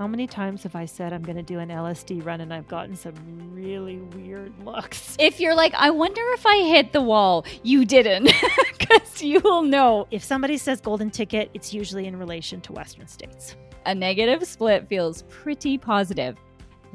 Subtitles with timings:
[0.00, 2.66] How many times have I said I'm going to do an LSD run and I've
[2.66, 3.12] gotten some
[3.52, 5.14] really weird looks?
[5.20, 8.32] If you're like, I wonder if I hit the wall, you didn't,
[8.78, 10.08] because you will know.
[10.10, 13.56] If somebody says golden ticket, it's usually in relation to Western states.
[13.84, 16.38] A negative split feels pretty positive.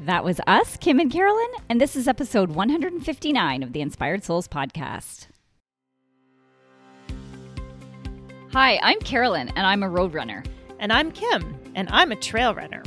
[0.00, 4.48] That was us, Kim and Carolyn, and this is episode 159 of the Inspired Soles
[4.48, 5.28] podcast.
[8.52, 10.42] Hi, I'm Carolyn, and I'm a road runner.
[10.80, 12.82] And I'm Kim, and I'm a trail runner.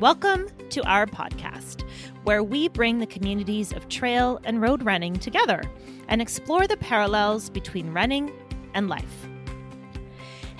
[0.00, 1.82] Welcome to our podcast,
[2.24, 5.62] where we bring the communities of trail and road running together
[6.08, 8.32] and explore the parallels between running
[8.72, 9.28] and life.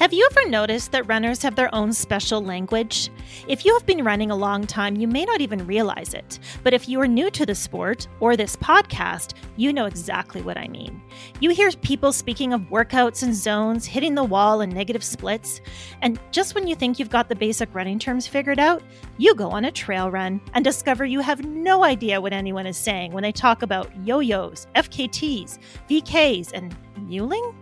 [0.00, 3.10] Have you ever noticed that runners have their own special language?
[3.46, 6.38] If you have been running a long time, you may not even realize it.
[6.62, 10.56] But if you are new to the sport or this podcast, you know exactly what
[10.56, 11.02] I mean.
[11.40, 15.60] You hear people speaking of workouts and zones, hitting the wall and negative splits.
[16.00, 18.82] And just when you think you've got the basic running terms figured out,
[19.18, 22.78] you go on a trail run and discover you have no idea what anyone is
[22.78, 25.58] saying when they talk about yo yo's, FKTs,
[25.90, 26.74] VKs, and
[27.06, 27.52] muling?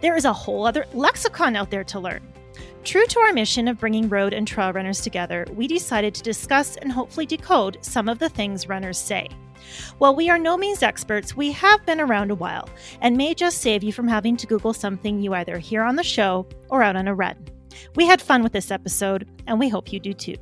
[0.00, 2.32] There is a whole other lexicon out there to learn.
[2.84, 6.76] True to our mission of bringing road and trail runners together, we decided to discuss
[6.76, 9.28] and hopefully decode some of the things runners say.
[9.98, 12.68] While we are no means experts, we have been around a while
[13.00, 16.04] and may just save you from having to Google something you either hear on the
[16.04, 17.36] show or out on a run.
[17.96, 20.36] We had fun with this episode, and we hope you do too.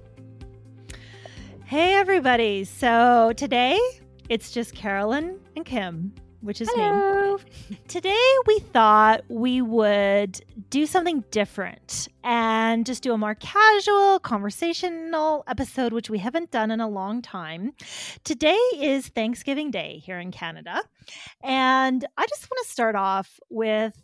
[1.64, 2.64] Hey, everybody.
[2.64, 3.80] So today
[4.28, 7.38] it's just Carolyn and Kim which is Hello.
[7.70, 7.78] me.
[7.88, 15.44] Today we thought we would do something different and just do a more casual, conversational
[15.48, 17.72] episode, which we haven't done in a long time.
[18.24, 20.82] Today is Thanksgiving Day here in Canada.
[21.42, 23.94] And I just want to start off with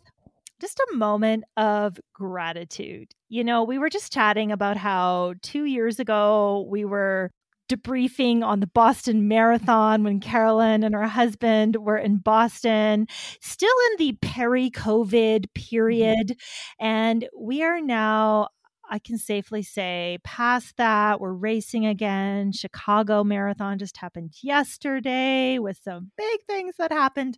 [0.59, 3.13] just a moment of gratitude.
[3.29, 7.31] You know, we were just chatting about how two years ago we were
[7.71, 13.07] debriefing on the Boston Marathon when Carolyn and her husband were in Boston,
[13.39, 16.37] still in the peri COVID period.
[16.79, 18.49] And we are now,
[18.89, 21.21] I can safely say, past that.
[21.21, 22.51] We're racing again.
[22.51, 27.37] Chicago Marathon just happened yesterday with some big things that happened.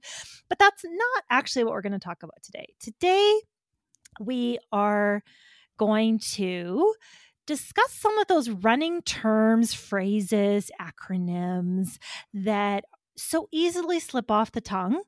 [0.50, 2.74] But that's not actually what we're going to talk about today.
[2.80, 3.40] Today,
[4.20, 5.22] we are
[5.78, 6.94] going to
[7.46, 11.98] discuss some of those running terms, phrases, acronyms
[12.34, 12.86] that
[13.18, 15.02] so easily slip off the tongue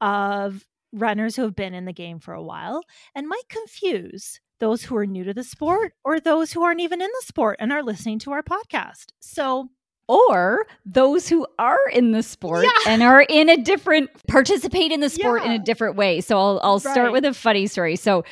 [0.00, 2.82] of runners who have been in the game for a while
[3.14, 7.00] and might confuse those who are new to the sport or those who aren't even
[7.00, 9.06] in the sport and are listening to our podcast.
[9.20, 9.68] So,
[10.08, 12.92] or those who are in the sport yeah.
[12.92, 15.52] and are in a different participate in the sport yeah.
[15.52, 16.20] in a different way.
[16.20, 16.92] So I'll I'll right.
[16.92, 17.96] start with a funny story.
[17.96, 18.24] So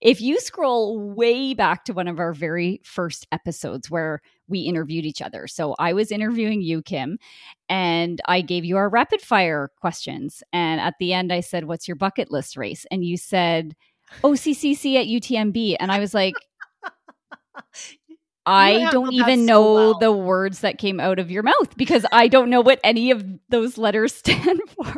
[0.00, 5.04] if you scroll way back to one of our very first episodes where we interviewed
[5.04, 5.46] each other.
[5.46, 7.18] So I was interviewing you, Kim,
[7.68, 10.42] and I gave you our rapid fire questions.
[10.52, 12.86] And at the end, I said, What's your bucket list race?
[12.90, 13.76] And you said,
[14.22, 15.76] OCCC at UTMB.
[15.78, 16.34] And I was like,
[18.46, 19.98] I don't even know so well.
[19.98, 23.24] the words that came out of your mouth because I don't know what any of
[23.50, 24.96] those letters stand for.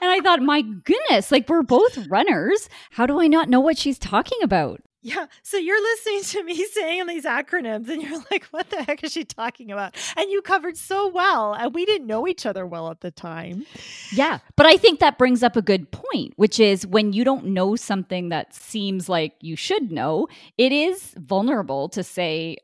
[0.00, 2.68] and I thought, my goodness, like we're both runners.
[2.90, 4.80] How do I not know what she's talking about?
[5.00, 5.26] Yeah.
[5.42, 9.12] So you're listening to me saying these acronyms and you're like, what the heck is
[9.12, 9.96] she talking about?
[10.16, 11.54] And you covered so well.
[11.54, 13.64] And we didn't know each other well at the time.
[14.12, 14.40] Yeah.
[14.56, 17.76] But I think that brings up a good point, which is when you don't know
[17.76, 20.26] something that seems like you should know,
[20.58, 22.56] it is vulnerable to say,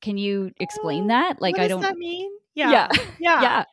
[0.00, 1.40] can you explain oh, that?
[1.40, 1.80] Like, I don't.
[1.80, 2.30] that mean?
[2.54, 2.70] Yeah.
[2.70, 2.88] Yeah.
[3.18, 3.42] Yeah.
[3.42, 3.64] yeah.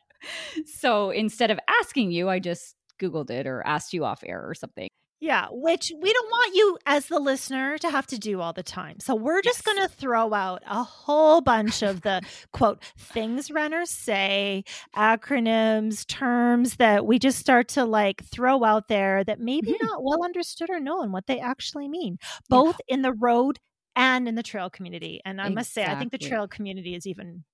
[0.66, 4.54] So instead of asking you, I just Googled it or asked you off air or
[4.54, 4.88] something.
[5.20, 8.62] Yeah, which we don't want you as the listener to have to do all the
[8.62, 9.00] time.
[9.00, 9.74] So we're just yes.
[9.74, 12.22] going to throw out a whole bunch of the
[12.52, 14.62] quote things runners say,
[14.94, 19.86] acronyms, terms that we just start to like throw out there that maybe mm-hmm.
[19.86, 22.18] not well understood or known what they actually mean,
[22.48, 22.94] both yeah.
[22.94, 23.58] in the road
[23.98, 25.20] and in the trail community.
[25.24, 25.54] And I exactly.
[25.54, 27.44] must say, I think the trail community is even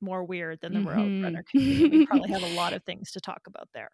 [0.00, 0.88] more weird than the mm-hmm.
[0.88, 1.98] road runner community.
[1.98, 3.90] We probably have a lot of things to talk about there.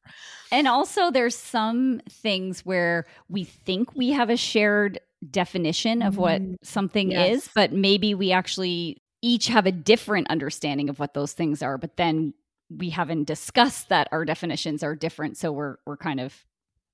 [0.50, 4.98] And also, there's some things where we think we have a shared
[5.30, 6.54] definition of what mm-hmm.
[6.62, 7.36] something yes.
[7.36, 11.78] is, but maybe we actually each have a different understanding of what those things are.
[11.78, 12.34] But then
[12.68, 16.44] we haven't discussed that our definitions are different, so we're we're kind of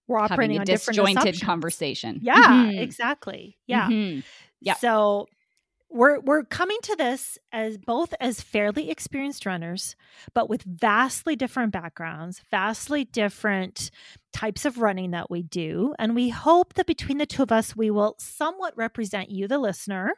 [0.09, 2.19] we're operating having a disjointed conversation.
[2.23, 2.79] Yeah, mm-hmm.
[2.79, 3.57] exactly.
[3.67, 3.89] Yeah.
[3.89, 4.21] Mm-hmm.
[4.61, 4.75] Yeah.
[4.75, 5.27] So
[5.91, 9.97] we're we're coming to this as both as fairly experienced runners,
[10.35, 13.91] but with vastly different backgrounds, vastly different
[14.33, 17.75] types of running that we do, and we hope that between the two of us,
[17.75, 20.13] we will somewhat represent you, the listener,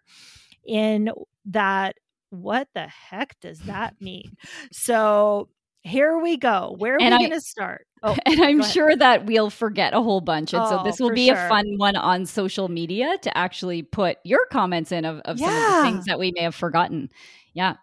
[0.67, 1.11] in
[1.47, 1.97] that
[2.31, 4.37] what the heck does that mean?
[4.73, 5.49] So
[5.83, 6.75] here we go.
[6.79, 7.87] Where are and we going to start?
[8.03, 10.53] Oh, and I'm sure that we'll forget a whole bunch.
[10.53, 11.37] And oh, so this will be sure.
[11.37, 15.47] a fun one on social media to actually put your comments in of, of yeah.
[15.47, 17.11] some of the things that we may have forgotten.
[17.55, 17.77] Yeah.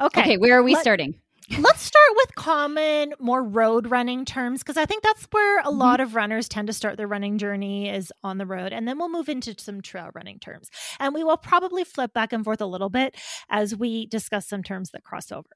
[0.00, 0.20] Okay.
[0.20, 0.36] Okay.
[0.36, 1.14] Where are we Let, starting?
[1.58, 5.78] Let's start with common, more road running terms because I think that's where a mm-hmm.
[5.78, 8.72] lot of runners tend to start their running journey is on the road.
[8.72, 10.70] And then we'll move into some trail running terms.
[10.98, 13.14] And we will probably flip back and forth a little bit
[13.50, 15.50] as we discuss some terms that cross over.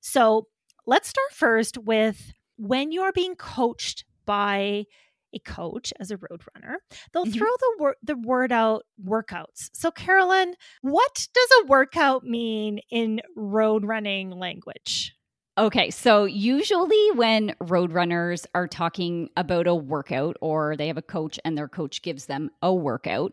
[0.00, 0.46] So
[0.90, 4.84] let's start first with when you're being coached by
[5.32, 6.80] a coach as a road runner,
[7.12, 7.38] they'll mm-hmm.
[7.38, 9.70] throw the word the word out workouts.
[9.72, 15.14] So Carolyn, what does a workout mean in road running language?
[15.56, 21.02] Okay, so usually when road runners are talking about a workout or they have a
[21.02, 23.32] coach and their coach gives them a workout,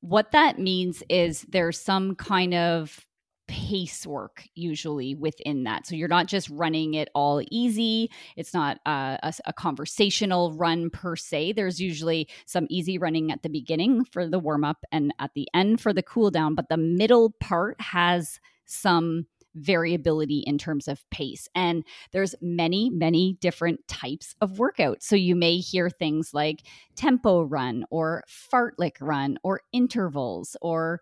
[0.00, 3.06] what that means is there's some kind of
[3.48, 5.86] pace work usually within that.
[5.86, 8.10] So you're not just running it all easy.
[8.36, 11.52] It's not uh, a, a, a, conversational run per se.
[11.52, 15.48] There's usually some easy running at the beginning for the warm up and at the
[15.54, 16.54] end for the cool down.
[16.54, 23.36] But the middle part has some variability in terms of pace and there's many many
[23.40, 26.62] different types of workouts so you may hear things like
[26.96, 31.00] tempo run or fartlek run or intervals or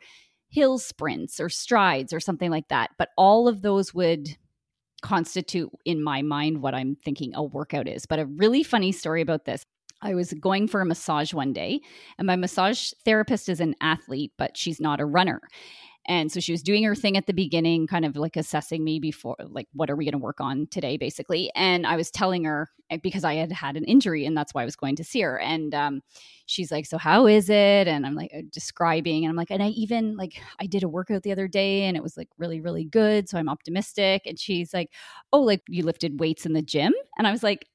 [0.51, 4.37] hill sprints or strides or something like that but all of those would
[5.03, 9.23] constitute in my mind what i'm thinking a workout is but a really funny story
[9.23, 9.65] about this
[10.03, 11.81] I was going for a massage one day,
[12.19, 15.43] and my massage therapist is an athlete, but she's not a runner.
[16.11, 18.99] And so she was doing her thing at the beginning, kind of like assessing me
[18.99, 21.53] before, like, what are we going to work on today, basically.
[21.55, 24.63] And I was telling her eh, because I had had an injury and that's why
[24.63, 25.39] I was going to see her.
[25.39, 26.01] And um,
[26.47, 27.87] she's like, So how is it?
[27.87, 29.25] And I'm like, uh, describing.
[29.25, 31.97] And I'm like, And I even, like, I did a workout the other day and
[31.97, 33.29] it was like really, really good.
[33.29, 34.23] So I'm optimistic.
[34.27, 34.91] And she's like,
[35.33, 36.93] Oh, like you lifted weights in the gym?
[37.19, 37.69] And I was like,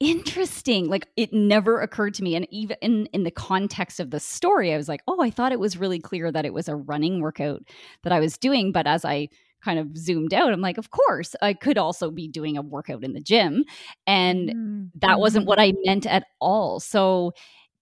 [0.00, 0.88] interesting.
[0.88, 2.34] Like it never occurred to me.
[2.34, 5.52] And even in in the context of the story i was like oh i thought
[5.52, 7.62] it was really clear that it was a running workout
[8.02, 8.72] that i was doing.
[8.72, 9.28] But as i
[9.64, 13.02] kind of zoomed out i'm like of course i could also be doing a workout
[13.02, 13.64] in the gym.
[14.06, 14.84] And mm-hmm.
[15.00, 16.80] that wasn't what i meant at all.
[16.80, 17.32] So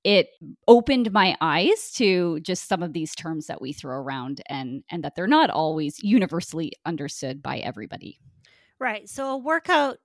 [0.04, 0.28] it
[0.68, 5.02] opened my eyes to just some of these terms that we throw around and and
[5.02, 8.20] that they're not always universally understood by everybody.
[8.78, 9.08] Right.
[9.08, 9.96] So a workout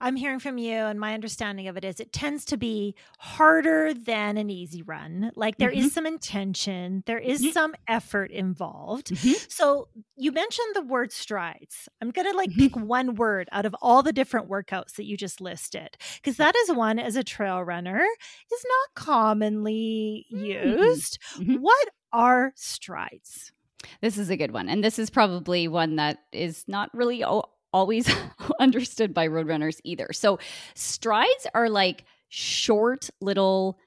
[0.00, 3.92] I'm hearing from you, and my understanding of it is it tends to be harder
[3.92, 5.30] than an easy run.
[5.36, 5.86] Like there mm-hmm.
[5.86, 7.50] is some intention, there is mm-hmm.
[7.50, 9.08] some effort involved.
[9.08, 9.44] Mm-hmm.
[9.48, 11.88] So you mentioned the word strides.
[12.00, 12.86] I'm going to like pick mm-hmm.
[12.86, 16.72] one word out of all the different workouts that you just listed, because that is
[16.72, 20.44] one as a trail runner is not commonly mm.
[20.44, 21.18] used.
[21.36, 21.56] Mm-hmm.
[21.56, 23.52] What are strides?
[24.00, 24.68] This is a good one.
[24.68, 27.22] And this is probably one that is not really
[27.72, 28.10] always
[28.60, 30.08] understood by roadrunners either.
[30.12, 30.38] So
[30.74, 33.78] strides are like short little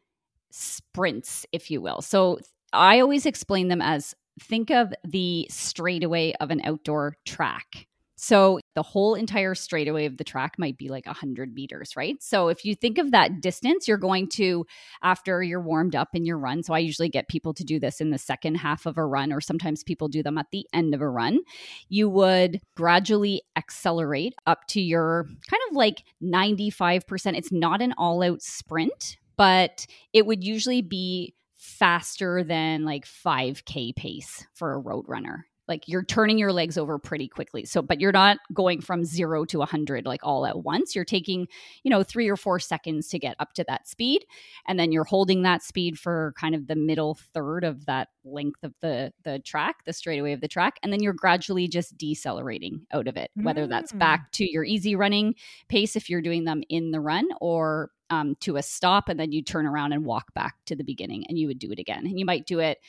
[0.52, 2.02] sprints, if you will.
[2.02, 2.40] So
[2.72, 7.88] I always explain them as think of the straightaway of an outdoor track.
[8.24, 12.16] So the whole entire straightaway of the track might be like 100 meters, right?
[12.24, 14.66] So if you think of that distance, you're going to,
[15.02, 16.64] after you're warmed up in your run.
[16.64, 19.34] So I usually get people to do this in the second half of a run,
[19.34, 21.42] or sometimes people do them at the end of a run.
[21.90, 27.38] You would gradually accelerate up to your kind of like 95%.
[27.38, 33.98] It's not an all out sprint, but it would usually be faster than like 5k
[33.98, 37.66] pace for a road runner like you're turning your legs over pretty quickly.
[37.66, 40.96] So but you're not going from 0 to 100 like all at once.
[40.96, 41.48] You're taking
[41.84, 44.26] you know 3 or 4 seconds to get up to that speed
[44.68, 48.64] and then you're holding that speed for kind of the middle third of that length
[48.64, 52.86] of the the track the straightaway of the track and then you're gradually just decelerating
[52.94, 54.00] out of it whether that's mm.
[54.00, 55.36] back to your easy running
[55.68, 59.32] pace if you're doing them in the run or um, to a stop and then
[59.32, 62.06] you turn around and walk back to the beginning and you would do it again.
[62.06, 62.80] And you might do it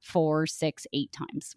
[0.00, 1.56] four six eight times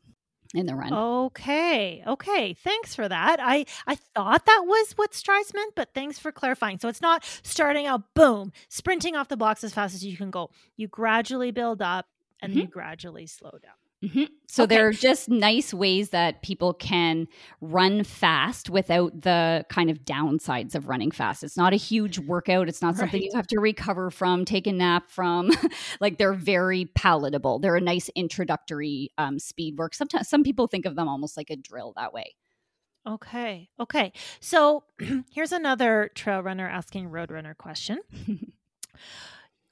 [0.53, 0.93] in the run.
[0.93, 2.03] Okay.
[2.05, 2.53] Okay.
[2.53, 3.39] Thanks for that.
[3.41, 6.79] I I thought that was what strides meant, but thanks for clarifying.
[6.79, 10.31] So it's not starting out boom, sprinting off the blocks as fast as you can
[10.31, 10.49] go.
[10.75, 12.07] You gradually build up
[12.41, 12.61] and mm-hmm.
[12.61, 13.73] you gradually slow down.
[14.03, 14.25] Mm-hmm.
[14.47, 14.75] So okay.
[14.75, 17.27] there are just nice ways that people can
[17.61, 21.43] run fast without the kind of downsides of running fast.
[21.43, 22.69] It's not a huge workout.
[22.69, 22.99] It's not right.
[22.99, 25.51] something you have to recover from, take a nap from.
[25.99, 27.57] like they're very palatable.
[27.59, 29.95] They're a nice introductory um, speed work.
[29.95, 32.35] Sometimes some people think of them almost like a drill that way.
[33.07, 33.69] Okay.
[33.79, 34.11] Okay.
[34.39, 34.83] So
[35.31, 37.99] here's another trail runner asking road runner question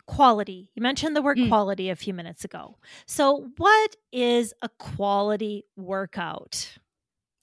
[0.07, 0.69] quality.
[0.75, 1.47] You mentioned the word mm.
[1.47, 2.77] quality a few minutes ago.
[3.05, 6.77] So, what is a quality workout?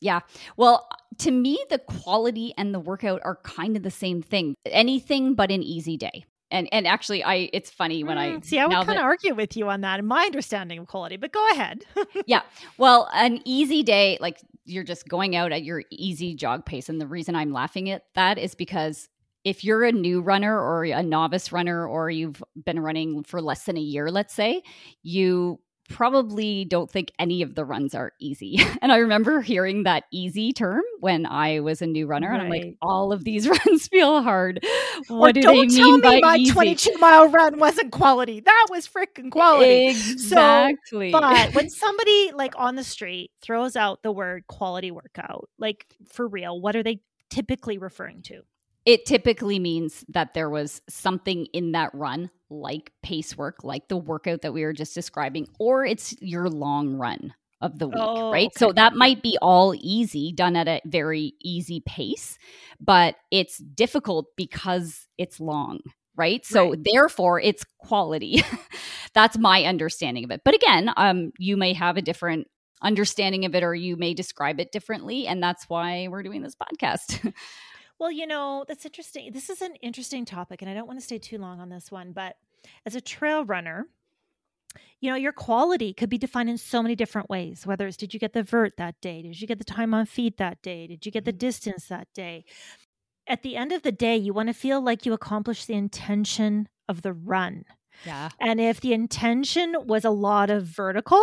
[0.01, 0.21] Yeah.
[0.57, 0.89] Well,
[1.19, 4.57] to me, the quality and the workout are kind of the same thing.
[4.67, 6.25] Anything but an easy day.
[6.51, 8.59] And and actually, I it's funny when I mm, see.
[8.59, 11.33] I would kind of argue with you on that in my understanding of quality, but
[11.33, 11.85] go ahead.
[12.27, 12.43] yeah.
[12.77, 17.01] Well, an easy day, like you're just going out at your easy jog pace, and
[17.01, 19.09] the reason I'm laughing at that is because
[19.45, 23.65] if you're a new runner or a novice runner, or you've been running for less
[23.65, 24.63] than a year, let's say,
[25.03, 25.59] you
[25.89, 28.59] probably don't think any of the runs are easy.
[28.83, 32.41] And I remember hearing that easy term when I was a new runner, right.
[32.41, 34.59] and I'm like, all of these runs feel hard.
[35.07, 36.53] What or do don't they mean tell me my easy?
[36.53, 38.41] 22 mile run wasn't quality.
[38.41, 39.87] That was freaking quality.
[39.89, 41.13] Exactly.
[41.13, 45.87] So, but when somebody like on the street throws out the word quality workout, like
[46.09, 48.43] for real, what are they typically referring to?
[48.85, 53.97] It typically means that there was something in that run like pace work like the
[53.97, 58.31] workout that we were just describing or it's your long run of the week oh,
[58.33, 58.47] right?
[58.47, 58.59] Okay.
[58.59, 62.37] so that might be all easy done at a very easy pace
[62.81, 65.81] but it's difficult because it's long
[66.15, 66.45] right?
[66.45, 66.85] So right.
[66.85, 68.45] therefore it's quality.
[69.15, 70.43] That's my understanding of it.
[70.45, 72.49] But again um you may have a different
[72.83, 76.57] understanding of it or you may describe it differently and that's why we're doing this
[76.57, 77.33] podcast
[78.03, 79.31] Well, you know, that's interesting.
[79.31, 81.89] This is an interesting topic, and I don't want to stay too long on this
[81.89, 82.35] one, but
[82.85, 83.87] as a trail runner,
[85.01, 87.65] you know, your quality could be defined in so many different ways.
[87.65, 89.23] Whether it's did you get the vert that day?
[89.23, 90.89] Did you get the time on feet that day?
[90.89, 91.39] Did you get the mm-hmm.
[91.39, 92.45] distance that day?
[93.29, 96.69] At the end of the day, you want to feel like you accomplished the intention
[96.89, 97.65] of the run.
[98.05, 98.31] Yeah.
[98.41, 101.23] And if the intention was a lot of vertical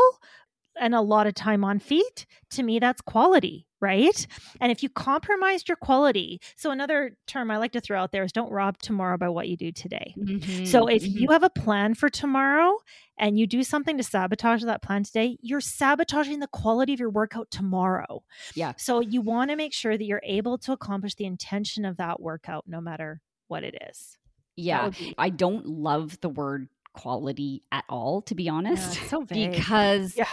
[0.79, 4.27] and a lot of time on feet, to me, that's quality right?
[4.59, 8.24] And if you compromised your quality, so another term I like to throw out there
[8.24, 10.13] is don't rob tomorrow by what you do today.
[10.17, 11.17] Mm-hmm, so if mm-hmm.
[11.17, 12.77] you have a plan for tomorrow
[13.17, 17.09] and you do something to sabotage that plan today, you're sabotaging the quality of your
[17.09, 18.24] workout tomorrow.
[18.53, 18.74] Yeah.
[18.77, 22.19] So you want to make sure that you're able to accomplish the intention of that
[22.21, 24.17] workout no matter what it is.
[24.55, 24.89] Yeah.
[24.89, 30.15] Be- I don't love the word quality at all to be honest yeah, so because
[30.15, 30.27] yeah.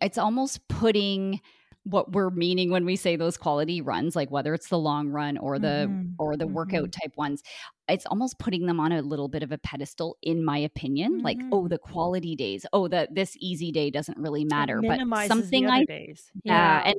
[0.00, 1.40] it's almost putting
[1.84, 5.36] what we're meaning when we say those quality runs like whether it's the long run
[5.38, 6.10] or the mm-hmm.
[6.18, 6.54] or the mm-hmm.
[6.54, 7.42] workout type ones
[7.88, 11.24] it's almost putting them on a little bit of a pedestal in my opinion mm-hmm.
[11.24, 15.66] like oh the quality days oh that this easy day doesn't really matter but something
[15.66, 16.30] i days.
[16.44, 16.90] yeah, yeah.
[16.90, 16.96] and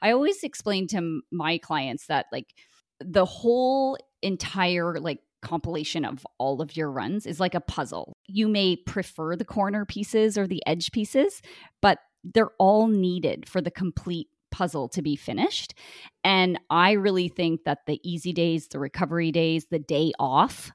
[0.00, 2.54] i always explain to my clients that like
[3.00, 8.13] the whole entire like compilation of all of your runs is like a puzzle.
[8.26, 11.42] You may prefer the corner pieces or the edge pieces,
[11.80, 15.74] but they're all needed for the complete puzzle to be finished.
[16.22, 20.70] And I really think that the easy days, the recovery days, the day off,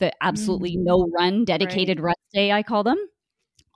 [0.00, 0.82] the absolutely mm.
[0.84, 2.08] no run, dedicated right.
[2.08, 2.98] rest day, I call them,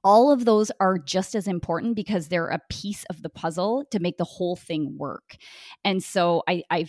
[0.02, 4.00] all of those are just as important because they're a piece of the puzzle to
[4.00, 5.36] make the whole thing work.
[5.84, 6.86] And so I, I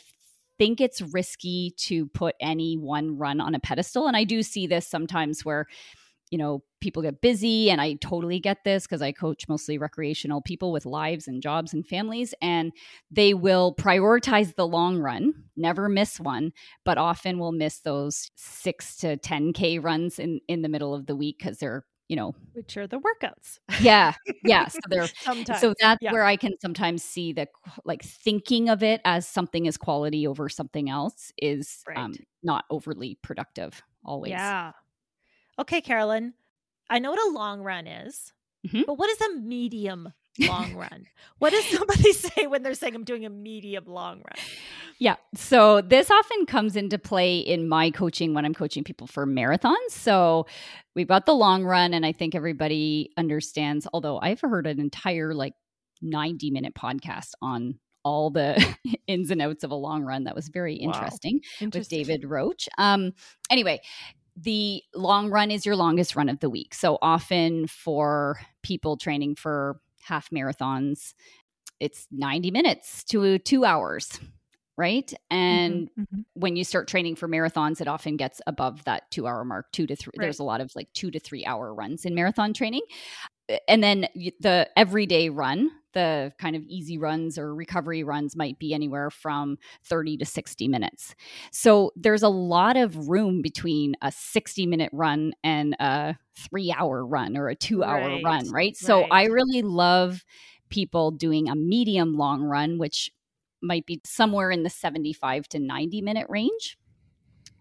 [0.58, 4.08] think it's risky to put any one run on a pedestal.
[4.08, 5.68] And I do see this sometimes where
[6.32, 7.70] you know, people get busy.
[7.70, 11.74] And I totally get this because I coach mostly recreational people with lives and jobs
[11.74, 12.34] and families.
[12.42, 12.72] And
[13.10, 16.52] they will prioritize the long run, never miss one,
[16.84, 21.16] but often will miss those six to 10K runs in, in the middle of the
[21.16, 24.14] week because they're you know which are the workouts yeah
[24.44, 26.12] yeah so they're sometimes, so that's yeah.
[26.12, 27.50] where i can sometimes see that
[27.84, 31.98] like thinking of it as something as quality over something else is right.
[31.98, 32.14] um,
[32.44, 34.72] not overly productive always yeah
[35.58, 36.34] Okay, Carolyn,
[36.90, 38.34] I know what a long run is,
[38.68, 38.82] mm-hmm.
[38.86, 41.06] but what is a medium long run?
[41.40, 44.46] what does somebody say when they're saying I'm doing a medium long run?
[45.00, 45.16] Yeah.
[45.34, 49.90] So this often comes into play in my coaching when I'm coaching people for marathons.
[49.90, 50.46] So
[50.96, 55.34] we've got the long run, and I think everybody understands, although I've heard an entire
[55.34, 55.54] like
[56.02, 58.64] 90 minute podcast on all the
[59.08, 60.26] ins and outs of a long run.
[60.26, 61.66] That was very interesting, wow.
[61.66, 61.98] interesting.
[62.00, 62.68] with David Roche.
[62.78, 63.14] Um,
[63.50, 63.82] anyway,
[64.36, 66.74] the long run is your longest run of the week.
[66.74, 71.14] So often for people training for half marathons,
[71.80, 74.20] it's 90 minutes to two hours,
[74.78, 75.14] right?
[75.30, 76.22] And mm-hmm, mm-hmm.
[76.34, 79.88] when you start training for marathons, it often gets above that two hour mark, two
[79.88, 80.12] to three.
[80.18, 80.26] Right.
[80.26, 82.82] There's a lot of like two to three hour runs in marathon training.
[83.68, 84.08] And then
[84.40, 89.58] the everyday run, the kind of easy runs or recovery runs might be anywhere from
[89.86, 91.16] 30 to 60 minutes.
[91.52, 97.06] So there's a lot of room between a 60 minute run and a three hour
[97.06, 98.24] run or a two hour right.
[98.24, 98.76] run, right?
[98.76, 99.10] So right.
[99.12, 100.26] I really love
[100.70, 103.10] people doing a medium long run, which
[103.62, 106.78] might be somewhere in the 75 to 90 minute range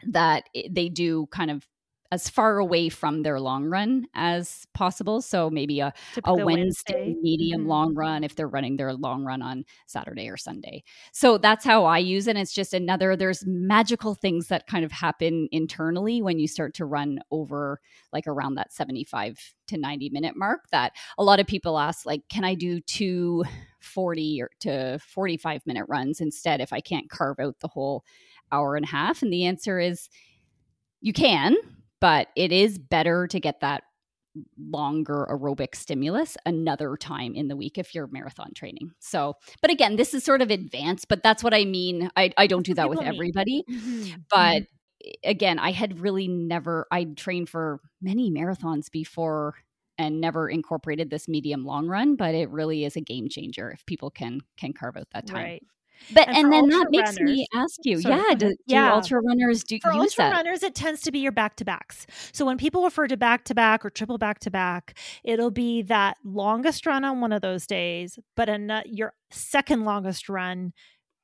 [0.08, 1.66] that eh, they do kind of
[2.14, 5.21] as far away from their long run as possible.
[5.21, 5.92] So maybe a,
[6.23, 7.71] a Wednesday, Wednesday, medium mm-hmm.
[7.71, 10.85] long run if they're running their long run on Saturday or Sunday.
[11.12, 12.37] So that's how I use it.
[12.37, 16.85] It's just another, there's magical things that kind of happen internally when you start to
[16.85, 17.80] run over
[18.12, 22.23] like around that 75 to 90 minute mark that a lot of people ask, like,
[22.28, 23.44] can I do two
[23.80, 28.04] 40 or to 45 minute runs instead if I can't carve out the whole
[28.52, 29.21] hour and a half?
[29.21, 30.09] And the answer is,
[31.00, 31.54] you can,
[32.04, 33.82] but it is better to get that
[34.58, 38.90] longer aerobic stimulus another time in the week if you're marathon training.
[39.00, 42.11] So, but again, this is sort of advanced, but that's what I mean.
[42.14, 43.64] I, I don't do that with everybody.
[43.70, 44.16] Mm-hmm.
[44.30, 45.11] But mm-hmm.
[45.30, 49.54] again, I had really never, I trained for many marathons before
[49.96, 53.87] and never incorporated this medium long run, but it really is a game changer if
[53.87, 55.42] people can can carve out that time.
[55.42, 55.62] Right.
[56.12, 58.92] But and, and then that makes runners, me ask you, sorry, yeah, do, do yeah.
[58.92, 60.32] ultra runners do for use ultra that?
[60.36, 60.62] runners?
[60.62, 62.06] It tends to be your back to backs.
[62.32, 65.82] So when people refer to back to back or triple back to back, it'll be
[65.82, 70.72] that longest run on one of those days, but a, your second longest run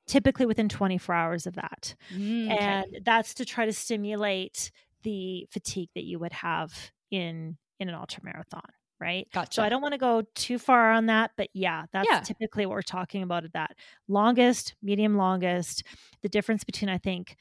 [0.07, 1.95] typically within 24 hours of that.
[2.13, 2.57] Mm, okay.
[2.57, 4.71] And that's to try to stimulate
[5.03, 8.61] the fatigue that you would have in in an ultra marathon
[9.01, 9.27] right?
[9.33, 9.55] Gotcha.
[9.55, 12.19] So I don't want to go too far on that, but yeah, that's yeah.
[12.21, 13.75] typically what we're talking about at that
[14.07, 15.83] longest, medium longest.
[16.21, 17.35] The difference between I think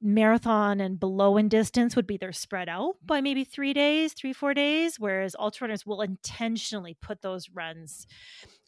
[0.00, 3.06] marathon and below in distance would be they're spread out mm-hmm.
[3.06, 8.06] by maybe three days, three, four days, whereas ultra runners will intentionally put those runs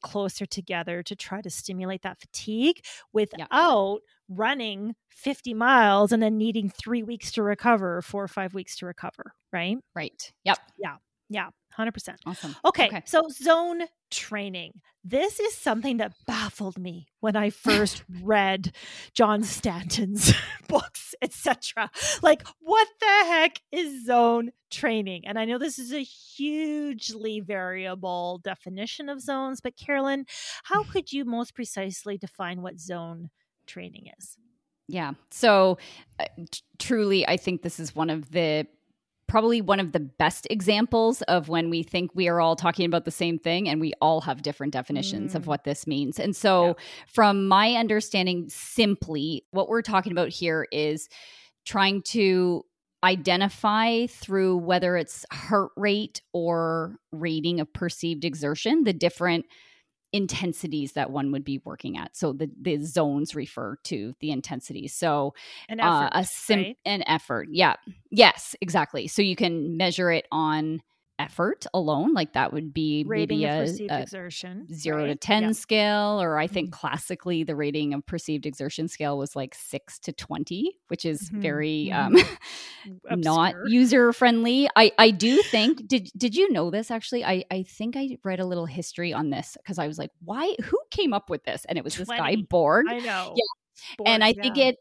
[0.02, 2.80] closer together to try to stimulate that fatigue
[3.12, 3.96] without yeah.
[4.28, 8.86] running 50 miles and then needing three weeks to recover, four or five weeks to
[8.86, 9.78] recover, right?
[9.94, 10.32] Right.
[10.44, 10.58] Yep.
[10.78, 10.96] Yeah.
[11.30, 11.48] Yeah.
[11.78, 12.16] 100%.
[12.26, 12.56] Awesome.
[12.64, 14.80] Okay, okay, so zone training.
[15.04, 18.72] This is something that baffled me when I first read
[19.14, 20.34] John Stanton's
[20.68, 21.90] books, etc.
[22.22, 25.22] Like what the heck is zone training?
[25.26, 30.26] And I know this is a hugely variable definition of zones, but Carolyn,
[30.64, 33.30] how could you most precisely define what zone
[33.66, 34.36] training is?
[34.88, 35.12] Yeah.
[35.30, 35.78] So
[36.18, 38.66] uh, t- truly I think this is one of the
[39.30, 43.04] probably one of the best examples of when we think we are all talking about
[43.04, 45.36] the same thing and we all have different definitions mm.
[45.36, 46.18] of what this means.
[46.18, 46.72] And so, yeah.
[47.06, 51.08] from my understanding, simply what we're talking about here is
[51.64, 52.64] trying to
[53.04, 59.46] identify through whether it's heart rate or rating of perceived exertion the different
[60.12, 62.16] intensities that one would be working at.
[62.16, 64.88] So the, the zones refer to the intensity.
[64.88, 65.34] So
[65.68, 66.78] an effort, uh, a sim- right?
[66.84, 67.48] an effort.
[67.50, 67.76] Yeah.
[68.10, 69.06] Yes, exactly.
[69.06, 70.82] So you can measure it on
[71.20, 75.06] effort alone like that would be rating maybe a, perceived a exertion 0 right?
[75.08, 75.54] to 10 yep.
[75.54, 76.80] scale or i think mm-hmm.
[76.80, 81.40] classically the rating of perceived exertion scale was like 6 to 20 which is mm-hmm.
[81.42, 82.16] very um
[83.10, 87.62] not user friendly i i do think did did you know this actually i i
[87.62, 91.12] think i read a little history on this because i was like why who came
[91.12, 92.06] up with this and it was 20.
[92.06, 94.42] this guy borg i know yeah Borg, and i yeah.
[94.42, 94.76] think it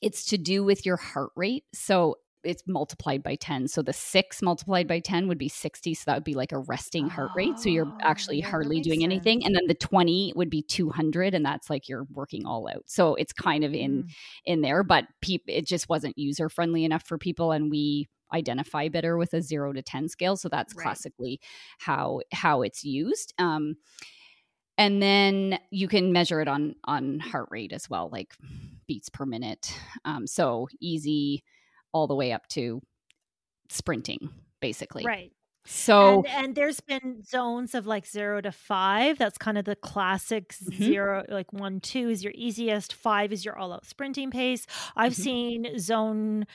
[0.00, 3.68] it's to do with your heart rate so it's multiplied by 10.
[3.68, 5.94] So the six multiplied by 10 would be 60.
[5.94, 7.58] So that would be like a resting oh, heart rate.
[7.58, 9.12] So you're actually yeah, hardly doing sense.
[9.12, 9.44] anything.
[9.44, 11.34] And then the 20 would be 200.
[11.34, 12.84] And that's like you're working all out.
[12.86, 14.10] So it's kind of in, mm.
[14.44, 15.06] in there, but
[15.46, 17.52] it just wasn't user friendly enough for people.
[17.52, 20.36] And we identify better with a zero to 10 scale.
[20.36, 20.84] So that's right.
[20.84, 21.40] classically
[21.78, 23.34] how, how it's used.
[23.38, 23.76] Um,
[24.78, 28.34] and then you can measure it on on heart rate as well like
[28.86, 31.42] beats per minute um, so easy
[31.92, 32.80] all the way up to
[33.68, 35.04] sprinting, basically.
[35.04, 35.32] Right.
[35.70, 39.18] So and, and, there's been zones of like zero to five.
[39.18, 40.82] That's kind of the classic mm-hmm.
[40.82, 44.66] zero, like one, two is your easiest, five is your all out sprinting pace.
[44.96, 45.22] I've mm-hmm.
[45.22, 46.46] seen zone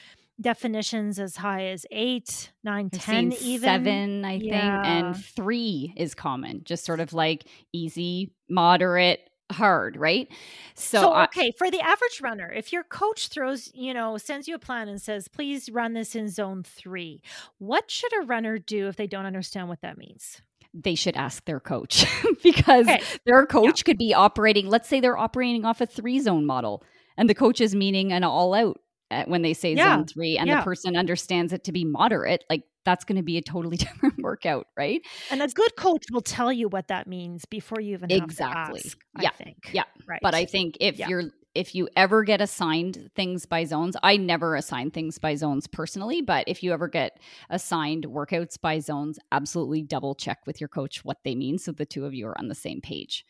[0.42, 4.82] definitions as high as eight, nine, I've ten, even seven, I yeah.
[4.82, 6.64] think, and three is common.
[6.64, 10.28] Just sort of like easy, moderate, hard, right?
[10.76, 14.48] So, so okay, I, for the average runner, if your coach throws, you know, sends
[14.48, 17.22] you a plan and says, please run this in zone three,
[17.58, 20.42] what should a runner do if they don't understand what that means?
[20.74, 22.06] They should ask their coach
[22.44, 23.04] because okay.
[23.26, 23.84] their coach yeah.
[23.84, 26.84] could be operating, let's say they're operating off a three zone model
[27.18, 28.80] and the coach is meaning an all out
[29.14, 29.96] Uh, when they say yeah.
[29.96, 30.58] zone three and yeah.
[30.58, 34.18] the person understands it to be moderate, like that's going to be a totally different
[34.20, 35.02] workout, right?
[35.30, 38.82] And a good coach will tell you what that means before you even exactly.
[38.84, 39.30] Ask, yeah.
[39.30, 39.70] I think.
[39.72, 39.84] Yeah.
[40.08, 40.20] Right.
[40.22, 41.08] But I think if yeah.
[41.08, 41.24] you're
[41.56, 46.22] if you ever get assigned things by zones, I never assign things by zones personally,
[46.22, 51.06] but if you ever get assigned workouts by zones, absolutely double check with your coach
[51.06, 53.24] what they mean so the two of you are on the same page.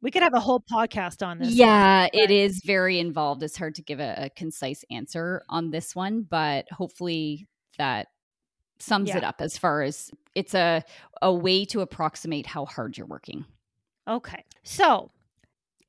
[0.00, 1.50] We could have a whole podcast on this.
[1.50, 3.42] Yeah, one, it is very involved.
[3.42, 8.08] It's hard to give a, a concise answer on this one, but hopefully that
[8.78, 9.18] sums yeah.
[9.18, 10.84] it up as far as it's a
[11.20, 13.44] a way to approximate how hard you're working.
[14.06, 14.44] Okay.
[14.62, 15.10] So,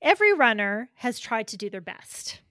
[0.02, 2.42] every runner has tried to do their best.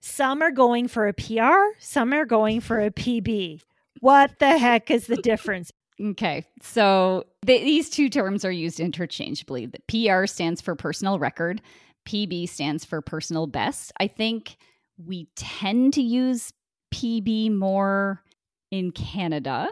[0.00, 3.62] Some are going for a PR, some are going for a PB.
[4.00, 5.72] What the heck is the difference?
[6.02, 6.44] Okay.
[6.62, 9.66] So the, these two terms are used interchangeably.
[9.66, 11.62] The PR stands for personal record,
[12.06, 13.92] PB stands for personal best.
[14.00, 14.56] I think
[14.96, 16.52] we tend to use
[16.92, 18.22] PB more
[18.70, 19.68] in Canada,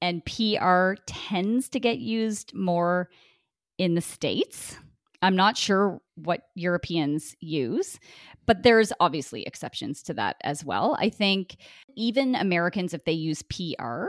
[0.00, 3.10] and PR tends to get used more
[3.78, 4.76] in the States.
[5.22, 7.98] I'm not sure what Europeans use,
[8.46, 10.96] but there's obviously exceptions to that as well.
[10.98, 11.56] I think
[11.96, 14.06] even Americans, if they use PR,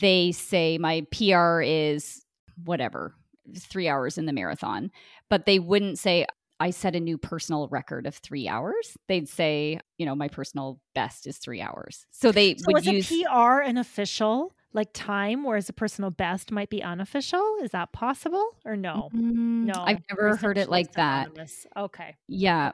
[0.00, 2.24] they say my PR is
[2.64, 3.14] whatever,
[3.58, 4.90] three hours in the marathon,
[5.28, 6.26] but they wouldn't say,
[6.60, 8.96] I set a new personal record of three hours.
[9.08, 12.06] They'd say, you know, my personal best is three hours.
[12.10, 16.70] So they so would use PR an official like time, whereas a personal best might
[16.70, 17.56] be unofficial.
[17.62, 19.10] Is that possible or no?
[19.14, 21.28] Mm, no, I've never heard it like that.
[21.76, 22.16] Okay.
[22.28, 22.72] Yeah.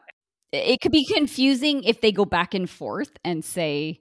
[0.53, 4.01] It could be confusing if they go back and forth and say,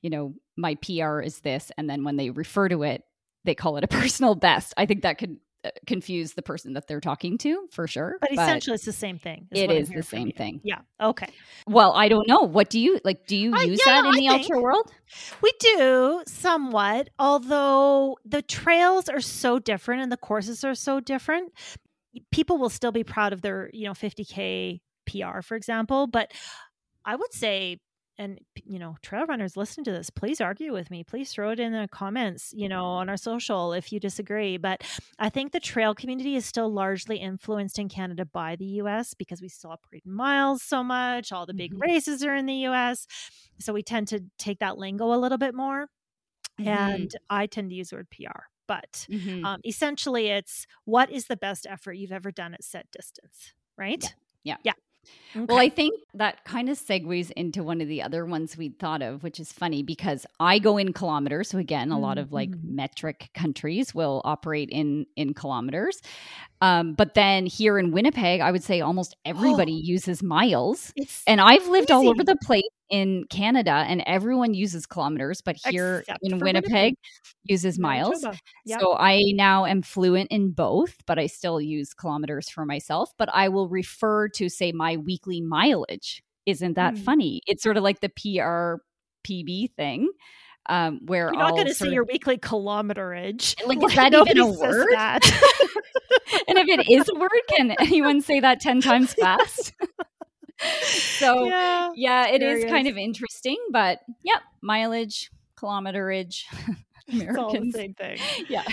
[0.00, 1.72] you know, my PR is this.
[1.76, 3.02] And then when they refer to it,
[3.44, 4.74] they call it a personal best.
[4.76, 8.16] I think that could uh, confuse the person that they're talking to for sure.
[8.20, 9.46] But, but essentially, it's the same thing.
[9.50, 10.60] Is it is the same thing.
[10.64, 10.80] Yeah.
[11.00, 11.28] Okay.
[11.66, 12.40] Well, I don't know.
[12.40, 13.26] What do you like?
[13.26, 14.90] Do you uh, use yeah, that in I the ultra world?
[15.42, 21.52] We do somewhat, although the trails are so different and the courses are so different.
[22.30, 26.06] People will still be proud of their, you know, 50k PR, for example.
[26.06, 26.32] But
[27.04, 27.80] I would say
[28.20, 31.58] and you know trail runners listen to this please argue with me please throw it
[31.58, 34.82] in the comments you know on our social if you disagree but
[35.18, 39.40] i think the trail community is still largely influenced in canada by the us because
[39.40, 41.90] we still operate in miles so much all the big mm-hmm.
[41.90, 43.06] races are in the us
[43.58, 45.88] so we tend to take that lingo a little bit more
[46.60, 46.68] mm-hmm.
[46.68, 49.44] and i tend to use the word pr but mm-hmm.
[49.46, 54.14] um, essentially it's what is the best effort you've ever done at set distance right
[54.44, 54.56] yeah.
[54.62, 54.72] yeah.
[55.36, 55.44] Okay.
[55.44, 59.00] Well, I think that kind of segues into one of the other ones we thought
[59.00, 61.48] of, which is funny because I go in kilometers.
[61.50, 62.02] So again, a mm-hmm.
[62.02, 62.74] lot of like mm-hmm.
[62.76, 66.02] metric countries will operate in in kilometers.
[66.60, 70.92] Um, but then here in Winnipeg, I would say almost everybody oh, uses miles.
[71.26, 71.92] and I've lived crazy.
[71.92, 76.70] all over the place in Canada and everyone uses kilometers, but here Except in Winnipeg,
[76.72, 76.94] Winnipeg,
[77.44, 78.26] uses miles.
[78.66, 78.80] Yep.
[78.80, 83.12] So I now am fluent in both, but I still use kilometers for myself.
[83.16, 86.22] But I will refer to, say, my weekly mileage.
[86.46, 86.98] Isn't that mm.
[87.04, 87.42] funny?
[87.46, 88.82] It's sort of like the PR
[89.26, 90.10] PB thing.
[90.68, 93.56] Um, where you're not going to say your weekly kilometerage.
[93.66, 94.88] Like, is that even a word?
[94.94, 99.72] and if it is a word, can anyone say that ten times fast?
[100.82, 106.44] so yeah, yeah it is kind of interesting, but yep, mileage, kilometerage,
[107.12, 107.74] Americans.
[107.74, 108.18] same thing.
[108.48, 108.64] Yeah.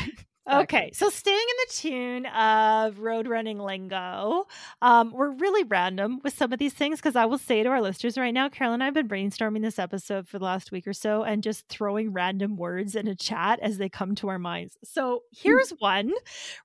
[0.50, 4.46] Okay, so staying in the tune of road running lingo,
[4.82, 7.82] um, we're really random with some of these things because I will say to our
[7.82, 10.88] listeners right now, Carolyn and I have been brainstorming this episode for the last week
[10.88, 14.40] or so and just throwing random words in a chat as they come to our
[14.40, 14.78] minds.
[14.86, 16.14] So here's one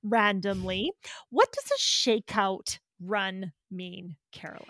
[0.04, 0.92] randomly.
[1.30, 4.68] What does a shakeout run mean, Carolyn?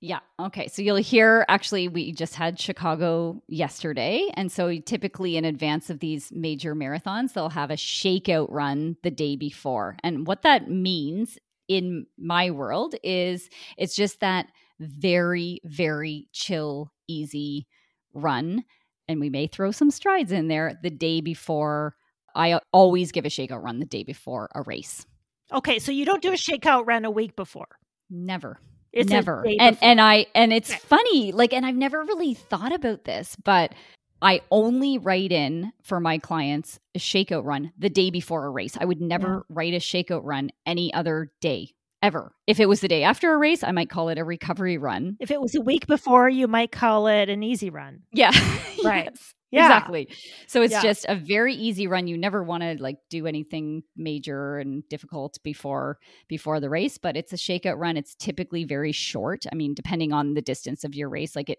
[0.00, 0.20] Yeah.
[0.38, 0.66] Okay.
[0.68, 4.30] So you'll hear actually, we just had Chicago yesterday.
[4.34, 9.10] And so typically in advance of these major marathons, they'll have a shakeout run the
[9.10, 9.96] day before.
[10.02, 14.46] And what that means in my world is it's just that
[14.78, 17.66] very, very chill, easy
[18.14, 18.64] run.
[19.06, 21.94] And we may throw some strides in there the day before.
[22.34, 25.04] I always give a shakeout run the day before a race.
[25.52, 25.78] Okay.
[25.78, 27.68] So you don't do a shakeout run a week before?
[28.08, 28.60] Never.
[28.92, 29.44] It's never.
[29.58, 33.74] And and I and it's funny, like, and I've never really thought about this, but
[34.22, 38.76] I only write in for my clients a shakeout run the day before a race.
[38.78, 39.54] I would never yeah.
[39.54, 41.70] write a shakeout run any other day
[42.02, 42.32] ever.
[42.46, 45.16] If it was the day after a race, I might call it a recovery run.
[45.20, 48.02] If it was a week before, you might call it an easy run.
[48.12, 48.30] Yeah.
[48.84, 49.10] right.
[49.10, 49.34] yes.
[49.50, 49.66] Yeah.
[49.66, 50.08] Exactly.
[50.46, 50.82] So it's yeah.
[50.82, 52.06] just a very easy run.
[52.06, 57.16] You never want to like do anything major and difficult before before the race, but
[57.16, 57.96] it's a shakeout run.
[57.96, 59.44] It's typically very short.
[59.50, 61.58] I mean, depending on the distance of your race, like it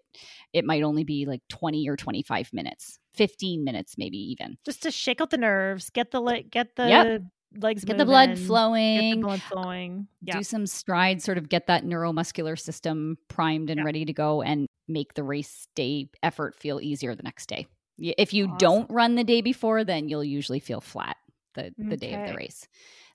[0.52, 2.98] it might only be like 20 or 25 minutes.
[3.14, 4.56] 15 minutes maybe even.
[4.64, 7.22] Just to shake out the nerves, get the get the yep
[7.58, 10.36] legs get the blood flowing get the blood flowing yeah.
[10.36, 13.84] do some strides sort of get that neuromuscular system primed and yeah.
[13.84, 17.66] ready to go and make the race day effort feel easier the next day
[18.02, 18.58] if you awesome.
[18.58, 21.16] don't run the day before, then you'll usually feel flat
[21.54, 21.96] the, the okay.
[21.96, 22.66] day of the race.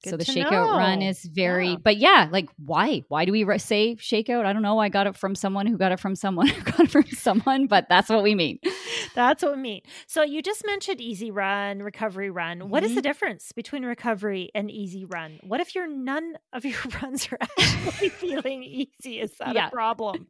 [0.04, 0.78] Good so the shakeout know.
[0.78, 1.78] run is very, yeah.
[1.84, 3.04] but yeah, like why?
[3.08, 4.46] Why do we say shakeout?
[4.46, 4.78] I don't know.
[4.78, 7.66] I got it from someone who got it from someone who got it from someone,
[7.66, 8.60] but that's what we mean.
[9.16, 9.82] That's what we mean.
[10.06, 12.60] So you just mentioned easy run, recovery run.
[12.60, 12.70] Mm-hmm.
[12.70, 13.10] What is the mm-hmm.
[13.10, 15.40] difference between recovery and easy run?
[15.42, 19.20] What if your none of your runs are actually feeling easy?
[19.20, 19.68] Is that yeah.
[19.68, 20.28] a problem?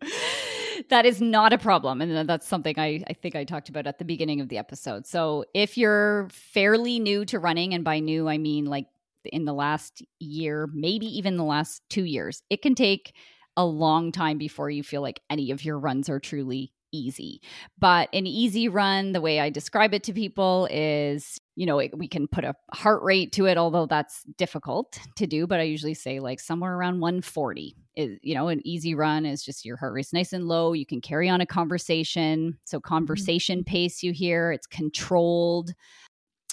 [0.90, 2.02] That is not a problem.
[2.02, 5.06] And that's something I, I think I talked about at the beginning of the episode.
[5.06, 8.88] So if you're fairly new to running, and by new I mean like
[9.26, 13.14] in the last year, maybe even the last two years, it can take
[13.56, 17.42] a long time before you feel like any of your runs are truly easy.
[17.80, 21.98] But an easy run, the way I describe it to people is, you know, it,
[21.98, 25.48] we can put a heart rate to it, although that's difficult to do.
[25.48, 29.44] But I usually say like somewhere around 140 is, you know, an easy run is
[29.44, 30.74] just your heart rate's nice and low.
[30.74, 32.58] You can carry on a conversation.
[32.66, 32.88] So, mm-hmm.
[32.88, 33.72] conversation mm-hmm.
[33.72, 35.74] pace you hear, it's controlled.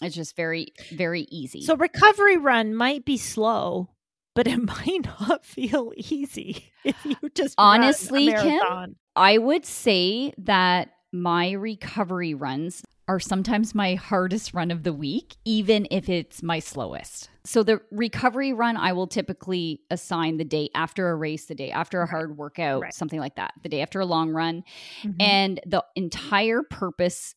[0.02, 1.62] It's just very, very easy.
[1.62, 3.90] So, recovery run might be slow,
[4.34, 10.90] but it might not feel easy if you just honestly, Kim, I would say that
[11.12, 16.58] my recovery runs are sometimes my hardest run of the week, even if it's my
[16.58, 17.28] slowest.
[17.44, 21.70] So, the recovery run, I will typically assign the day after a race, the day
[21.70, 22.94] after a hard workout, right.
[22.94, 24.64] something like that, the day after a long run.
[25.02, 25.20] Mm-hmm.
[25.20, 27.34] And the entire purpose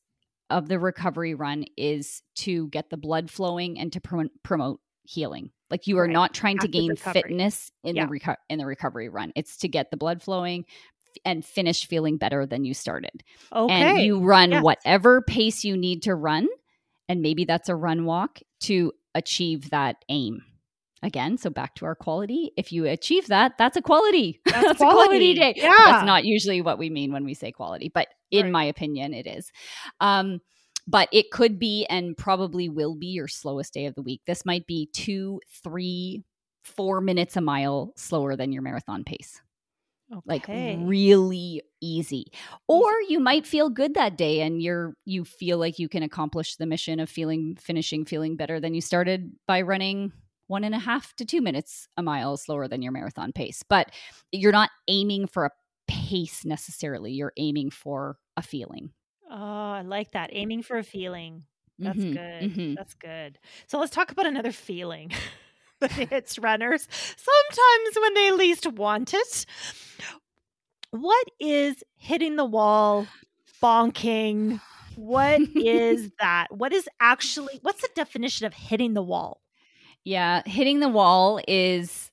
[0.49, 5.51] of the recovery run is to get the blood flowing and to prom- promote healing.
[5.69, 6.12] Like you are right.
[6.12, 7.21] not trying After to gain recovery.
[7.23, 8.06] fitness in yeah.
[8.06, 9.32] the reco- in the recovery run.
[9.36, 10.65] It's to get the blood flowing
[11.25, 13.23] and finish feeling better than you started.
[13.53, 13.73] Okay.
[13.73, 14.63] And you run yes.
[14.63, 16.47] whatever pace you need to run
[17.10, 20.43] and maybe that's a run walk to achieve that aim.
[21.03, 22.51] Again, so back to our quality.
[22.58, 24.41] If you achieve that, that's a quality.
[24.45, 24.99] That's, that's quality.
[24.99, 25.53] a quality day.
[25.56, 25.77] Yeah.
[25.86, 28.51] That's not usually what we mean when we say quality, but in right.
[28.51, 29.51] my opinion, it is.
[29.99, 30.41] Um,
[30.88, 34.21] but it could be and probably will be your slowest day of the week.
[34.26, 36.23] This might be two, three,
[36.63, 39.41] four minutes a mile slower than your marathon pace.
[40.12, 40.78] Okay.
[40.78, 42.32] Like really easy.
[42.69, 46.56] Or you might feel good that day and you're you feel like you can accomplish
[46.56, 50.13] the mission of feeling finishing feeling better than you started by running
[50.47, 53.63] one and a half to two minutes a mile slower than your marathon pace.
[53.67, 53.91] But
[54.32, 55.52] you're not aiming for a
[55.89, 57.12] pace necessarily.
[57.12, 58.91] You're aiming for a feeling.
[59.29, 60.29] Oh, I like that.
[60.33, 61.43] Aiming for a feeling.
[61.83, 62.51] That's mm-hmm, good.
[62.51, 62.75] Mm-hmm.
[62.75, 63.39] That's good.
[63.67, 65.11] So let's talk about another feeling
[65.79, 69.45] that hits runners sometimes when they least want it.
[70.91, 73.07] What is hitting the wall,
[73.61, 74.61] bonking?
[74.95, 76.47] What is that?
[76.51, 79.41] What is actually, what's the definition of hitting the wall?
[80.03, 82.06] Yeah, hitting the wall is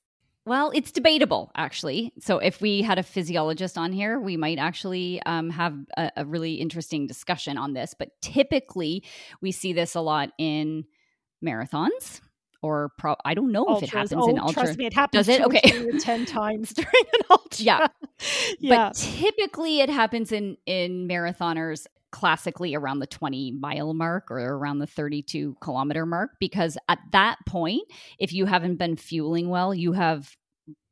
[0.46, 2.12] well, it's debatable, actually.
[2.20, 6.24] So, if we had a physiologist on here, we might actually um, have a, a,
[6.26, 7.94] really interesting discussion on this.
[7.98, 9.04] But typically,
[9.40, 10.84] we see this a lot in
[11.44, 12.20] marathons.
[12.62, 13.82] Or pro- I don't know Ultras.
[13.82, 14.62] if it happens oh, in ultra.
[14.62, 15.26] Trust me, it happens.
[15.26, 15.42] Does it?
[15.42, 17.64] Okay, ten times during an ultra.
[17.64, 17.86] Yeah,
[18.58, 18.88] yeah.
[18.88, 24.78] But typically, it happens in in marathoners classically around the 20 mile mark or around
[24.78, 27.82] the 32 kilometer mark because at that point
[28.20, 30.36] if you haven't been fueling well you have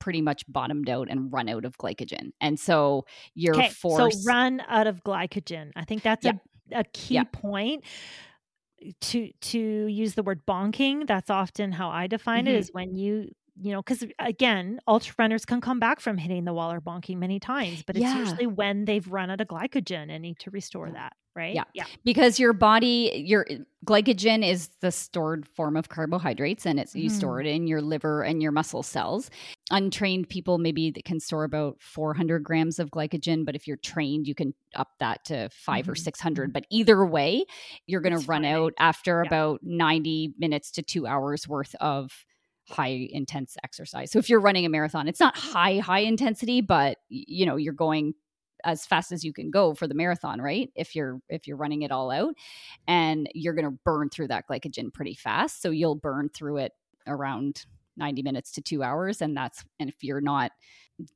[0.00, 3.04] pretty much bottomed out and run out of glycogen and so
[3.37, 6.32] you're okay, forced so run out of glycogen i think that's yeah.
[6.72, 7.22] a, a key yeah.
[7.22, 7.85] point
[9.00, 12.56] to to use the word bonking that's often how i define mm-hmm.
[12.56, 13.28] it is when you
[13.60, 17.18] you know, because again, ultra runners can come back from hitting the wall or bonking
[17.18, 18.18] many times, but it's yeah.
[18.18, 21.54] usually when they've run out of glycogen and need to restore that, right?
[21.54, 21.64] Yeah.
[21.74, 21.84] Yeah.
[22.02, 23.46] Because your body, your
[23.84, 27.02] glycogen is the stored form of carbohydrates and it's mm.
[27.02, 27.48] you store mm-hmm.
[27.48, 29.30] it in your liver and your muscle cells.
[29.70, 34.26] Untrained people maybe that can store about 400 grams of glycogen, but if you're trained,
[34.26, 35.92] you can up that to 5 mm-hmm.
[35.92, 36.42] or 600.
[36.42, 36.52] Mm-hmm.
[36.52, 37.44] But either way,
[37.86, 38.46] you're going to run fine.
[38.46, 39.28] out after yeah.
[39.28, 42.10] about 90 minutes to two hours worth of
[42.68, 44.11] high intense exercise.
[44.11, 47.72] So if you're running a marathon, it's not high high intensity, but you know, you're
[47.72, 48.14] going
[48.64, 50.70] as fast as you can go for the marathon, right?
[50.75, 52.35] If you're if you're running it all out
[52.87, 56.72] and you're going to burn through that glycogen pretty fast, so you'll burn through it
[57.07, 60.53] around 90 minutes to 2 hours and that's and if you're not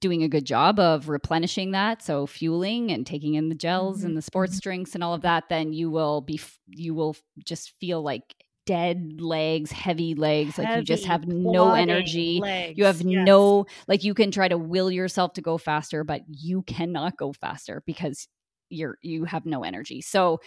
[0.01, 4.09] doing a good job of replenishing that so fueling and taking in the gels mm-hmm.
[4.09, 4.69] and the sports mm-hmm.
[4.69, 8.35] drinks and all of that then you will be you will just feel like
[8.67, 12.41] dead legs, heavy legs, heavy, like you just have no energy.
[12.43, 12.77] Legs.
[12.77, 13.25] You have yes.
[13.27, 17.33] no like you can try to will yourself to go faster, but you cannot go
[17.33, 18.29] faster because
[18.69, 20.03] you're you have no energy.
[20.03, 20.41] So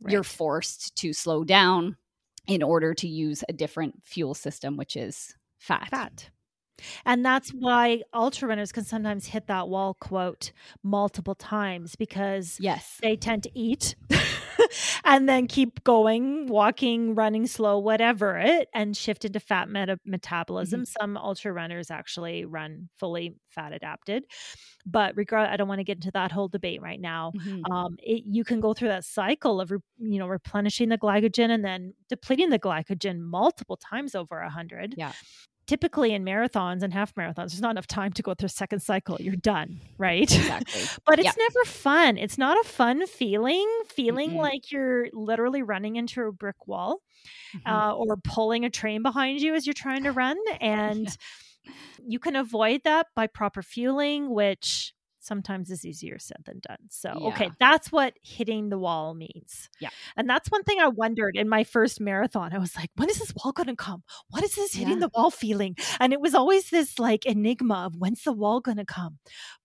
[0.00, 0.12] right.
[0.12, 1.96] you're forced to slow down
[2.46, 5.88] in order to use a different fuel system which is fat.
[5.90, 6.30] Fat.
[7.04, 12.98] And that's why ultra runners can sometimes hit that wall quote multiple times because yes,
[13.02, 13.96] they tend to eat
[15.04, 20.82] and then keep going, walking, running slow, whatever it, and shift into fat meta- metabolism.
[20.82, 21.00] Mm-hmm.
[21.00, 24.24] Some ultra runners actually run fully fat adapted.
[24.84, 27.32] But regard, I don't want to get into that whole debate right now.
[27.36, 27.72] Mm-hmm.
[27.72, 31.50] Um, it, you can go through that cycle of, re, you know, replenishing the glycogen
[31.50, 34.94] and then depleting the glycogen multiple times over a hundred.
[34.96, 35.12] Yeah
[35.66, 38.80] typically in marathons and half marathons, there's not enough time to go through a second
[38.80, 39.16] cycle.
[39.20, 40.22] You're done, right?
[40.22, 40.82] Exactly.
[41.06, 41.32] but it's yeah.
[41.36, 42.18] never fun.
[42.18, 44.38] It's not a fun feeling, feeling mm-hmm.
[44.38, 47.00] like you're literally running into a brick wall
[47.56, 47.72] mm-hmm.
[47.72, 50.36] uh, or pulling a train behind you as you're trying to run.
[50.60, 51.72] And yeah.
[52.06, 54.92] you can avoid that by proper fueling, which
[55.26, 56.78] sometimes is easier said than done.
[56.90, 57.28] So, yeah.
[57.28, 59.68] okay, that's what hitting the wall means.
[59.80, 59.90] Yeah.
[60.16, 62.52] And that's one thing I wondered in my first marathon.
[62.52, 64.02] I was like, when is this wall going to come?
[64.30, 65.06] What is this hitting yeah.
[65.06, 65.76] the wall feeling?
[66.00, 69.18] And it was always this like enigma of when's the wall going to come?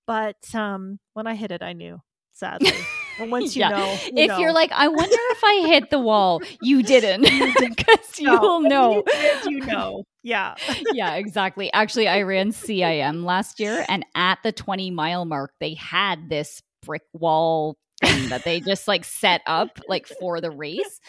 [0.07, 2.71] But um when I hit it, I knew, sadly.
[3.19, 3.69] And once you yeah.
[3.69, 4.37] know, you if know.
[4.39, 7.23] you're like, I wonder if I hit the wall, you didn't,
[7.59, 8.39] because you no.
[8.41, 9.03] will know.
[9.43, 10.55] You, you know, yeah,
[10.93, 11.71] yeah, exactly.
[11.73, 16.61] Actually, I ran CIM last year, and at the 20 mile mark, they had this
[16.83, 20.99] brick wall thing that they just like set up like for the race.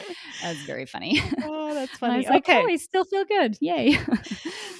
[0.42, 1.20] That's very funny.
[1.42, 2.14] Oh, that's funny.
[2.14, 2.34] I was okay.
[2.34, 3.56] like, oh, I still feel good.
[3.60, 3.94] Yay.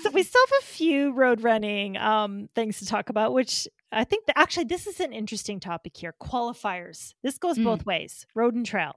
[0.03, 4.05] so we still have a few road running um, things to talk about, which I
[4.05, 6.15] think that actually this is an interesting topic here.
[6.21, 7.15] Qualifiers.
[7.23, 7.65] This goes mm.
[7.65, 8.97] both ways, road and trail.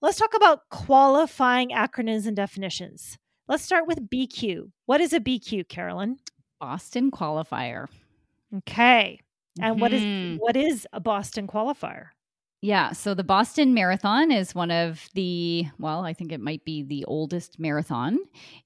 [0.00, 3.18] Let's talk about qualifying acronyms and definitions.
[3.48, 4.70] Let's start with BQ.
[4.86, 6.18] What is a BQ, Carolyn?
[6.60, 7.86] Boston qualifier.
[8.58, 9.20] Okay.
[9.60, 9.80] And mm-hmm.
[9.80, 10.36] what is mm-hmm.
[10.36, 12.08] what is a Boston qualifier?
[12.60, 16.82] Yeah, so the Boston Marathon is one of the, well, I think it might be
[16.82, 18.18] the oldest marathon.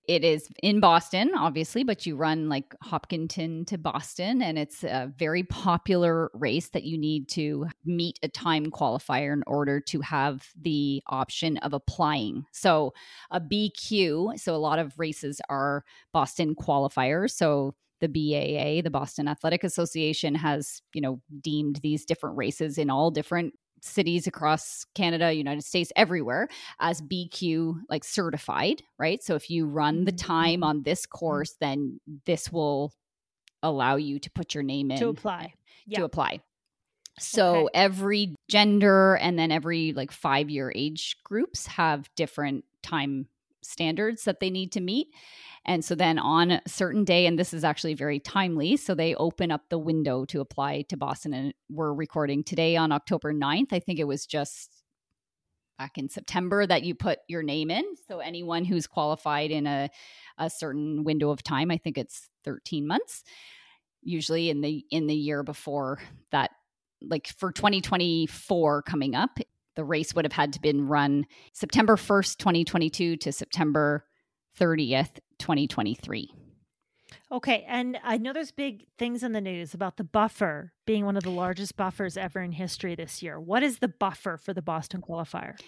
[0.08, 5.12] It is in Boston, obviously, but you run like Hopkinton to Boston, and it's a
[5.18, 10.48] very popular race that you need to meet a time qualifier in order to have
[10.58, 12.46] the option of applying.
[12.50, 12.94] So
[13.30, 17.32] a BQ, so a lot of races are Boston qualifiers.
[17.32, 22.90] So the BAA, the Boston Athletic Association, has you know deemed these different races in
[22.90, 26.48] all different cities across Canada, United States, everywhere
[26.80, 29.22] as BQ like certified, right?
[29.22, 30.64] So if you run the time mm-hmm.
[30.64, 31.18] on this mm-hmm.
[31.18, 32.92] course, then this will
[33.62, 35.54] allow you to put your name in to apply.
[35.94, 36.40] To apply.
[37.18, 37.68] So okay.
[37.74, 43.26] every gender and then every like 5 year age groups have different time
[43.62, 45.08] standards that they need to meet.
[45.64, 49.14] And so then on a certain day, and this is actually very timely, so they
[49.14, 51.32] open up the window to apply to Boston.
[51.32, 53.72] And we're recording today on October 9th.
[53.72, 54.82] I think it was just
[55.78, 57.84] back in September that you put your name in.
[58.08, 59.88] So anyone who's qualified in a,
[60.38, 63.22] a certain window of time, I think it's 13 months,
[64.02, 66.00] usually in the in the year before
[66.32, 66.50] that
[67.00, 69.38] like for 2024 coming up
[69.74, 74.04] the race would have had to been run September 1st, 2022 to September
[74.58, 76.30] 30th, 2023.
[77.30, 81.16] Okay, and I know there's big things in the news about the buffer being one
[81.16, 83.40] of the largest buffers ever in history this year.
[83.40, 85.58] What is the buffer for the Boston qualifier?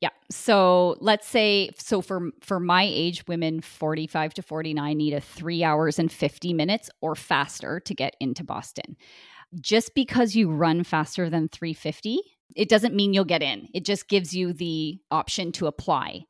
[0.00, 0.10] Yeah.
[0.30, 5.64] So, let's say so for for my age women 45 to 49 need a 3
[5.64, 8.96] hours and 50 minutes or faster to get into Boston.
[9.60, 12.20] Just because you run faster than 350,
[12.54, 13.68] it doesn't mean you'll get in.
[13.74, 16.26] It just gives you the option to apply.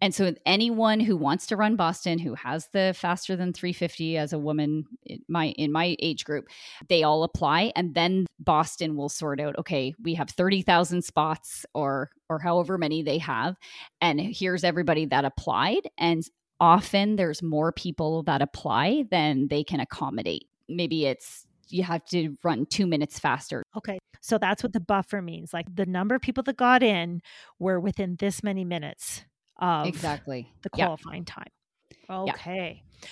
[0.00, 4.32] And so anyone who wants to run Boston who has the faster than 350 as
[4.32, 6.48] a woman in my in my age group,
[6.88, 12.10] they all apply and then Boston will sort out okay, we have 30,000 spots or
[12.28, 13.56] or however many they have
[14.00, 16.24] and here's everybody that applied and
[16.60, 20.46] often there's more people that apply than they can accommodate.
[20.68, 23.62] Maybe it's you have to run 2 minutes faster.
[23.76, 23.98] Okay.
[24.20, 25.52] So that's what the buffer means.
[25.52, 27.20] Like the number of people that got in
[27.58, 29.24] were within this many minutes
[29.58, 31.34] of exactly the qualifying yeah.
[31.34, 32.28] time.
[32.28, 32.82] Okay.
[33.02, 33.08] Yeah.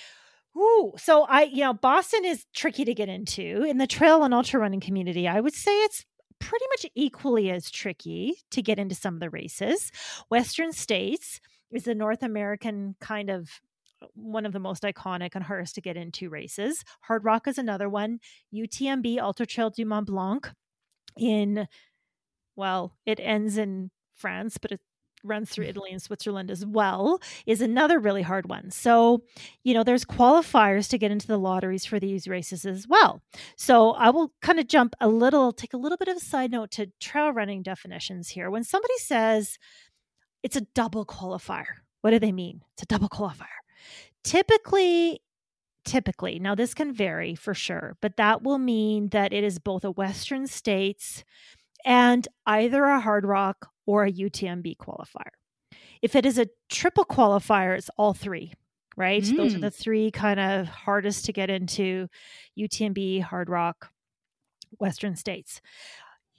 [0.57, 4.33] Ooh, so I, you know, Boston is tricky to get into in the trail and
[4.33, 5.27] ultra running community.
[5.27, 6.05] I would say it's
[6.39, 9.91] pretty much equally as tricky to get into some of the races.
[10.29, 11.41] Western States
[11.71, 13.49] is the North American kind of
[14.13, 16.83] one of the most iconic and hardest to get into races.
[17.09, 18.19] Hardrock is another one.
[18.53, 20.51] UTMB Ultra Trail du Mont Blanc
[21.17, 21.67] in
[22.55, 24.79] well, it ends in France, but it
[25.23, 25.69] runs through mm.
[25.69, 28.71] Italy and Switzerland as well, is another really hard one.
[28.71, 29.23] So,
[29.63, 33.21] you know, there's qualifiers to get into the lotteries for these races as well.
[33.57, 36.51] So, I will kind of jump a little, take a little bit of a side
[36.51, 38.49] note to trail running definitions here.
[38.49, 39.57] When somebody says
[40.43, 41.65] it's a double qualifier,
[42.01, 42.61] what do they mean?
[42.73, 43.64] It's a double qualifier.
[44.25, 45.21] Typically,
[45.85, 49.85] typically, now this can vary for sure, but that will mean that it is both
[49.85, 51.23] a Western States
[51.85, 55.29] and either a Hardrock or a UTMB qualifier.
[56.01, 58.53] If it is a triple qualifier, it's all three,
[58.97, 59.21] right?
[59.21, 59.37] Mm.
[59.37, 59.75] Those are the mm.
[59.75, 62.07] three kind of hardest to get into
[62.57, 63.89] UTMB, Hardrock,
[64.79, 65.61] Western States.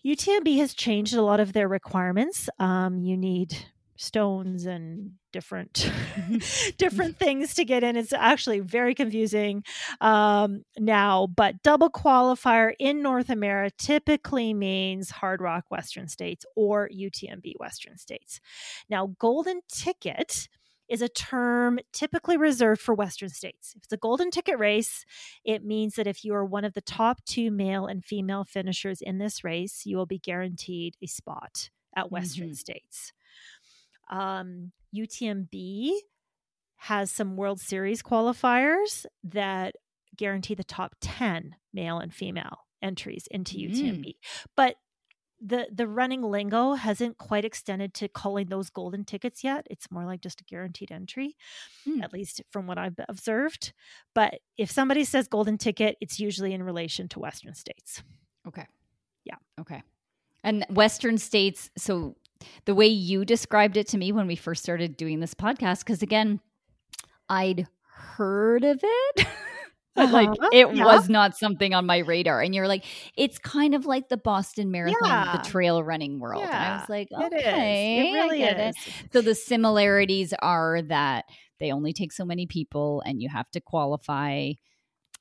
[0.05, 2.49] UTMB has changed a lot of their requirements.
[2.59, 3.57] Um, you need
[3.97, 5.90] stones and different
[6.78, 9.62] different things to get in it's actually very confusing
[10.01, 17.53] um, now but double qualifier in north america typically means Hardrock western states or utmb
[17.59, 18.40] western states
[18.88, 20.49] now golden ticket
[20.88, 23.74] is a term typically reserved for Western states.
[23.76, 25.05] If it's a golden ticket race,
[25.44, 29.01] it means that if you are one of the top two male and female finishers
[29.01, 32.55] in this race, you will be guaranteed a spot at Western mm-hmm.
[32.55, 33.12] states.
[34.11, 35.93] Um, UTMB
[36.77, 39.77] has some World Series qualifiers that
[40.17, 43.71] guarantee the top 10 male and female entries into mm.
[43.71, 44.15] UTMB.
[44.57, 44.77] But
[45.41, 49.67] the the running lingo hasn't quite extended to calling those golden tickets yet.
[49.71, 51.37] It's more like just a guaranteed entry,
[51.87, 52.03] mm.
[52.03, 53.73] at least from what I've observed.
[54.15, 58.03] But if somebody says golden ticket, it's usually in relation to Western states.
[58.49, 58.67] Okay.
[59.25, 59.37] Yeah.
[59.61, 59.83] Okay.
[60.43, 62.17] And Western states, so
[62.64, 66.03] the way you described it to me when we first started doing this podcast, because
[66.03, 66.41] again,
[67.28, 67.66] I'd
[68.16, 69.26] heard of it.
[69.97, 70.49] like uh-huh.
[70.53, 70.84] it yeah.
[70.84, 72.41] was not something on my radar.
[72.41, 72.84] And you're like,
[73.16, 75.37] it's kind of like the Boston Marathon, yeah.
[75.37, 76.43] the trail running world.
[76.43, 76.49] Yeah.
[76.49, 78.76] And I was like, okay, it, it really is.
[78.76, 78.95] It.
[79.12, 81.24] So the similarities are that
[81.59, 84.53] they only take so many people, and you have to qualify.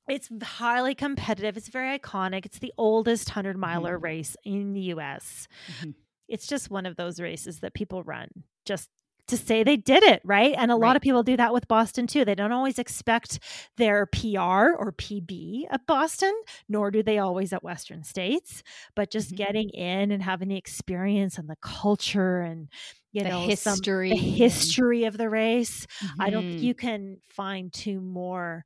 [0.10, 1.56] It's highly competitive.
[1.56, 2.46] It's very iconic.
[2.46, 4.04] It's the oldest hundred miler mm-hmm.
[4.04, 5.48] race in the U.S.
[5.80, 5.92] Mm-hmm
[6.28, 8.30] it's just one of those races that people run
[8.66, 8.90] just
[9.28, 10.54] to say they did it, right?
[10.58, 10.88] And a right.
[10.88, 12.26] lot of people do that with Boston too.
[12.26, 13.40] They don't always expect
[13.78, 16.34] their PR or PB at Boston,
[16.70, 18.62] nor do they always at Western States,
[18.96, 19.38] but just mm-hmm.
[19.38, 22.70] getting in and having the experience and the culture and
[23.12, 25.88] you the know history some, the history of the race.
[26.04, 26.22] Mm-hmm.
[26.22, 26.66] I don't think mm-hmm.
[26.66, 28.64] you can find two more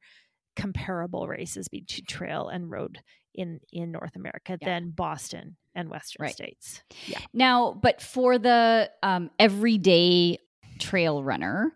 [0.56, 3.00] comparable races between trail and road
[3.34, 4.68] in in North America yeah.
[4.68, 6.34] than Boston and Western right.
[6.34, 6.82] states.
[7.08, 7.20] Yeah.
[7.34, 10.40] Now, but for the um, everyday
[10.80, 11.74] trail runner,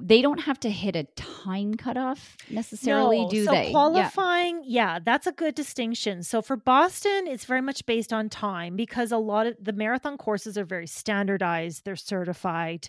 [0.00, 3.30] they don't have to hit a time cutoff necessarily, no.
[3.30, 3.70] do so they?
[3.70, 4.94] Qualifying, yeah.
[4.94, 6.22] yeah, that's a good distinction.
[6.22, 10.16] So for Boston, it's very much based on time because a lot of the marathon
[10.16, 11.84] courses are very standardized.
[11.84, 12.88] They're certified.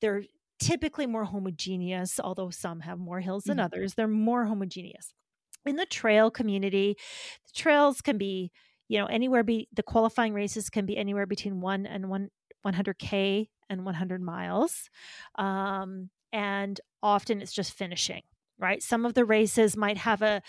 [0.00, 0.24] They're
[0.58, 3.64] typically more homogeneous, although some have more hills than mm-hmm.
[3.64, 3.94] others.
[3.94, 5.14] They're more homogeneous.
[5.66, 6.96] In the trail community,
[7.46, 8.50] the trails can be
[8.90, 12.28] you know anywhere be the qualifying races can be anywhere between 1 and 1
[12.66, 14.90] 100k and 100 miles
[15.38, 18.22] um, and often it's just finishing
[18.60, 18.82] right?
[18.82, 20.42] Some of the races might have a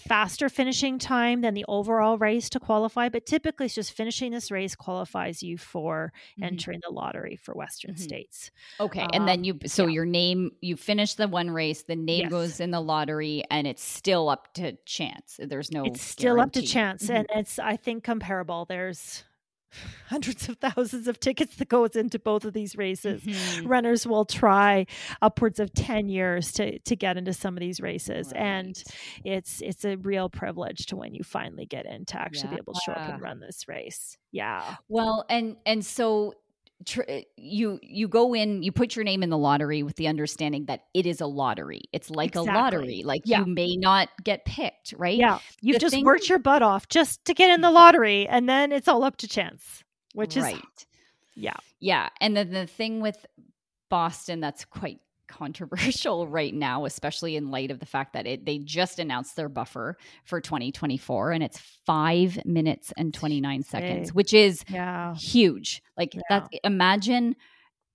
[0.00, 4.50] faster finishing time than the overall race to qualify, but typically it's just finishing this
[4.50, 6.44] race qualifies you for mm-hmm.
[6.44, 8.02] entering the lottery for Western mm-hmm.
[8.02, 8.50] states.
[8.78, 9.02] Okay.
[9.02, 9.94] Um, and then um, you, so yeah.
[9.94, 12.30] your name, you finish the one race, the name yes.
[12.30, 15.38] goes in the lottery and it's still up to chance.
[15.38, 16.60] There's no, it's still guarantee.
[16.60, 17.04] up to chance.
[17.04, 17.16] Mm-hmm.
[17.16, 18.64] And it's, I think, comparable.
[18.64, 19.24] There's,
[20.08, 23.22] hundreds of thousands of tickets that goes into both of these races.
[23.22, 23.66] Mm-hmm.
[23.66, 24.86] Runners will try
[25.22, 28.42] upwards of 10 years to to get into some of these races right.
[28.42, 28.82] and
[29.24, 32.56] it's it's a real privilege to when you finally get in to actually yeah.
[32.56, 34.16] be able to show up and run this race.
[34.32, 34.76] Yeah.
[34.88, 36.34] Well, and and so
[36.86, 40.06] tr- eh, you you go in you put your name in the lottery with the
[40.08, 41.82] understanding that it is a lottery.
[41.92, 42.52] It's like exactly.
[42.52, 43.02] a lottery.
[43.04, 43.40] Like yeah.
[43.40, 45.16] you may not get picked right?
[45.16, 45.38] Yeah.
[45.60, 48.48] You've the just thing- worked your butt off just to get in the lottery and
[48.48, 50.86] then it's all up to chance which is right.
[51.34, 51.56] Yeah.
[51.78, 52.08] Yeah.
[52.20, 53.24] And then the thing with
[53.88, 55.00] boston that's quite
[55.30, 59.48] controversial right now, especially in light of the fact that it, they just announced their
[59.48, 65.14] buffer for 2024 and it's five minutes and 29 seconds, which is yeah.
[65.14, 65.82] huge.
[65.96, 66.20] Like yeah.
[66.28, 67.36] that, imagine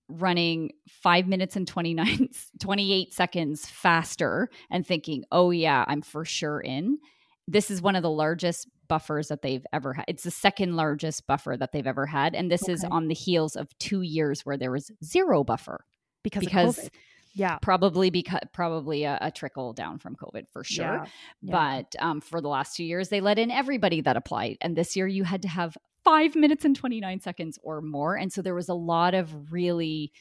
[0.07, 2.29] running five minutes and 29,
[2.59, 6.99] 28 seconds faster and thinking, oh, yeah, I'm for sure in.
[7.47, 10.05] This is one of the largest buffers that they've ever had.
[10.07, 12.35] It's the second largest buffer that they've ever had.
[12.35, 12.73] And this okay.
[12.73, 15.85] is on the heels of two years where there was zero buffer
[16.23, 16.89] because, because
[17.35, 21.05] yeah probably because probably a, a, trickle down from covid for sure yeah.
[21.41, 21.81] Yeah.
[21.81, 24.95] but um, for the last two years they let in everybody that applied and this
[24.95, 28.55] year you had to have five minutes and 29 seconds or more and so there
[28.55, 30.11] was a lot of really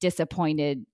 [0.00, 0.86] disappointed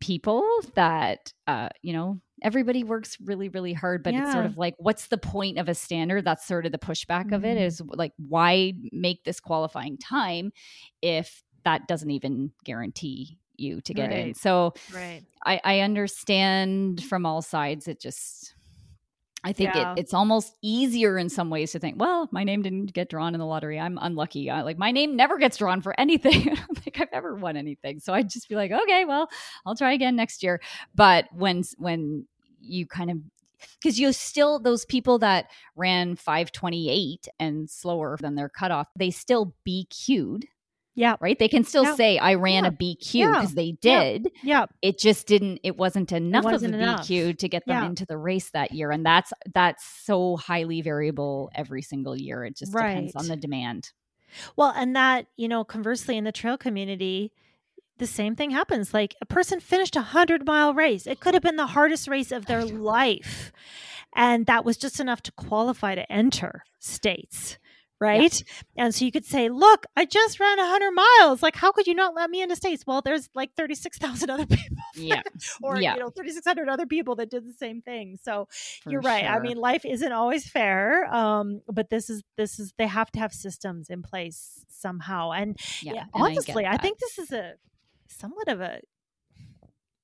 [0.00, 0.44] people
[0.74, 4.24] that uh, you know everybody works really really hard but yeah.
[4.24, 7.26] it's sort of like what's the point of a standard that's sort of the pushback
[7.26, 7.34] mm-hmm.
[7.34, 7.88] of it mm-hmm.
[7.94, 10.52] like why make this qualifying time
[11.00, 14.28] if that doesn't even guarantee you to get right.
[14.28, 14.34] in.
[14.34, 15.22] So right.
[15.44, 17.88] I, I understand from all sides.
[17.88, 18.54] It just
[19.46, 19.92] I think yeah.
[19.92, 23.32] it, it's almost easier in some ways to think, well, my name didn't get drawn
[23.32, 23.78] in the lottery.
[23.78, 24.50] I'm unlucky.
[24.50, 26.32] I, like my name never gets drawn for anything.
[26.50, 28.00] I don't think I've ever won anything.
[28.00, 29.28] So I'd just be like, okay, well,
[29.64, 30.60] I'll try again next year.
[30.96, 32.26] But when when
[32.60, 33.18] you kind of
[33.80, 35.46] because you still those people that
[35.76, 40.46] ran 528 and slower than their cutoff, they still BQ'd
[40.96, 41.16] yeah.
[41.20, 41.38] Right.
[41.38, 41.94] They can still yeah.
[41.94, 42.70] say I ran yeah.
[42.70, 43.54] a BQ because yeah.
[43.54, 44.32] they did.
[44.42, 44.66] Yeah.
[44.80, 47.00] It just didn't, it wasn't enough it wasn't of a enough.
[47.02, 48.90] BQ to get them into the race that year.
[48.90, 52.44] And that's, that's so highly variable every single year.
[52.44, 52.94] It just right.
[52.94, 53.92] depends on the demand.
[54.56, 57.30] Well, and that, you know, conversely in the trail community,
[57.98, 58.94] the same thing happens.
[58.94, 61.06] Like a person finished a hundred mile race.
[61.06, 63.52] It could have been the hardest race of their life.
[64.14, 67.58] And that was just enough to qualify to enter states
[68.00, 68.42] right?
[68.76, 68.84] Yeah.
[68.84, 71.42] And so you could say, "Look, I just ran 100 miles.
[71.42, 74.76] Like how could you not let me into states?" Well, there's like 36,000 other people.
[74.96, 75.22] Yeah.
[75.62, 75.94] or yeah.
[75.94, 78.18] you know, 3600 other people that did the same thing.
[78.22, 78.48] So
[78.82, 79.24] For you're right.
[79.24, 79.34] Sure.
[79.34, 81.12] I mean, life isn't always fair.
[81.12, 85.32] Um, but this is this is they have to have systems in place somehow.
[85.32, 87.54] And yeah, yeah honestly, I, I think this is a
[88.08, 88.80] somewhat of a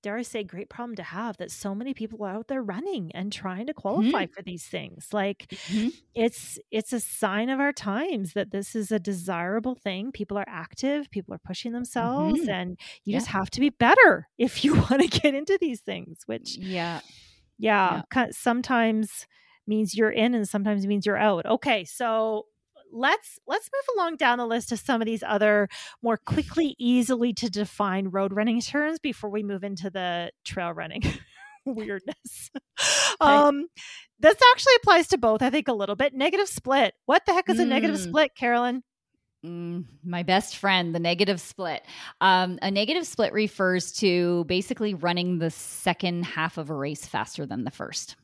[0.03, 3.13] dare I say, great problem to have that so many people are out there running
[3.15, 4.33] and trying to qualify mm-hmm.
[4.33, 5.09] for these things.
[5.13, 5.89] Like mm-hmm.
[6.15, 10.13] it's it's a sign of our times that this is a desirable thing.
[10.13, 12.51] People are active, people are pushing themselves, mm-hmm.
[12.51, 12.71] and
[13.05, 13.19] you yeah.
[13.19, 16.23] just have to be better if you want to get into these things.
[16.27, 17.01] Which yeah,
[17.59, 18.27] yeah, yeah.
[18.31, 19.27] sometimes
[19.67, 21.47] means you're in and sometimes means you're out.
[21.47, 22.47] Okay, so
[22.93, 25.69] let's let's move along down the list of some of these other
[26.03, 31.03] more quickly easily to define road running terms before we move into the trail running
[31.67, 32.51] weirdness
[33.21, 33.67] um
[34.19, 37.49] this actually applies to both i think a little bit negative split what the heck
[37.49, 38.05] is a negative mm.
[38.05, 38.83] split carolyn
[39.45, 41.85] Mm, my best friend, the negative split.
[42.21, 47.45] Um, a negative split refers to basically running the second half of a race faster
[47.45, 48.15] than the first.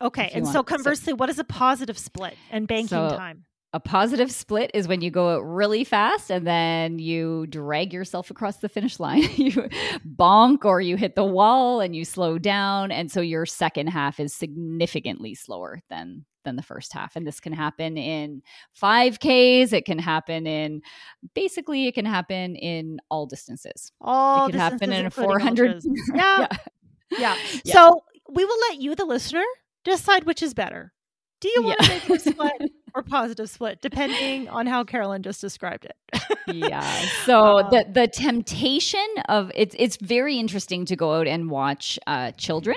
[0.00, 0.30] Okay.
[0.32, 3.44] And so conversely, so, what is a positive split and banking so, time?
[3.74, 8.30] A positive split is when you go out really fast and then you drag yourself
[8.30, 9.22] across the finish line.
[9.36, 9.68] you
[10.06, 12.92] bonk or you hit the wall and you slow down.
[12.92, 17.14] And so your second half is significantly slower than than the first half.
[17.14, 18.42] And this can happen in
[18.80, 19.72] 5Ks.
[19.72, 20.82] It can happen in
[21.34, 23.92] basically it can happen in all distances.
[24.00, 25.82] All it can happen in a 400.
[26.14, 26.48] Yeah.
[27.10, 27.36] yeah.
[27.64, 27.72] yeah.
[27.72, 29.44] So we will let you, the listener,
[29.84, 30.92] decide which is better.
[31.40, 31.86] Do you want yeah.
[31.86, 35.96] to make a split or positive split, depending on how Carolyn just described it?
[36.46, 36.82] yeah.
[37.24, 41.98] So um, the the temptation of it's it's very interesting to go out and watch
[42.06, 42.76] uh, children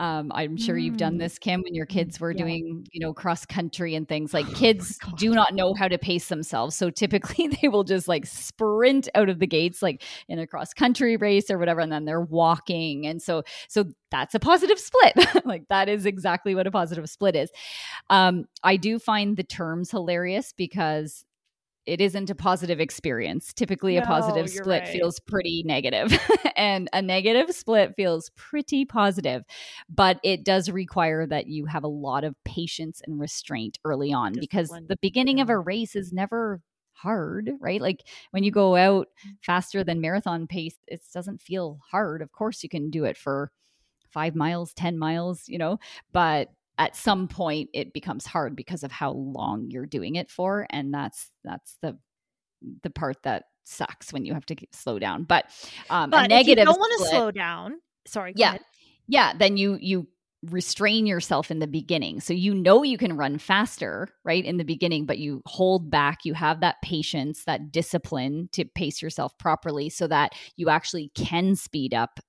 [0.00, 1.18] um, I'm sure you've done mm.
[1.18, 2.38] this, Kim, when your mm, kids were yeah.
[2.38, 4.32] doing, you know, cross country and things.
[4.32, 6.74] Like oh kids oh do not know how to pace themselves.
[6.74, 10.72] So typically they will just like sprint out of the gates, like in a cross
[10.72, 13.06] country race or whatever, and then they're walking.
[13.06, 15.12] And so, so that's a positive split.
[15.44, 17.50] like that is exactly what a positive split is.
[18.08, 21.26] Um, I do find the terms hilarious because
[21.90, 23.52] it isn't a positive experience.
[23.52, 24.88] Typically, no, a positive split right.
[24.88, 26.16] feels pretty negative,
[26.56, 29.42] and a negative split feels pretty positive.
[29.88, 34.34] But it does require that you have a lot of patience and restraint early on
[34.38, 36.60] because the beginning of a race is never
[36.92, 37.80] hard, right?
[37.80, 39.08] Like when you go out
[39.42, 42.22] faster than marathon pace, it doesn't feel hard.
[42.22, 43.50] Of course, you can do it for
[44.10, 45.80] five miles, 10 miles, you know,
[46.12, 46.50] but
[46.80, 50.92] at some point it becomes hard because of how long you're doing it for and
[50.92, 51.96] that's that's the
[52.82, 55.24] the part that sucks when you have to slow down.
[55.24, 55.44] But
[55.90, 57.74] um but a negative if you don't want to slow down
[58.06, 58.48] sorry yeah.
[58.48, 58.60] ahead.
[59.06, 60.08] yeah then you you
[60.44, 62.18] restrain yourself in the beginning.
[62.18, 66.20] So you know you can run faster right in the beginning but you hold back
[66.24, 71.56] you have that patience that discipline to pace yourself properly so that you actually can
[71.56, 72.20] speed up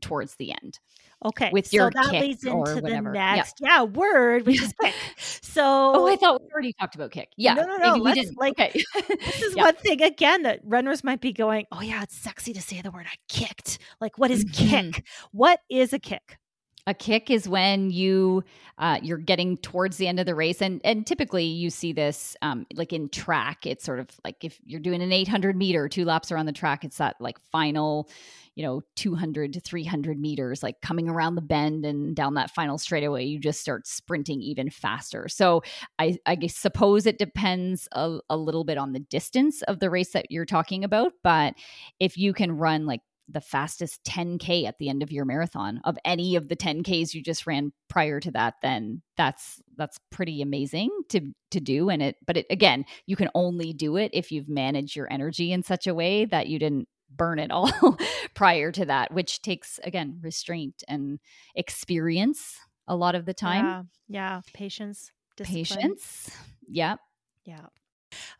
[0.00, 0.80] towards the end
[1.24, 1.50] Okay.
[1.52, 3.68] With your so that leads into the next yeah.
[3.68, 3.82] yeah.
[3.82, 4.94] word, which is kick.
[5.16, 5.62] So
[5.94, 7.28] Oh, I thought we already talked about kick.
[7.36, 7.54] Yeah.
[7.54, 8.02] No, no, no.
[8.02, 8.38] We didn't.
[8.38, 8.82] Like okay.
[9.08, 12.60] this is one thing again that runners might be going, Oh yeah, it's sexy to
[12.60, 13.78] say the word I kicked.
[14.00, 14.90] Like what is mm-hmm.
[14.92, 15.06] kick?
[15.32, 16.38] What is a kick?
[16.86, 18.42] A kick is when you
[18.78, 22.36] uh, you're getting towards the end of the race, and and typically you see this
[22.42, 23.66] um, like in track.
[23.66, 26.84] It's sort of like if you're doing an 800 meter, two laps around the track.
[26.84, 28.08] It's that like final
[28.54, 32.76] you know 200 to 300 meters like coming around the bend and down that final
[32.78, 35.62] straightaway you just start sprinting even faster so
[35.98, 40.12] i i suppose it depends a, a little bit on the distance of the race
[40.12, 41.54] that you're talking about but
[41.98, 45.96] if you can run like the fastest 10k at the end of your marathon of
[46.04, 50.90] any of the 10ks you just ran prior to that then that's that's pretty amazing
[51.08, 51.20] to
[51.50, 54.96] to do and it but it again you can only do it if you've managed
[54.96, 57.70] your energy in such a way that you didn't burn it all
[58.34, 61.18] prior to that, which takes, again, restraint and
[61.54, 62.56] experience
[62.88, 63.88] a lot of the time.
[64.08, 64.40] Yeah, yeah.
[64.54, 65.64] patience, discipline.
[65.64, 66.30] patience.
[66.68, 66.98] Yep.
[67.44, 67.66] Yeah.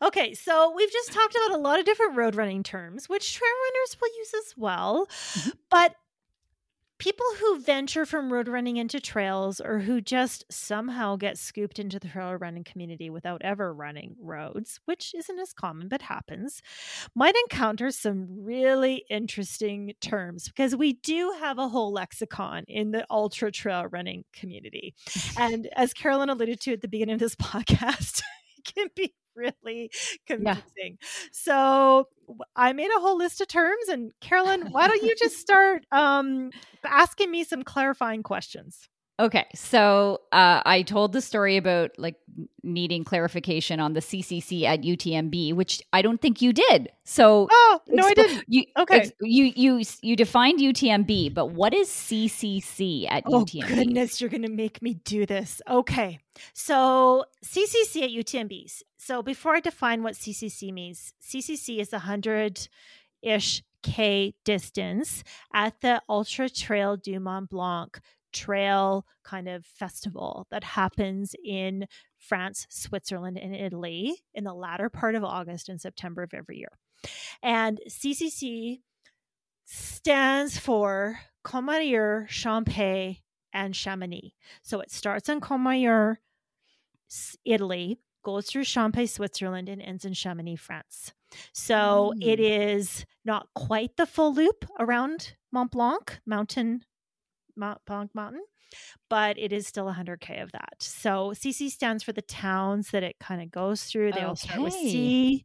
[0.01, 3.51] Okay, so we've just talked about a lot of different road running terms, which trail
[3.65, 5.07] runners will use as well.
[5.07, 5.49] Mm-hmm.
[5.69, 5.95] But
[7.03, 11.99] people who venture from road running into trails or who just somehow get scooped into
[11.99, 16.61] the trail running community without ever running roads, which isn't as common but happens,
[17.13, 23.05] might encounter some really interesting terms because we do have a whole lexicon in the
[23.09, 24.95] ultra trail running community.
[25.37, 28.21] And as Carolyn alluded to at the beginning of this podcast,
[28.57, 29.91] it can be really
[30.27, 30.63] confusing.
[30.75, 31.07] Yeah.
[31.31, 32.07] So
[32.55, 36.51] I made a whole list of terms, and Carolyn, why don't you just start um,
[36.85, 38.89] asking me some clarifying questions?
[39.19, 42.15] Okay, so uh, I told the story about like
[42.63, 46.89] needing clarification on the CCC at UTMB, which I don't think you did.
[47.03, 48.43] So, oh no, I didn't.
[48.47, 53.31] You, okay, you you you defined UTMB, but what is CCC at UTMB?
[53.33, 53.67] oh, UTMB?
[53.67, 55.61] Goodness, you're going to make me do this.
[55.69, 56.19] Okay,
[56.53, 58.83] so CCC at UTMB.
[58.97, 62.67] So before I define what CCC means, CCC is a hundred
[63.21, 65.23] ish K distance
[65.53, 67.99] at the Ultra Trail du Mont Blanc
[68.33, 71.85] trail kind of festival that happens in
[72.17, 76.71] France, Switzerland, and Italy in the latter part of August and September of every year.
[77.41, 78.79] And CCC
[79.65, 83.19] stands for Courmayeur, Champex,
[83.53, 84.33] and Chamonix.
[84.61, 86.17] So it starts in Courmayeur,
[87.45, 91.13] Italy, goes through Champex, Switzerland, and ends in Chamonix, France.
[91.53, 92.25] So mm.
[92.25, 96.83] it is not quite the full loop around Mont Blanc, mountain
[97.55, 98.43] Mont Blanc Mountain,
[99.09, 100.75] but it is still 100K of that.
[100.79, 104.11] So CC stands for the towns that it kind of goes through.
[104.11, 104.25] They okay.
[104.25, 105.43] all start with C.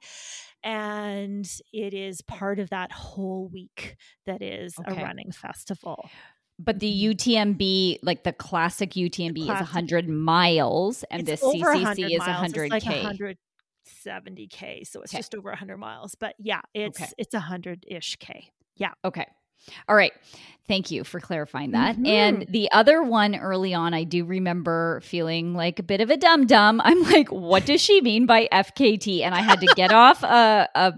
[0.64, 3.96] And it is part of that whole week
[4.26, 5.00] that is okay.
[5.00, 6.10] a running festival.
[6.58, 9.62] But the UTMB, like the classic UTMB, classic.
[9.62, 15.18] is 100 miles, and it's this CCC is 100 like 170k, so it's okay.
[15.18, 16.16] just over 100 miles.
[16.16, 17.12] But yeah, it's okay.
[17.16, 18.50] it's 100 ish k.
[18.76, 18.90] Yeah.
[19.04, 19.26] Okay.
[19.88, 20.12] All right.
[20.66, 21.96] Thank you for clarifying that.
[21.96, 22.06] Mm-hmm.
[22.06, 26.16] And the other one early on, I do remember feeling like a bit of a
[26.16, 26.80] dum dum.
[26.84, 29.22] I'm like, what does she mean by FKT?
[29.22, 30.92] And I had to get off a, a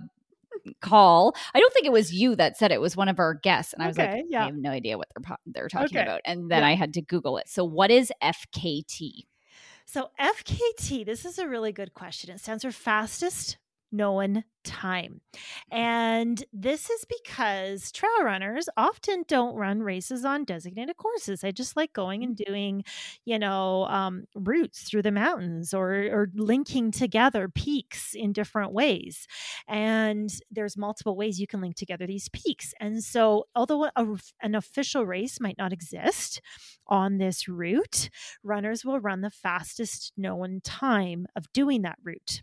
[0.81, 1.35] call.
[1.55, 3.73] I don't think it was you that said it, it was one of our guests,
[3.73, 4.43] and I was okay, like, yeah.
[4.43, 6.03] I have no idea what they're they're talking okay.
[6.03, 6.21] about.
[6.25, 6.69] And then yeah.
[6.69, 7.49] I had to Google it.
[7.49, 9.25] So, what is FKT?
[9.87, 12.31] So, FKT, this is a really good question.
[12.31, 13.59] It stands for fastest
[13.93, 15.21] known time.
[15.71, 21.45] And this is because trail runners often don't run races on designated courses.
[21.45, 22.53] I just like going and mm-hmm.
[22.53, 22.85] doing,
[23.25, 29.27] you know, um, routes through the mountains or, or linking together peaks in different ways.
[29.69, 32.75] And there's multiple ways you can link together these peaks.
[32.81, 34.07] And so, although a,
[34.43, 36.41] an official race might not exist
[36.87, 38.11] on this route,
[38.43, 42.43] runners will run the fastest known time of doing that route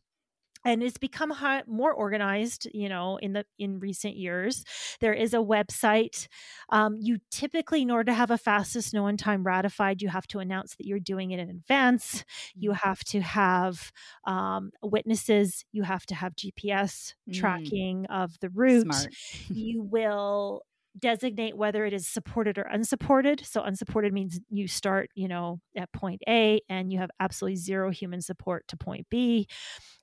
[0.68, 1.34] and it's become
[1.66, 4.64] more organized you know in the in recent years.
[5.00, 6.28] There is a website
[6.70, 10.40] um, you typically in order to have a fastest known time ratified you have to
[10.40, 12.26] announce that you're doing it in advance.
[12.54, 12.76] You mm.
[12.76, 13.92] have to have
[14.26, 15.64] um, witnesses.
[15.72, 17.34] You have to have gps mm.
[17.34, 19.08] tracking of the route.
[19.50, 20.64] You will
[21.00, 23.46] designate whether it is supported or unsupported.
[23.46, 27.90] So unsupported means you start, you know, at point A and you have absolutely zero
[27.92, 29.48] human support to point B.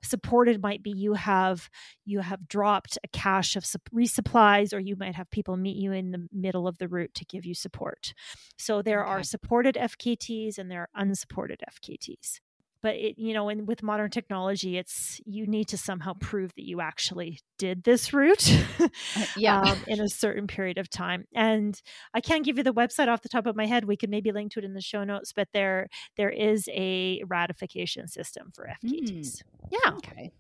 [0.03, 1.69] Supported might be you have
[2.05, 3.65] you have dropped a cache of
[3.95, 7.25] resupplies or you might have people meet you in the middle of the route to
[7.25, 8.15] give you support.
[8.59, 9.11] So there okay.
[9.11, 12.41] are supported FKTs and there are unsupported FKTs
[12.85, 16.67] but it you know and with modern technology it's you need to somehow prove that
[16.67, 18.89] you actually did this route uh,
[19.39, 19.61] yeah.
[19.63, 21.25] um, in a certain period of time.
[21.35, 21.81] And
[22.13, 23.87] i can't give you the website off the top of my head.
[23.87, 27.23] We can maybe link to it in the show notes but there there is a
[27.27, 29.43] ratification system for fkts mm.
[29.71, 29.95] yeah.
[29.95, 30.31] Okay.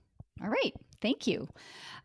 [0.42, 0.74] All right.
[1.00, 1.48] Thank you.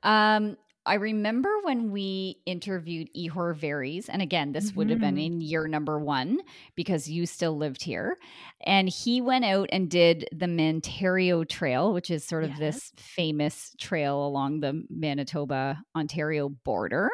[0.04, 0.56] Um,
[0.90, 4.78] I remember when we interviewed Ihor Verys, and again, this mm-hmm.
[4.78, 5.34] would have been mm-hmm.
[5.34, 6.40] in year number one
[6.74, 8.18] because you still lived here.
[8.66, 12.60] And he went out and did the Mantario Trail, which is sort of yes.
[12.60, 17.12] this famous trail along the Manitoba Ontario border,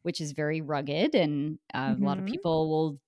[0.00, 1.14] which is very rugged.
[1.14, 2.02] And uh, mm-hmm.
[2.02, 2.32] a lot of mm-hmm.
[2.32, 2.98] people will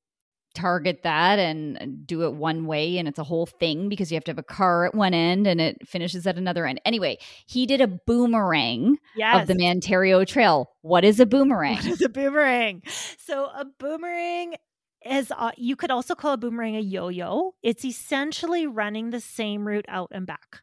[0.55, 4.25] target that and do it one way and it's a whole thing because you have
[4.25, 6.81] to have a car at one end and it finishes at another end.
[6.85, 9.43] Anyway, he did a boomerang yes.
[9.43, 10.71] of the Mantario Trail.
[10.83, 11.77] What is a boomerang?
[11.77, 12.83] What is a boomerang?
[13.19, 14.55] So a boomerang
[15.05, 17.55] is uh, you could also call a boomerang a yo-yo.
[17.63, 20.63] It's essentially running the same route out and back.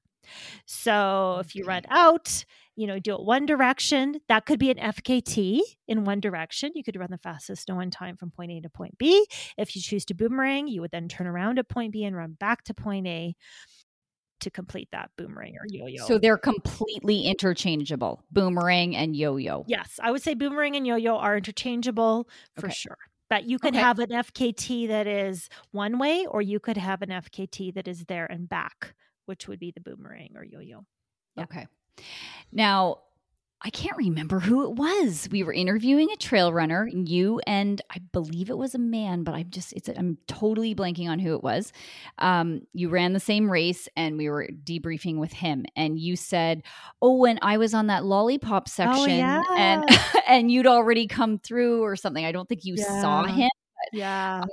[0.65, 2.45] So if you run out,
[2.81, 4.19] you know, do it one direction.
[4.27, 6.71] That could be an FKT in one direction.
[6.73, 9.27] You could run the fastest known time from point A to point B.
[9.55, 12.35] If you choose to boomerang, you would then turn around at point B and run
[12.39, 13.35] back to point A
[14.39, 16.07] to complete that boomerang or yo-yo.
[16.07, 19.63] So they're completely interchangeable, boomerang and yo-yo.
[19.67, 22.73] Yes, I would say boomerang and yo-yo are interchangeable for okay.
[22.73, 22.97] sure.
[23.29, 23.83] But you could okay.
[23.83, 28.05] have an FKT that is one way, or you could have an FKT that is
[28.05, 28.95] there and back,
[29.27, 30.83] which would be the boomerang or yo-yo.
[31.35, 31.43] Yeah.
[31.43, 31.67] Okay.
[32.51, 32.99] Now,
[33.63, 35.27] I can't remember who it was.
[35.31, 39.35] We were interviewing a trail runner, you and I believe it was a man, but
[39.35, 41.71] I'm just it's I'm totally blanking on who it was.
[42.17, 46.63] Um, you ran the same race, and we were debriefing with him, and you said,
[47.03, 49.43] "Oh, when I was on that lollipop oh, section, oh, yeah.
[49.55, 49.85] and
[50.27, 52.25] and you'd already come through or something.
[52.25, 53.01] I don't think you yeah.
[53.01, 53.49] saw him.
[53.93, 54.43] yeah,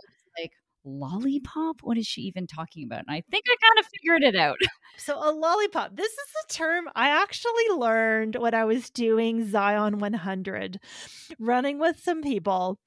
[0.88, 1.80] lollipop?
[1.82, 3.04] What is she even talking about?
[3.06, 4.58] And I think I kind of figured it out.
[5.00, 9.98] So, a lollipop, this is a term I actually learned when I was doing Zion
[10.00, 10.80] 100,
[11.38, 12.80] running with some people.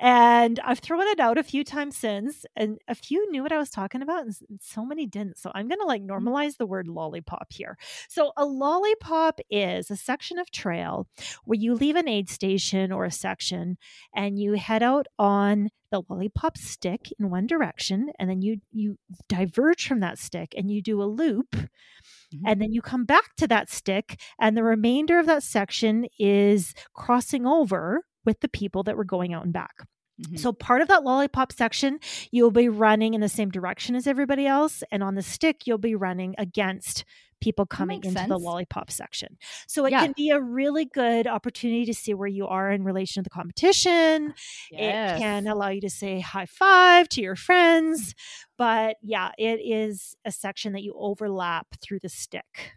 [0.00, 3.58] And I've thrown it out a few times since, and a few knew what I
[3.58, 5.38] was talking about, and so many didn't.
[5.38, 6.28] So I'm going to like mm-hmm.
[6.28, 7.76] normalize the word lollipop here.
[8.08, 11.08] So a lollipop is a section of trail
[11.44, 13.76] where you leave an aid station or a section
[14.14, 18.98] and you head out on the lollipop stick in one direction, and then you you
[19.28, 21.50] diverge from that stick and you do a loop.
[21.52, 22.46] Mm-hmm.
[22.46, 26.74] And then you come back to that stick, and the remainder of that section is
[26.94, 29.72] crossing over with the people that were going out and back.
[30.20, 30.36] Mm-hmm.
[30.36, 31.98] So, part of that lollipop section,
[32.30, 34.82] you'll be running in the same direction as everybody else.
[34.92, 37.06] And on the stick, you'll be running against
[37.40, 38.28] people coming into sense.
[38.28, 39.38] the lollipop section.
[39.66, 40.04] So, it yeah.
[40.04, 43.30] can be a really good opportunity to see where you are in relation to the
[43.30, 44.34] competition.
[44.70, 45.16] Yes.
[45.16, 48.14] It can allow you to say high five to your friends.
[48.58, 52.76] But yeah, it is a section that you overlap through the stick.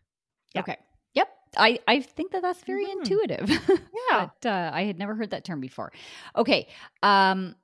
[0.56, 0.62] Yeah.
[0.62, 0.78] Okay.
[1.58, 3.00] I, I think that that's very mm-hmm.
[3.00, 3.50] intuitive.
[4.10, 4.30] Yeah.
[4.42, 5.94] but uh, I had never heard that term before.
[6.36, 6.68] Okay.
[7.02, 7.56] Um,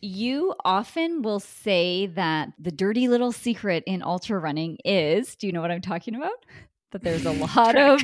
[0.00, 5.52] you often will say that the dirty little secret in ultra running is do you
[5.52, 6.44] know what I'm talking about?
[6.90, 8.02] That there's a lot of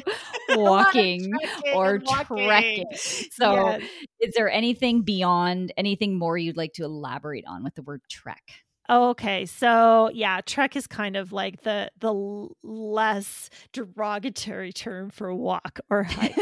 [0.51, 1.33] walking
[1.75, 2.87] or trekking.
[3.31, 3.83] So, yes.
[4.21, 8.43] is there anything beyond anything more you'd like to elaborate on with the word trek?
[8.91, 15.35] Oh, okay, so yeah, trek is kind of like the the less derogatory term for
[15.35, 16.35] walk or hike.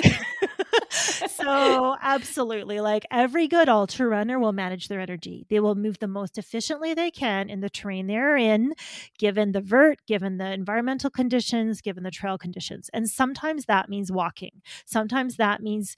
[1.26, 5.44] so absolutely, like every good ultra runner will manage their energy.
[5.50, 8.74] They will move the most efficiently they can in the terrain they're in,
[9.18, 12.88] given the vert, given the environmental conditions, given the trail conditions.
[12.92, 14.62] And sometimes that means walking.
[14.84, 15.96] Sometimes that means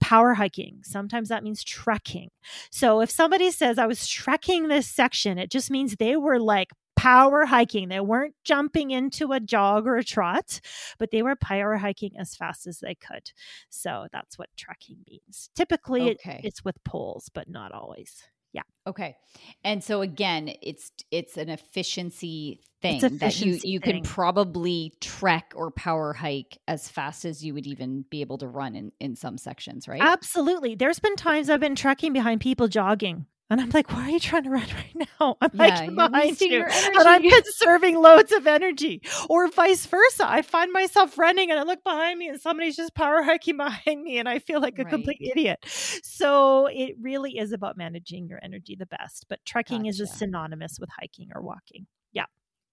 [0.00, 0.80] power hiking.
[0.82, 2.30] Sometimes that means trekking.
[2.70, 6.68] So if somebody says, I was trekking this section, it just means they were like
[6.96, 7.88] power hiking.
[7.88, 10.60] They weren't jumping into a jog or a trot,
[10.98, 13.30] but they were power hiking as fast as they could.
[13.68, 15.50] So that's what trekking means.
[15.54, 16.40] Typically, okay.
[16.42, 18.22] it, it's with poles, but not always.
[18.56, 18.62] Yeah.
[18.86, 19.16] Okay.
[19.64, 24.02] And so again, it's it's an efficiency thing that you you thing.
[24.02, 28.48] can probably trek or power hike as fast as you would even be able to
[28.48, 30.00] run in in some sections, right?
[30.00, 30.74] Absolutely.
[30.74, 34.18] There's been times I've been trekking behind people jogging and I'm like, why are you
[34.18, 35.36] trying to run right now?
[35.40, 36.64] I'm yeah, like behind you.
[36.64, 39.02] And I'm conserving loads of energy.
[39.28, 40.28] Or vice versa.
[40.28, 44.02] I find myself running and I look behind me and somebody's just power hiking behind
[44.02, 44.90] me and I feel like a right.
[44.90, 45.64] complete idiot.
[45.66, 49.26] So it really is about managing your energy the best.
[49.28, 49.90] But trekking gotcha.
[49.90, 51.86] is just synonymous with hiking or walking.
[52.12, 52.26] Yeah.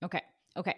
[0.04, 0.22] Okay.
[0.56, 0.76] Okay.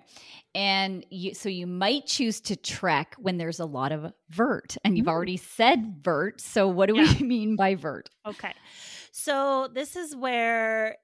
[0.54, 4.78] And you so you might choose to trek when there's a lot of vert.
[4.84, 5.16] And you've mm-hmm.
[5.16, 6.40] already said vert.
[6.40, 7.14] So what do yeah.
[7.20, 8.10] we mean by vert?
[8.26, 8.54] Okay.
[9.18, 10.98] So this is where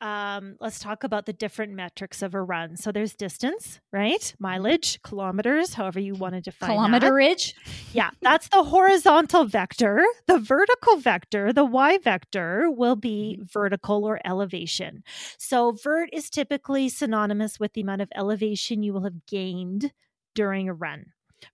[0.00, 2.76] um, let's talk about the different metrics of a run.
[2.76, 4.32] So there's distance, right?
[4.38, 7.54] Mileage, kilometers, however you want to define kilometerage.
[7.54, 7.74] That.
[7.92, 10.00] Yeah, that's the horizontal vector.
[10.28, 13.46] The vertical vector, the y vector, will be mm-hmm.
[13.52, 15.02] vertical or elevation.
[15.36, 19.92] So vert is typically synonymous with the amount of elevation you will have gained
[20.36, 21.06] during a run.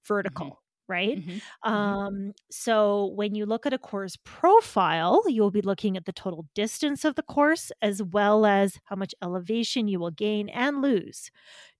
[0.07, 0.47] Vertical.
[0.47, 1.19] Mm-hmm right?
[1.19, 1.31] Mm-hmm.
[1.31, 1.73] mm-hmm.
[1.73, 6.47] Um, so when you look at a course profile, you'll be looking at the total
[6.55, 11.31] distance of the course as well as how much elevation you will gain and lose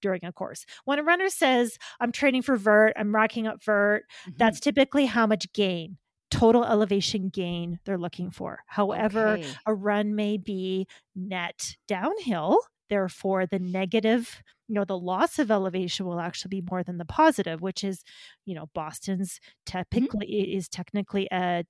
[0.01, 0.65] during a course.
[0.85, 4.37] When a runner says, I'm training for vert, I'm racking up vert, mm-hmm.
[4.37, 5.99] that's typically how much gain
[6.31, 8.61] total elevation gain they're looking for.
[8.67, 9.47] However, okay.
[9.67, 12.59] a run may be net downhill
[12.93, 17.07] Therefore, the negative, you know, the loss of elevation will actually be more than the
[17.07, 18.05] positive, which is,
[18.45, 20.59] you know, Boston's typically mm-hmm.
[20.59, 21.65] is technically a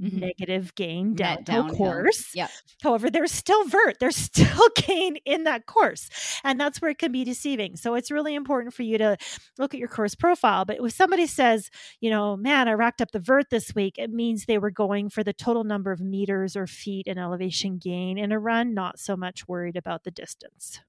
[0.00, 0.18] mm-hmm.
[0.18, 1.76] negative gain downhill, downhill.
[1.76, 2.34] course.
[2.34, 2.48] Yeah.
[2.82, 6.08] However, there's still vert, there's still gain in that course.
[6.44, 7.76] And that's where it can be deceiving.
[7.76, 9.16] So it's really important for you to
[9.58, 10.64] look at your course profile.
[10.64, 11.70] But if somebody says,
[12.00, 15.10] you know, man, I racked up the vert this week, it means they were going
[15.10, 18.98] for the total number of meters or feet in elevation gain in a run, not
[18.98, 20.80] so much worried about the distance.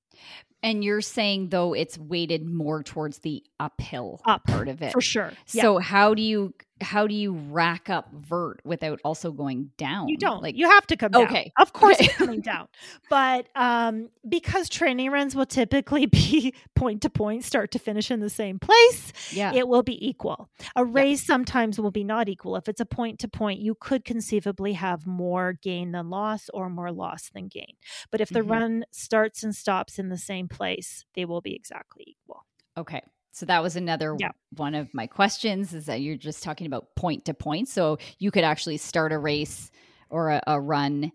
[0.62, 4.92] And you're saying though it's weighted more towards the uphill up part of it.
[4.92, 5.32] For sure.
[5.46, 5.84] So yeah.
[5.84, 10.08] how do you how do you rack up vert without also going down?
[10.08, 10.42] You don't.
[10.42, 11.24] Like you have to come down.
[11.24, 11.52] Okay.
[11.58, 12.08] Of course okay.
[12.10, 12.68] coming down.
[13.10, 18.20] But um because training runs will typically be point to point, start to finish in
[18.20, 19.54] the same place, yeah.
[19.54, 20.50] it will be equal.
[20.76, 21.34] A race yeah.
[21.34, 22.56] sometimes will be not equal.
[22.56, 26.70] If it's a point to point, you could conceivably have more gain than loss or
[26.70, 27.74] more loss than gain.
[28.12, 28.52] But if the mm-hmm.
[28.52, 32.46] run starts and stops in the same place, they will be exactly equal.
[32.78, 33.02] Okay.
[33.32, 34.32] So that was another yeah.
[34.56, 37.70] one of my questions is that you're just talking about point to point.
[37.70, 39.72] So you could actually start a race
[40.10, 41.12] or a, a run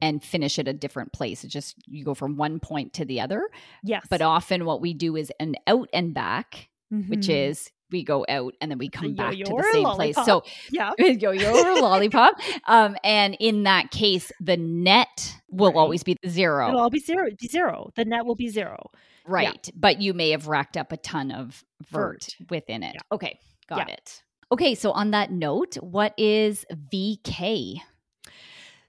[0.00, 1.44] and finish at a different place.
[1.44, 3.48] It just you go from one point to the other.
[3.82, 4.06] Yes.
[4.08, 7.10] But often what we do is an out and back, mm-hmm.
[7.10, 10.16] which is we go out and then we come back to the same place.
[10.24, 12.34] So yeah, yo yo lollipop.
[12.66, 15.76] Um, and in that case, the net will right.
[15.76, 16.68] always be zero.
[16.68, 17.28] It'll all be zero.
[17.38, 17.90] Be zero.
[17.96, 18.90] The net will be zero.
[19.26, 19.60] Right.
[19.66, 19.72] Yeah.
[19.76, 22.50] But you may have racked up a ton of vert, vert.
[22.50, 22.94] within it.
[22.94, 23.14] Yeah.
[23.14, 23.38] Okay.
[23.68, 23.94] Got yeah.
[23.94, 24.22] it.
[24.50, 24.74] Okay.
[24.74, 27.80] So on that note, what is VK?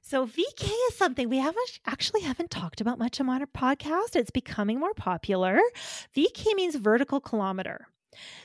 [0.02, 4.16] So VK is something we haven't actually haven't talked about much on our podcast.
[4.16, 5.60] It's becoming more popular.
[6.18, 7.86] VK means vertical kilometer.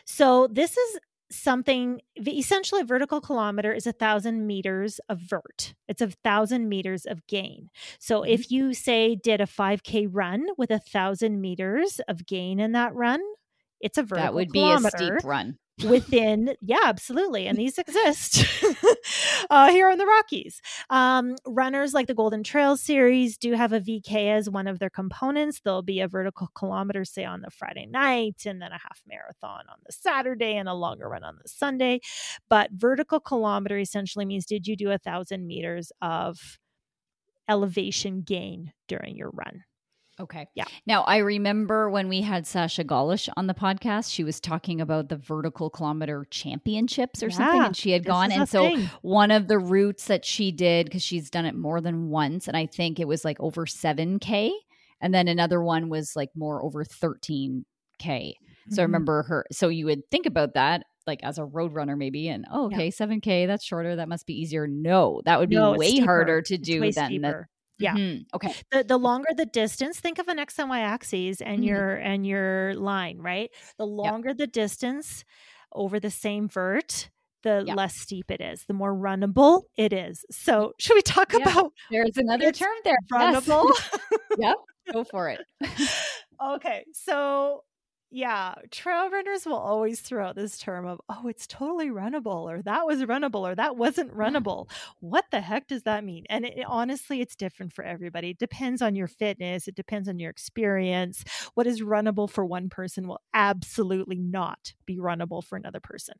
[0.04, 0.98] So this is
[1.30, 7.06] something essentially a vertical kilometer is a thousand meters of vert it's a thousand meters
[7.06, 8.30] of gain so mm-hmm.
[8.30, 12.94] if you say did a 5k run with a thousand meters of gain in that
[12.94, 13.20] run
[13.84, 15.58] it's a vertical that would be a steep run.
[15.86, 18.46] within yeah absolutely and these exist
[19.50, 20.60] uh, here in the rockies.
[20.88, 24.90] Um, runners like the golden trail series do have a vk as one of their
[24.90, 25.60] components.
[25.62, 29.64] There'll be a vertical kilometer say on the friday night and then a half marathon
[29.68, 32.00] on the saturday and a longer run on the sunday.
[32.48, 36.58] But vertical kilometer essentially means did you do a thousand meters of
[37.50, 39.64] elevation gain during your run
[40.20, 40.46] Okay.
[40.54, 40.64] Yeah.
[40.86, 45.08] Now, I remember when we had Sasha Gollish on the podcast, she was talking about
[45.08, 48.30] the vertical kilometer championships or yeah, something, and she had gone.
[48.30, 48.88] And so, thing.
[49.02, 52.56] one of the routes that she did, because she's done it more than once, and
[52.56, 54.52] I think it was like over 7K.
[55.00, 57.64] And then another one was like more over 13K.
[58.04, 58.80] So, mm-hmm.
[58.80, 59.46] I remember her.
[59.50, 62.86] So, you would think about that like as a road runner maybe and oh okay
[62.86, 63.06] yeah.
[63.06, 66.56] 7k that's shorter that must be easier no that would be no, way harder to
[66.56, 67.44] do than the
[67.78, 67.94] yeah.
[67.94, 68.36] Mm-hmm.
[68.36, 68.54] Okay.
[68.70, 71.64] The the longer the distance, think of an x and y axes and mm-hmm.
[71.64, 73.50] your and your line, right?
[73.78, 74.38] The longer yep.
[74.38, 75.24] the distance
[75.72, 77.10] over the same vert,
[77.42, 77.76] the yep.
[77.76, 80.24] less steep it is, the more runnable it is.
[80.30, 81.40] So, should we talk yeah.
[81.40, 82.96] about There's another term there.
[83.12, 83.66] Runnable.
[83.66, 84.00] Yes.
[84.38, 84.56] yep.
[84.92, 85.40] Go for it.
[86.44, 86.84] okay.
[86.92, 87.62] So,
[88.14, 92.62] yeah, trail runners will always throw out this term of, oh, it's totally runnable, or
[92.62, 94.70] that was runnable, or that wasn't runnable.
[95.00, 96.24] What the heck does that mean?
[96.30, 98.30] And it, honestly, it's different for everybody.
[98.30, 101.24] It depends on your fitness, it depends on your experience.
[101.54, 106.14] What is runnable for one person will absolutely not be runnable for another person.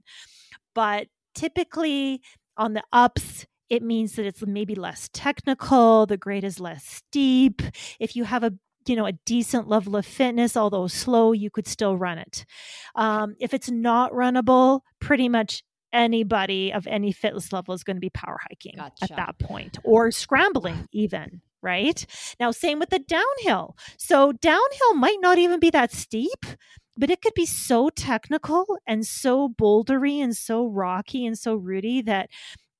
[0.74, 2.22] But typically,
[2.56, 7.62] on the ups, it means that it's maybe less technical, the grade is less steep.
[8.00, 8.52] If you have a
[8.86, 12.44] you know a decent level of fitness although slow you could still run it.
[12.94, 15.62] Um, if it's not runnable pretty much
[15.92, 19.04] anybody of any fitness level is going to be power hiking gotcha.
[19.04, 22.04] at that point or scrambling even right?
[22.38, 23.76] Now same with the downhill.
[23.96, 26.44] So downhill might not even be that steep
[26.96, 32.02] but it could be so technical and so bouldery and so rocky and so rooty
[32.02, 32.30] that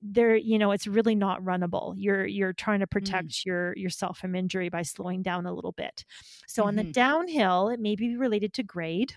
[0.05, 2.91] there you know it's really not runnable you're you're trying to mm.
[2.91, 3.47] protect mm.
[3.47, 6.05] your yourself from injury by slowing down a little bit
[6.47, 6.69] so mm-hmm.
[6.69, 6.91] on the mm-hmm.
[6.91, 9.15] downhill it may be related to grade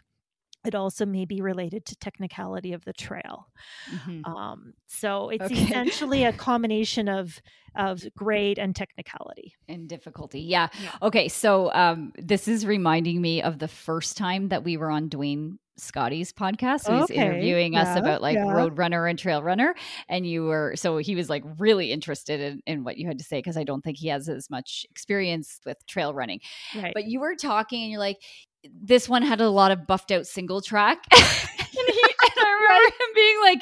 [0.65, 3.47] it also may be related to technicality of the trail
[3.91, 4.23] mm-hmm.
[4.25, 5.61] um, so it's okay.
[5.61, 7.41] essentially a combination of
[7.75, 10.91] of grade and technicality and difficulty yeah, yeah.
[11.01, 15.09] okay so um, this is reminding me of the first time that we were on
[15.09, 16.81] Duane Scotti's podcast.
[16.81, 17.15] So he's okay.
[17.15, 18.51] interviewing yeah, us about like yeah.
[18.51, 19.75] road runner and trail runner.
[20.09, 23.23] And you were, so he was like really interested in, in what you had to
[23.23, 26.41] say because I don't think he has as much experience with trail running.
[26.75, 26.93] Right.
[26.93, 28.17] But you were talking and you're like,
[28.63, 31.03] this one had a lot of buffed out single track.
[31.11, 32.91] and, he, and I remember right.
[32.91, 33.61] him being like,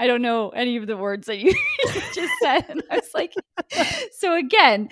[0.00, 1.54] I don't know any of the words that you
[2.14, 2.64] just said.
[2.68, 3.34] And I was like,
[4.12, 4.88] so again,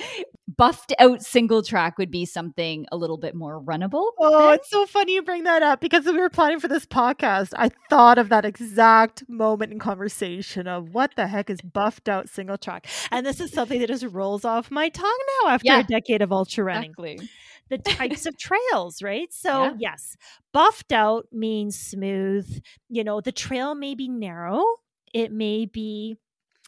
[0.57, 4.11] buffed out single track would be something a little bit more runnable.
[4.18, 4.54] Oh, then.
[4.54, 7.52] it's so funny you bring that up because we were planning for this podcast.
[7.57, 12.28] I thought of that exact moment in conversation of what the heck is buffed out
[12.28, 12.86] single track.
[13.11, 16.22] And this is something that just rolls off my tongue now after yeah, a decade
[16.22, 16.90] of ultra running.
[16.90, 17.20] Exactly.
[17.68, 19.32] The types of trails, right?
[19.32, 19.72] So, yeah.
[19.78, 20.16] yes,
[20.52, 22.62] buffed out means smooth.
[22.88, 24.64] You know, the trail may be narrow,
[25.12, 26.16] it may be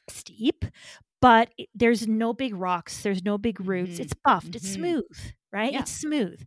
[0.08, 0.64] steep,
[1.20, 3.94] but there's no big rocks, there's no big roots.
[3.94, 4.02] Mm-hmm.
[4.02, 4.56] It's buffed, mm-hmm.
[4.56, 5.18] it's smooth,
[5.52, 5.72] right?
[5.72, 5.80] Yeah.
[5.80, 6.40] It's smooth.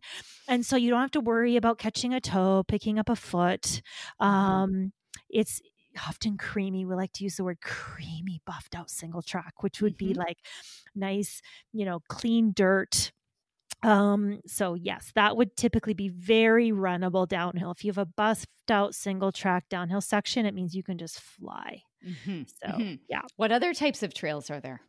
[0.48, 3.82] And so you don't have to worry about catching a toe, picking up a foot.
[4.20, 4.26] Mm-hmm.
[4.26, 4.92] Um,
[5.28, 5.60] it's
[6.06, 6.84] often creamy.
[6.86, 10.20] We like to use the word creamy, buffed out single track, which would be mm-hmm.
[10.20, 10.38] like
[10.94, 11.40] nice,
[11.72, 13.12] you know, clean dirt.
[13.82, 17.70] Um, so yes, that would typically be very runnable downhill.
[17.72, 21.20] If you have a buffed out single track downhill section, it means you can just
[21.20, 21.82] fly.
[22.06, 22.42] Mm-hmm.
[22.46, 22.94] So, mm-hmm.
[23.08, 23.22] yeah.
[23.36, 24.80] What other types of trails are there?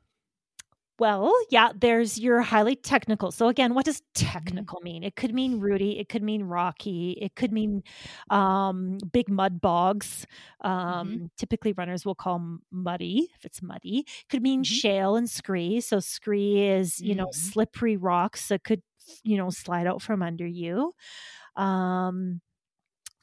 [1.00, 3.32] Well, yeah, there's your highly technical.
[3.32, 4.26] So again, what does mm-hmm.
[4.28, 4.86] technical mm-hmm.
[4.86, 5.04] mean?
[5.04, 7.84] It could mean rooty, it could mean rocky, it could mean
[8.30, 10.28] um, big mud bogs.
[10.64, 10.72] Mm-hmm.
[10.72, 11.26] Um, mm-hmm.
[11.38, 14.06] Typically, runners will call muddy if it's muddy.
[14.08, 14.74] It could mean mm-hmm.
[14.74, 15.82] shale and scree.
[15.82, 18.84] So scree is you know slippery rocks that could
[19.24, 20.94] you know slide out from under you.
[21.56, 22.41] Um,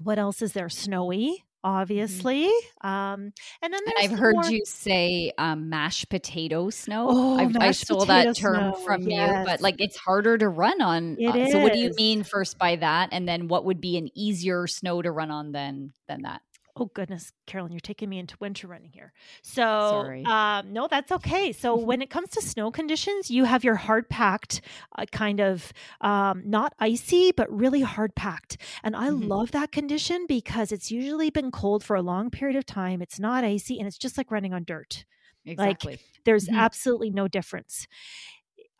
[0.03, 0.69] what else is there?
[0.69, 1.45] Snowy.
[1.65, 1.77] Mm-hmm.
[1.77, 2.45] obviously.
[2.45, 2.87] Mm-hmm.
[2.87, 3.33] Um,
[3.63, 4.51] and then I've heard more...
[4.51, 7.09] you say um, mashed potato snow.
[7.11, 8.85] Oh, i stole that term snow.
[8.85, 9.41] from yes.
[9.41, 11.17] you, but like it's harder to run on.
[11.23, 13.11] Uh, so, what do you mean first by that?
[13.13, 16.41] And then, what would be an easier snow to run on than than that?
[16.81, 19.13] Oh goodness carolyn you're taking me into winter running here.
[19.43, 21.53] So um, no that's okay.
[21.53, 24.63] So when it comes to snow conditions you have your hard packed
[24.97, 28.57] uh, kind of um, not icy but really hard packed.
[28.83, 29.29] And i mm-hmm.
[29.29, 33.03] love that condition because it's usually been cold for a long period of time.
[33.03, 35.05] It's not icy and it's just like running on dirt.
[35.47, 35.93] Exactly.
[35.93, 36.59] like there's mm-hmm.
[36.59, 37.87] absolutely no difference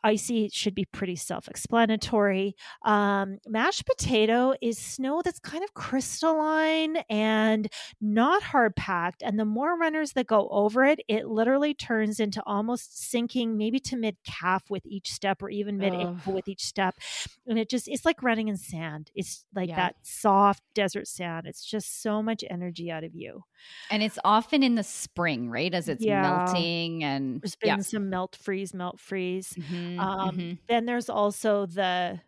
[0.03, 7.71] icy should be pretty self-explanatory um, mashed potato is snow that's kind of crystalline and
[7.99, 12.41] not hard packed and the more runners that go over it it literally turns into
[12.45, 16.63] almost sinking maybe to mid calf with each step or even mid ankle with each
[16.63, 16.95] step
[17.47, 19.75] and it just it's like running in sand it's like yeah.
[19.75, 23.43] that soft desert sand it's just so much energy out of you
[23.89, 26.21] and it's often in the spring right as it's yeah.
[26.21, 27.79] melting and there's been yeah.
[27.79, 29.90] some melt freeze melt freeze mm-hmm.
[29.97, 30.53] Mm-hmm, um, mm-hmm.
[30.67, 32.19] Then there's also the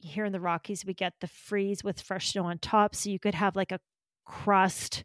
[0.00, 2.94] here in the Rockies, we get the freeze with fresh snow on top.
[2.94, 3.80] So you could have like a
[4.24, 5.04] crust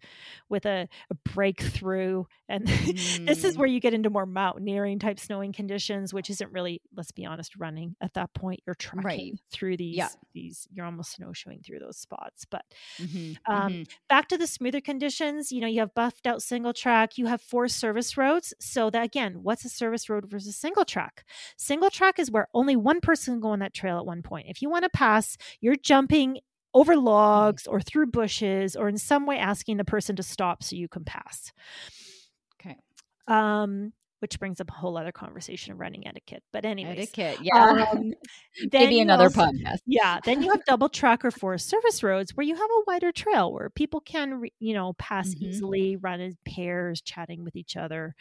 [0.50, 3.26] with a, a breakthrough and mm.
[3.26, 3.74] this is where mm.
[3.74, 7.96] you get into more mountaineering type snowing conditions which isn't really let's be honest running
[8.02, 9.34] at that point you're trekking right.
[9.52, 10.10] through these yeah.
[10.34, 12.64] these you're almost snowshoeing through those spots but
[13.02, 13.34] mm-hmm.
[13.52, 13.84] Um, mm-hmm.
[14.08, 17.42] back to the smoother conditions you know you have buffed out single track you have
[17.42, 21.26] four service roads so that again what's a service road versus single track
[21.58, 24.48] single track is where only one person can go on that trail at one point
[24.48, 26.40] if you want to pass you're jumping
[26.78, 27.06] over mm-hmm.
[27.06, 30.88] logs or through bushes or in some way asking the person to stop so you
[30.88, 31.52] can pass.
[32.62, 32.76] Okay.
[33.28, 36.44] Um, which brings up a whole other conversation of running etiquette.
[36.52, 37.88] But anyway, etiquette, yeah.
[37.92, 38.14] Um,
[38.74, 39.80] Maybe another also, podcast.
[39.86, 40.20] Yeah.
[40.24, 43.52] Then you have double track or forest service roads where you have a wider trail
[43.52, 45.46] where people can, you know, pass mm-hmm.
[45.46, 48.16] easily, run in pairs, chatting with each other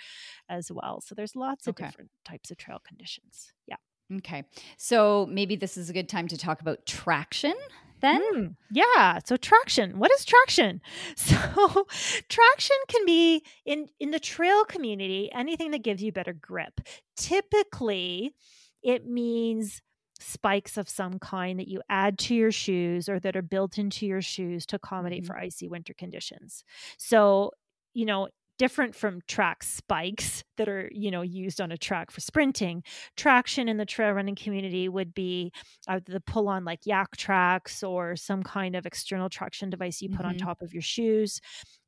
[0.49, 1.01] as well.
[1.01, 1.87] So there's lots of okay.
[1.87, 3.53] different types of trail conditions.
[3.67, 3.77] Yeah.
[4.19, 4.45] Okay.
[4.77, 7.55] So maybe this is a good time to talk about traction
[8.01, 8.21] then?
[8.35, 9.19] Mm, yeah.
[9.25, 9.99] So traction.
[9.99, 10.81] What is traction?
[11.17, 11.87] So
[12.29, 16.81] traction can be in in the trail community anything that gives you better grip.
[17.17, 18.35] Typically,
[18.83, 19.83] it means
[20.21, 24.07] spikes of some kind that you add to your shoes or that are built into
[24.07, 25.33] your shoes to accommodate mm-hmm.
[25.33, 26.65] for icy winter conditions.
[26.99, 27.53] So,
[27.95, 28.29] you know,
[28.59, 32.83] different from track spikes that are you know used on a track for sprinting
[33.17, 35.53] traction in the trail running community would be
[35.89, 40.21] uh, the pull on like Yaktrax or some kind of external traction device you put
[40.21, 40.29] mm-hmm.
[40.29, 41.41] on top of your shoes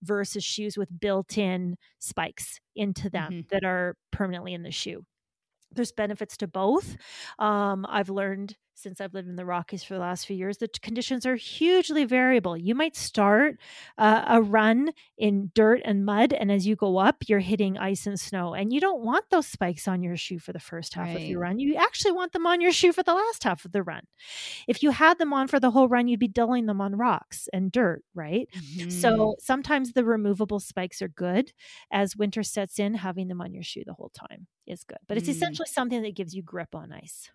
[0.03, 3.41] versus shoes with built-in spikes into them mm-hmm.
[3.51, 5.05] that are permanently in the shoe
[5.73, 6.97] there's benefits to both
[7.39, 10.69] um, i've learned since I've lived in the Rockies for the last few years, the
[10.69, 12.57] conditions are hugely variable.
[12.57, 13.57] You might start
[13.99, 18.07] uh, a run in dirt and mud, and as you go up, you're hitting ice
[18.07, 18.55] and snow.
[18.55, 21.16] And you don't want those spikes on your shoe for the first half right.
[21.16, 21.59] of your run.
[21.59, 24.03] You actually want them on your shoe for the last half of the run.
[24.69, 27.49] If you had them on for the whole run, you'd be dulling them on rocks
[27.53, 28.49] and dirt, right?
[28.57, 28.91] Mm-hmm.
[28.91, 31.53] So sometimes the removable spikes are good.
[31.93, 34.99] As winter sets in, having them on your shoe the whole time is good.
[35.09, 35.33] But it's mm.
[35.59, 37.31] Essentially something that gives you grip on ice.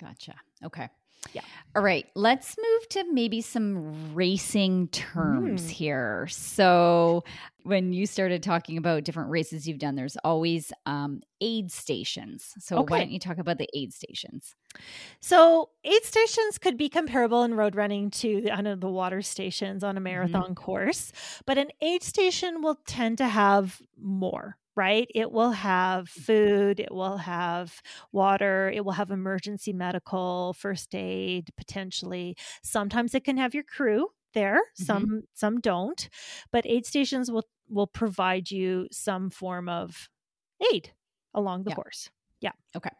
[0.00, 0.34] Gotcha.
[0.64, 0.88] Okay.
[1.32, 1.42] Yeah.
[1.74, 5.70] All right, let's move to maybe some racing terms mm.
[5.70, 6.28] here.
[6.30, 7.24] So,
[7.64, 12.54] when you started talking about different races you've done, there's always um, aid stations.
[12.60, 12.92] So, okay.
[12.92, 14.54] why don't you talk about the aid stations?
[15.20, 19.82] So, aid stations could be comparable in road running to the, know, the water stations
[19.82, 20.04] on a mm-hmm.
[20.04, 20.54] marathon mm-hmm.
[20.54, 21.12] course,
[21.46, 25.10] but an aid station will tend to have more right?
[25.12, 31.50] It will have food, it will have water, it will have emergency medical, first aid
[31.56, 32.36] potentially.
[32.62, 34.84] Sometimes it can have your crew there, mm-hmm.
[34.84, 36.08] some some don't,
[36.52, 40.08] but aid stations will will provide you some form of
[40.72, 40.92] aid
[41.34, 41.74] along the yeah.
[41.74, 42.10] course.
[42.40, 42.52] Yeah.
[42.76, 42.90] Okay.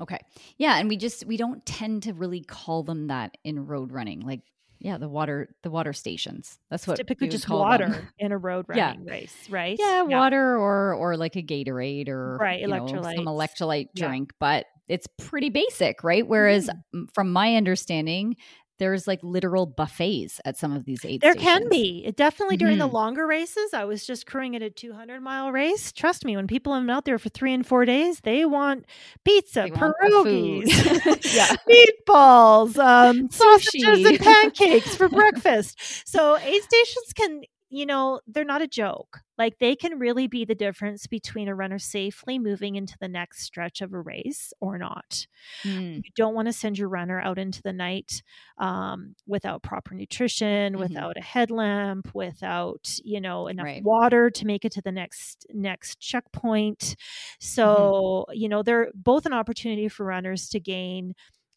[0.00, 0.20] Okay.
[0.56, 4.20] Yeah, and we just we don't tend to really call them that in road running.
[4.20, 4.40] Like
[4.80, 6.58] yeah, the water the water stations.
[6.70, 8.08] That's what typically just water them.
[8.18, 9.12] in a road running yeah.
[9.12, 9.76] race, right?
[9.78, 14.36] Yeah, yeah, water or or like a Gatorade or right electrolyte, some electrolyte drink, yeah.
[14.40, 16.26] but it's pretty basic, right?
[16.26, 17.12] Whereas mm.
[17.14, 18.36] from my understanding,
[18.80, 21.20] there's like literal buffets at some of these aid stations.
[21.20, 21.60] there stations.
[21.60, 22.88] can be it definitely during mm-hmm.
[22.88, 26.48] the longer races i was just crewing at a 200 mile race trust me when
[26.48, 28.84] people are out there for three and four days they want
[29.24, 31.54] pizza they pierogies want yeah.
[31.70, 38.62] meatballs um, sausages and pancakes for breakfast so aid stations can you know, they're not
[38.62, 39.20] a joke.
[39.38, 43.44] Like they can really be the difference between a runner safely moving into the next
[43.44, 45.26] stretch of a race or not.
[45.64, 45.96] Mm.
[45.96, 48.22] You don't want to send your runner out into the night
[48.58, 50.82] um, without proper nutrition, mm-hmm.
[50.82, 53.84] without a headlamp, without you know enough right.
[53.84, 56.80] water to make it to the next next checkpoint.
[56.80, 56.94] Mm-hmm.
[57.38, 58.34] So mm-hmm.
[58.34, 61.14] you know they're both an opportunity for runners to gain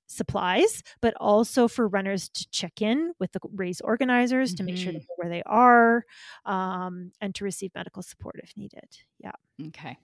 [0.08, 4.58] supplies, but also for runners to check in with the race organizers mm-hmm.
[4.58, 5.06] to make sure they mm-hmm.
[5.06, 6.06] know where they are
[6.45, 8.97] um, and to receive medical support if needed.
[9.20, 9.32] Yeah.
[9.68, 9.97] Okay.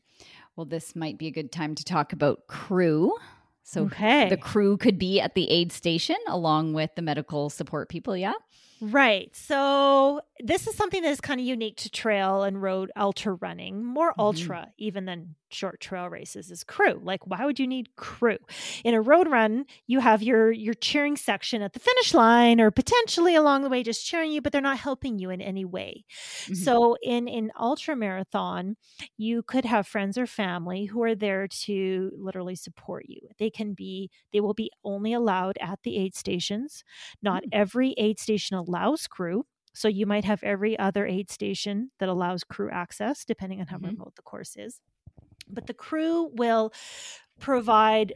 [0.56, 3.16] Well, this might be a good time to talk about crew.
[3.64, 4.30] So okay.
[4.30, 8.18] the crew could be at the aid station along with the medical support people.
[8.18, 8.34] Yeah.
[8.82, 9.36] Right.
[9.36, 13.86] So this is something that is kind of unique to trail and road ultra running,
[13.86, 14.22] more mm-hmm.
[14.22, 17.00] ultra even than short trail races is crew.
[17.04, 18.38] Like why would you need crew?
[18.84, 22.72] In a road run, you have your your cheering section at the finish line or
[22.72, 26.06] potentially along the way just cheering you, but they're not helping you in any way.
[26.44, 26.56] Mm-hmm.
[26.56, 28.76] So in an ultra marathon,
[29.18, 33.20] you could have friends or family who are there to literally support you.
[33.38, 36.84] They can be they will be only allowed at the aid stations.
[37.22, 37.60] Not mm-hmm.
[37.60, 39.46] every aid station allows crew.
[39.74, 43.78] So you might have every other aid station that allows crew access, depending on how
[43.78, 43.88] mm-hmm.
[43.88, 44.82] remote the course is.
[45.50, 46.72] But the crew will
[47.40, 48.14] provide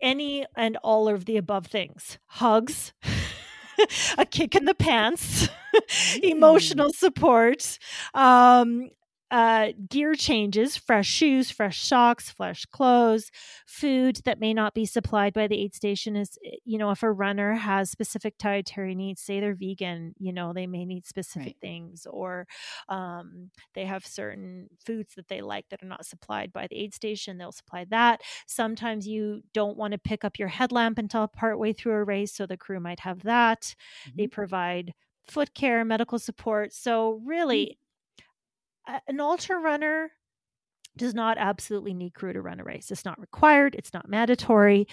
[0.00, 2.18] any and all of the above things.
[2.26, 2.92] Hugs,
[4.18, 5.48] a kick in the pants,
[6.22, 7.78] emotional support,
[8.12, 8.90] um,
[9.30, 13.30] uh, gear changes, fresh shoes, fresh socks, fresh clothes,
[13.66, 17.02] food that may not be supplied by the aid station is, eh, you know, if
[17.02, 21.46] a runner has specific dietary needs, say they're vegan, you know, they may need specific
[21.46, 21.56] right.
[21.60, 22.46] things, or
[22.88, 26.94] um, they have certain foods that they like that are not supplied by the aid
[26.94, 28.20] station, they'll supply that.
[28.46, 32.46] Sometimes you don't want to pick up your headlamp until partway through a race, so
[32.46, 33.74] the crew might have that.
[34.06, 34.16] Mm-hmm.
[34.16, 34.92] They provide
[35.26, 36.72] foot care, medical support.
[36.72, 37.76] So, really, mm
[39.06, 40.10] an ultra runner
[40.96, 42.90] does not absolutely need crew to run a race.
[42.90, 44.86] It's not required, it's not mandatory,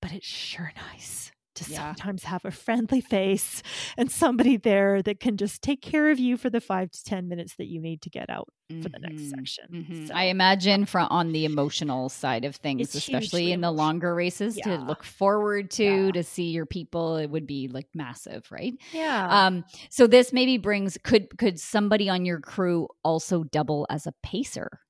[0.00, 1.78] but it's sure nice to yeah.
[1.78, 3.62] sometimes have a friendly face
[3.96, 7.28] and somebody there that can just take care of you for the five to 10
[7.28, 8.82] minutes that you need to get out mm-hmm.
[8.82, 9.30] for the next mm-hmm.
[9.30, 9.64] section.
[9.72, 10.06] Mm-hmm.
[10.06, 14.56] So, I imagine from on the emotional side of things, especially in the longer races
[14.56, 14.64] yeah.
[14.64, 16.12] to look forward to, yeah.
[16.12, 18.74] to see your people, it would be like massive, right?
[18.92, 19.28] Yeah.
[19.28, 24.12] Um, so this maybe brings, could, could somebody on your crew also double as a
[24.22, 24.80] pacer?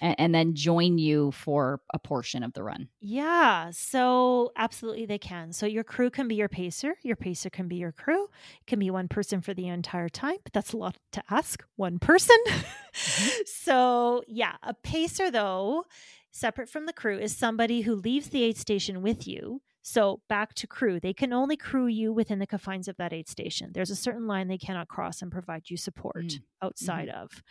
[0.00, 2.88] And, and, then join you for a portion of the run.
[3.00, 5.52] Yeah, so absolutely they can.
[5.52, 8.24] So your crew can be your pacer, your pacer can be your crew.
[8.24, 11.64] It can be one person for the entire time, but that's a lot to ask.
[11.76, 12.36] One person.
[12.48, 13.28] Mm-hmm.
[13.46, 15.84] so, yeah, a pacer though,
[16.30, 20.52] separate from the crew is somebody who leaves the aid station with you so back
[20.56, 23.70] to crew, they can only crew you within the confines of that aid station.
[23.72, 26.40] There's a certain line they cannot cross and provide you support mm.
[26.60, 27.22] outside mm-hmm.
[27.22, 27.42] of.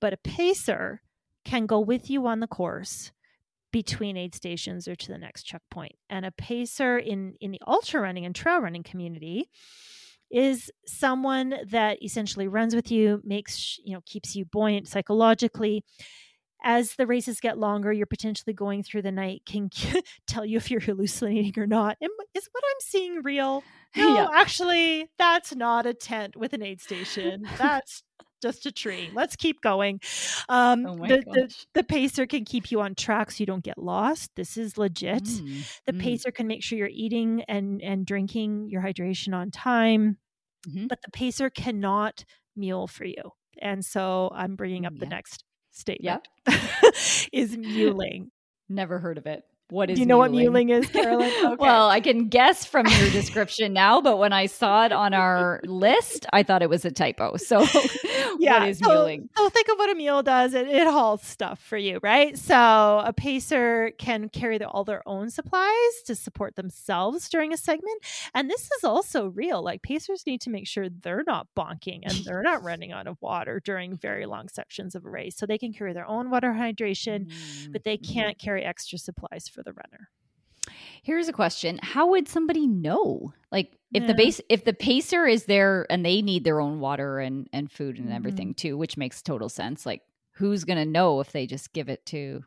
[0.00, 1.02] But a pacer
[1.48, 3.10] can go with you on the course
[3.72, 5.94] between aid stations or to the next checkpoint.
[6.10, 9.48] And a pacer in in the ultra running and trail running community
[10.30, 15.84] is someone that essentially runs with you, makes you know keeps you buoyant psychologically.
[16.64, 19.70] As the races get longer, you're potentially going through the night can
[20.26, 21.96] tell you if you're hallucinating or not.
[22.00, 23.62] Is what I'm seeing real?
[23.96, 24.28] No, yeah.
[24.34, 27.48] actually, that's not a tent with an aid station.
[27.58, 28.02] That's
[28.42, 29.10] just a tree.
[29.14, 30.00] Let's keep going.
[30.48, 33.78] Um, Oh the, the, the pacer can keep you on track so you don't get
[33.78, 34.30] lost.
[34.36, 35.24] This is legit.
[35.24, 36.00] Mm, The mm.
[36.00, 40.18] pacer can make sure you're eating and and drinking your hydration on time,
[40.68, 40.88] Mhm.
[40.88, 42.24] but the pacer cannot
[42.56, 43.32] mule for you.
[43.60, 45.08] And so I'm bringing up the Yeah.
[45.10, 46.28] next statement
[47.32, 48.30] is muling.
[48.68, 49.44] Never heard of it.
[49.70, 50.66] What is Do you know what muling?
[50.66, 51.30] muling is, Carolyn?
[51.44, 51.56] Okay.
[51.58, 55.60] Well, I can guess from your description now, but when I saw it on our
[55.64, 57.36] list, I thought it was a typo.
[57.36, 57.66] So,
[58.38, 59.28] yeah, what is so, muling?
[59.36, 60.54] So think of what a mule does.
[60.54, 62.38] It, it hauls stuff for you, right?
[62.38, 67.56] So a pacer can carry their, all their own supplies to support themselves during a
[67.56, 68.02] segment.
[68.34, 69.62] And this is also real.
[69.62, 73.20] Like pacers need to make sure they're not bonking and they're not running out of
[73.20, 75.36] water during very long sections of a race.
[75.36, 77.26] So they can carry their own water hydration,
[77.72, 78.12] but mm, they mm-hmm.
[78.12, 80.10] can't carry extra supplies for the runner.
[81.02, 83.32] Here's a question: How would somebody know?
[83.52, 87.18] Like, if the base, if the pacer is there and they need their own water
[87.20, 88.14] and and food and Mhm.
[88.14, 89.86] everything too, which makes total sense.
[89.86, 90.02] Like,
[90.32, 92.44] who's gonna know if they just give it to?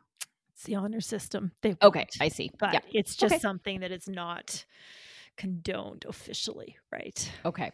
[0.54, 1.52] It's the honor system.
[1.62, 2.16] They Okay, won't.
[2.20, 2.50] I see.
[2.58, 2.80] but yeah.
[2.92, 3.40] it's just Okay.
[3.40, 4.64] something that is not
[5.36, 7.32] condoned officially, right?
[7.44, 7.70] Okay.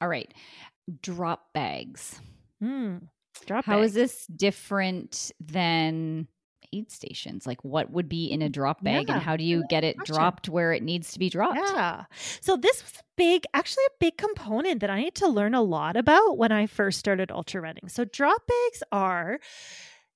[0.00, 0.32] All right.
[1.00, 2.20] Drop bags.
[2.62, 3.08] Mm.
[3.46, 4.02] Drop How is bag.
[4.02, 6.28] this different than
[6.72, 7.46] aid stations?
[7.46, 9.96] Like, what would be in a drop bag, Yeah, and how do you get it
[9.96, 10.14] question.
[10.14, 11.58] dropped where it needs to be dropped?
[11.58, 12.04] Yeah.
[12.40, 15.62] So this was a big, actually a big component that I need to learn a
[15.62, 17.88] lot about when I first started ultra running.
[17.88, 19.38] So drop bags are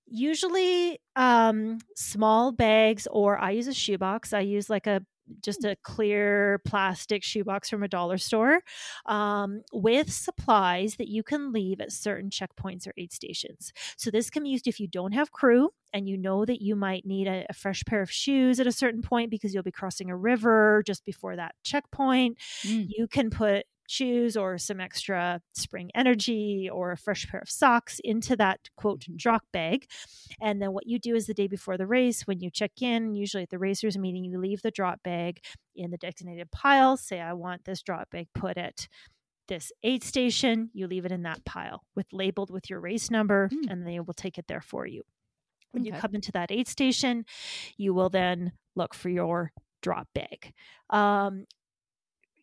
[0.09, 4.33] usually um small bags or I use a shoebox.
[4.33, 5.03] I use like a
[5.43, 8.61] just a clear plastic shoebox from a dollar store
[9.07, 13.73] um, with supplies that you can leave at certain checkpoints or aid stations.
[13.97, 16.77] So this can be used if you don't have crew and you know that you
[16.77, 19.73] might need a, a fresh pair of shoes at a certain point because you'll be
[19.73, 22.39] crossing a river just before that checkpoint.
[22.65, 22.87] Mm.
[22.89, 28.01] You can put shoes or some extra spring energy or a fresh pair of socks
[28.05, 29.87] into that quote drop bag.
[30.41, 33.15] And then what you do is the day before the race, when you check in,
[33.15, 35.43] usually at the racers meeting, you leave the drop bag
[35.75, 36.97] in the designated pile.
[36.97, 38.89] Say, I want this drop bag put at
[39.49, 40.71] this aid station.
[40.73, 43.71] You leave it in that pile with labeled with your race number, Mm.
[43.71, 45.03] and they will take it there for you.
[45.73, 47.27] When you come into that aid station,
[47.77, 49.53] you will then look for your
[49.83, 50.53] drop bag.
[50.91, 51.45] Um,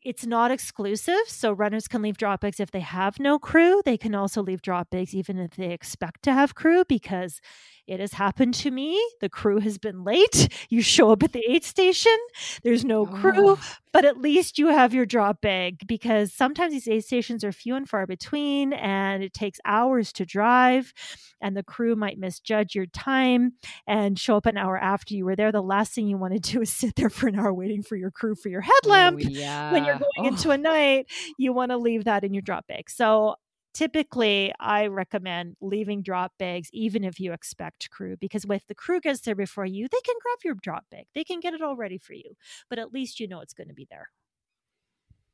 [0.06, 3.82] it's not exclusive, so runners can leave drop bags if they have no crew.
[3.86, 7.40] They can also leave drop bags even if they expect to have crew because
[7.88, 9.02] it has happened to me.
[9.22, 10.48] The crew has been late.
[10.70, 12.16] You show up at the aid station,
[12.64, 13.60] there's no crew, Oh.
[13.92, 17.76] but at least you have your drop bag because sometimes these aid stations are few
[17.76, 20.94] and far between and it takes hours to drive
[21.42, 23.54] and the crew might misjudge your time
[23.86, 25.52] and show up an hour after you were there.
[25.52, 27.96] The last thing you want to do is sit there for an hour waiting for
[27.96, 29.72] your crew for your headlamp Oh, yeah.
[29.72, 30.28] when you're going Oh.
[30.28, 31.08] into a night,
[31.38, 32.90] you want to leave that in your drop bag.
[32.90, 33.36] So
[33.74, 39.00] typically I recommend leaving drop bags even if you expect crew because if the crew
[39.00, 41.06] gets there before you, they can grab your drop bag.
[41.14, 42.36] They can get it all ready for you.
[42.70, 44.10] But at least you know it's going to be there.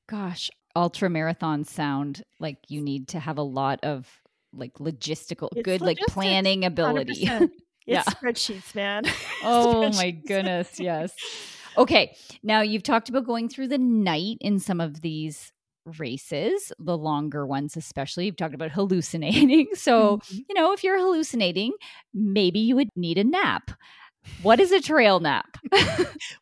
[0.08, 4.08] Gosh, ultra marathons sound like you need to have a lot of
[4.54, 7.26] like logistical, It's good like planning ability.
[7.28, 7.50] 100%.
[7.86, 8.04] Yeah.
[8.04, 9.04] Spreadsheets, man.
[9.44, 11.14] oh my goodness, yes.
[11.78, 15.54] Okay, now you've talked about going through the night in some of these
[15.98, 18.26] races, the longer ones especially.
[18.26, 19.68] You've talked about hallucinating.
[19.76, 20.46] So, Mhm.
[20.50, 21.74] you know, if you're hallucinating,
[22.14, 23.72] maybe you would need a nap.
[24.44, 25.58] What is a trail nap?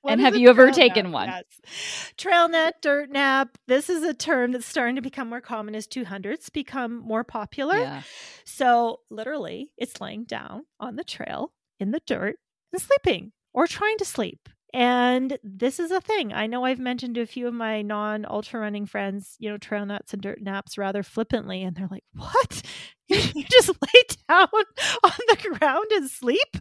[0.08, 1.14] And have you ever taken nap?
[1.14, 1.28] one?
[1.30, 2.14] Yes.
[2.18, 3.58] Trail nap, dirt nap.
[3.68, 7.76] This is a term that's starting to become more common as 200s become more popular.
[7.78, 8.02] Yeah.
[8.46, 12.38] So, literally, it's laying down on the trail in the dirt
[12.74, 14.50] and sleeping or trying to sleep.
[14.74, 16.34] And this is a thing.
[16.34, 19.58] I know I've mentioned to a few of my non ultra running friends, you know,
[19.58, 21.64] trail nuts and dirt naps rather flippantly.
[21.64, 22.62] And they're like, what?
[23.08, 24.48] you just lay down
[25.04, 26.58] on the ground and sleep?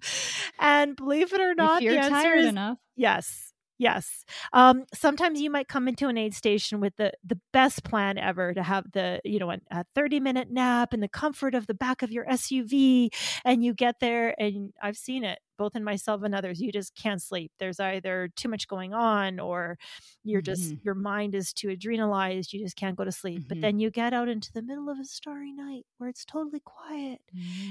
[0.59, 2.79] And believe it or not, if you're tired is enough.
[2.95, 3.46] Yes.
[3.79, 4.25] Yes.
[4.55, 8.55] Um, sometimes you might come into an aid station with the the best plan ever
[8.55, 11.75] to have the, you know, an, a 30 minute nap in the comfort of the
[11.75, 13.11] back of your SUV.
[13.45, 16.61] And you get there and I've seen it both in myself and others.
[16.61, 17.53] You just can't sleep.
[17.59, 19.79] There's either too much going on or
[20.25, 20.81] you're just Mhm.
[20.83, 22.53] your mind is too adrenalized.
[22.55, 23.43] You just can't go to sleep.
[23.49, 23.63] But Mhm.
[23.63, 27.21] then you get out into the middle of a starry night where it's totally quiet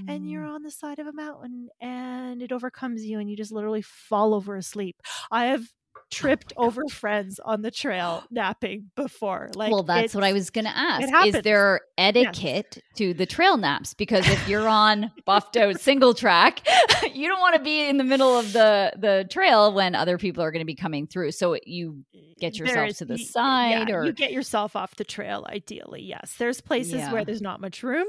[0.07, 0.45] and you're Mm.
[0.45, 4.34] on the side of a mountain and it overcomes you and you just literally fall
[4.34, 4.95] over asleep.
[5.32, 5.68] I have
[6.11, 9.49] tripped over friends on the trail napping before.
[9.55, 11.07] Like well, that's what I was going to ask.
[11.27, 13.93] Is there etiquette to the trail naps?
[13.93, 16.61] Because if you're on buffed out single track,
[17.13, 20.43] you don't want to be in the middle of the the trail when other people
[20.43, 21.31] are going to be coming through.
[21.31, 22.05] So you
[22.39, 25.45] get eh, yourself is- to the side yeah, or- you get yourself off the trail
[25.49, 26.01] ideally.
[26.03, 26.35] Yes.
[26.38, 27.11] There's places Yeah.
[27.13, 28.07] where there's not much room.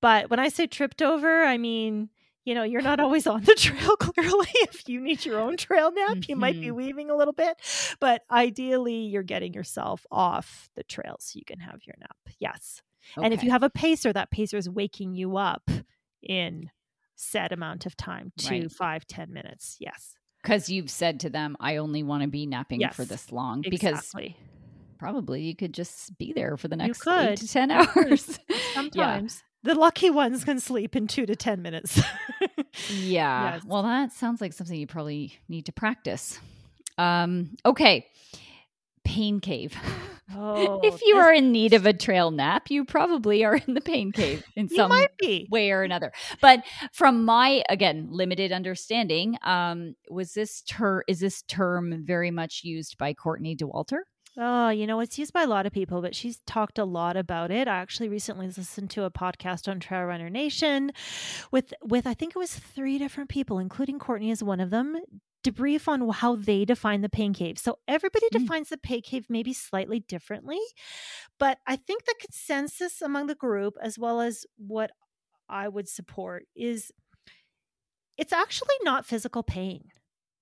[0.00, 2.08] But when I say tripped over, I mean,
[2.44, 4.48] you know, you're not always on the trail clearly.
[4.62, 6.30] if you need your own trail nap, mm-hmm.
[6.30, 6.76] you might be mm-hmm.
[6.76, 7.56] weaving a little bit.
[8.00, 12.16] But ideally, you're getting yourself off the trail so you can have your nap.
[12.38, 12.82] Yes.
[13.16, 13.24] Okay.
[13.24, 15.70] And if you have a pacer, that pacer is waking you up
[16.22, 16.70] in
[17.16, 18.72] set amount of time two, right.
[18.72, 19.76] five, ten minutes.
[19.80, 20.14] Yes.
[20.42, 23.62] Because you've said to them, I only want to be napping yes, for this long.
[23.64, 24.28] Exactly.
[24.28, 24.50] Because
[24.98, 28.38] probably you could just be there for the next eight to 10 hours.
[28.74, 29.42] Sometimes.
[29.62, 32.00] The lucky ones can sleep in two to 10 minutes.
[32.88, 33.54] yeah.
[33.54, 33.64] Yes.
[33.66, 36.38] Well, that sounds like something you probably need to practice.
[36.96, 38.06] Um, okay.
[39.04, 39.74] Pain cave.
[40.32, 43.80] Oh, if you are in need of a trail nap, you probably are in the
[43.80, 44.92] pain cave in some
[45.50, 46.12] way or another.
[46.40, 46.62] But
[46.92, 52.96] from my again limited understanding, um, was this term is this term very much used
[52.96, 54.02] by Courtney Dauwalter?
[54.36, 57.16] Oh, you know, it's used by a lot of people, but she's talked a lot
[57.16, 57.66] about it.
[57.66, 60.92] I actually recently listened to a podcast on Trail Runner Nation
[61.50, 64.96] with with I think it was three different people, including Courtney as one of them,
[65.42, 67.58] debrief on how they define the pain cave.
[67.58, 68.40] So everybody mm.
[68.40, 70.60] defines the pain cave maybe slightly differently,
[71.38, 74.92] but I think the consensus among the group, as well as what
[75.48, 76.92] I would support, is
[78.16, 79.86] it's actually not physical pain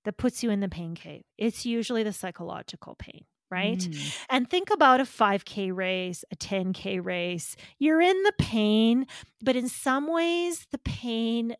[0.04, 1.22] that puts you in the pain cave.
[1.38, 3.78] It's usually the psychological pain right?
[3.78, 4.16] Mm.
[4.28, 7.56] And think about a 5K race, a 10K race.
[7.78, 9.06] You're in the pain,
[9.42, 11.54] but in some ways, the pain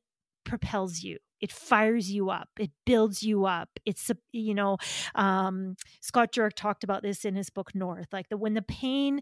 [0.44, 4.77] propels you it fires you up it builds you up it's you know
[5.15, 9.20] um, scott jurek talked about this in his book north like the when the pain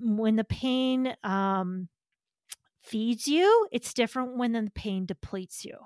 [0.00, 1.88] when the pain um,
[2.80, 5.76] feeds you it's different when the pain depletes you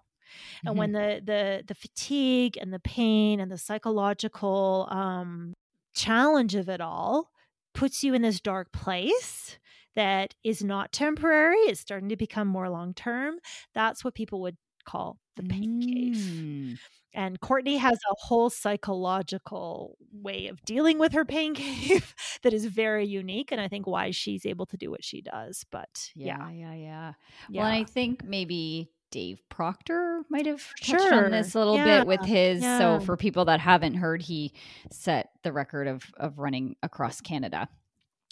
[0.65, 0.79] and mm-hmm.
[0.79, 5.55] when the the the fatigue and the pain and the psychological um,
[5.95, 7.31] challenge of it all
[7.75, 9.59] puts you in this dark place
[9.97, 13.37] that is not temporary it's starting to become more long term
[13.75, 15.87] that's what people would call the pain mm.
[15.87, 16.81] cave.
[17.17, 22.67] And Courtney has a whole psychological way of dealing with her pain cave that is
[22.67, 23.53] very unique.
[23.53, 25.65] And I think why she's able to do what she does.
[25.71, 27.13] But yeah, yeah, yeah.
[27.49, 27.63] yeah.
[27.63, 31.27] Well, I think maybe Dave Proctor might have touched sure.
[31.27, 32.01] on this a little yeah.
[32.01, 32.61] bit with his.
[32.65, 32.79] Yeah.
[32.79, 34.53] So for people that haven't heard, he
[34.91, 37.69] set the record of of running across Canada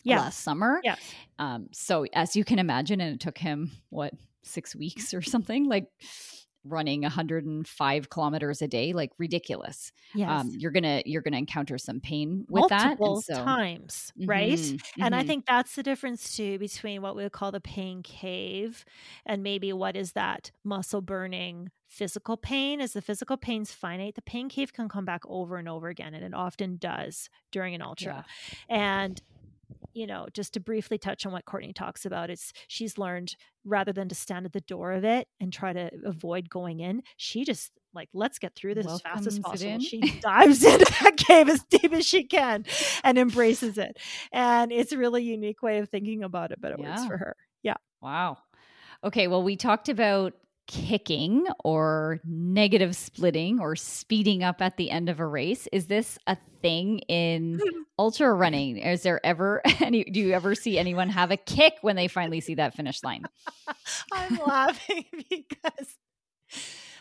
[0.03, 0.19] yes.
[0.19, 0.81] last summer.
[0.83, 0.99] Yes.
[1.39, 5.69] Um, so as you can imagine, and it took him what six weeks or something
[5.69, 5.87] like
[6.65, 10.31] running 105 kilometers a day like ridiculous um, yes.
[10.31, 14.75] um you're gonna you're gonna encounter some pain with Multiple that so, times right mm-hmm,
[14.77, 15.03] mm-hmm.
[15.03, 15.29] and i mm-hmm.
[15.29, 18.85] think that's the difference too between what we would call the pain cave
[19.27, 24.23] and maybe what is that muscle burning physical pain is the physical pain's finite the
[24.23, 27.83] pain cave can come back over and over again and it often does during an
[27.83, 28.25] ultra
[28.69, 28.97] yeah.
[29.01, 29.21] and
[29.95, 33.93] you know, just to briefly touch on what Courtney talks about, it's she's learned rather
[33.93, 37.45] than to stand at the door of it and try to avoid going in, she
[37.45, 39.81] just like, let's get through this Welcomes as fast as possible.
[39.81, 42.65] She dives into that cave as deep as she can
[43.05, 43.99] and embraces it.
[44.33, 46.91] And it's a really unique way of thinking about it, but it yeah.
[46.91, 47.37] works for her.
[47.63, 47.77] Yeah.
[48.01, 48.39] Wow.
[49.05, 49.29] Okay.
[49.29, 50.35] Well, we talked about
[50.67, 55.69] kicking or negative splitting or speeding up at the end of a race.
[55.73, 57.61] Is this a thing in
[57.99, 58.79] ultra running?
[58.79, 62.41] Is there ever any do you ever see anyone have a kick when they finally
[62.41, 63.25] see that finish line?
[64.13, 65.97] I'm laughing because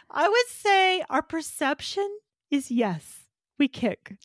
[0.09, 2.09] I would say our perception
[2.49, 3.23] is yes,
[3.57, 4.15] we kick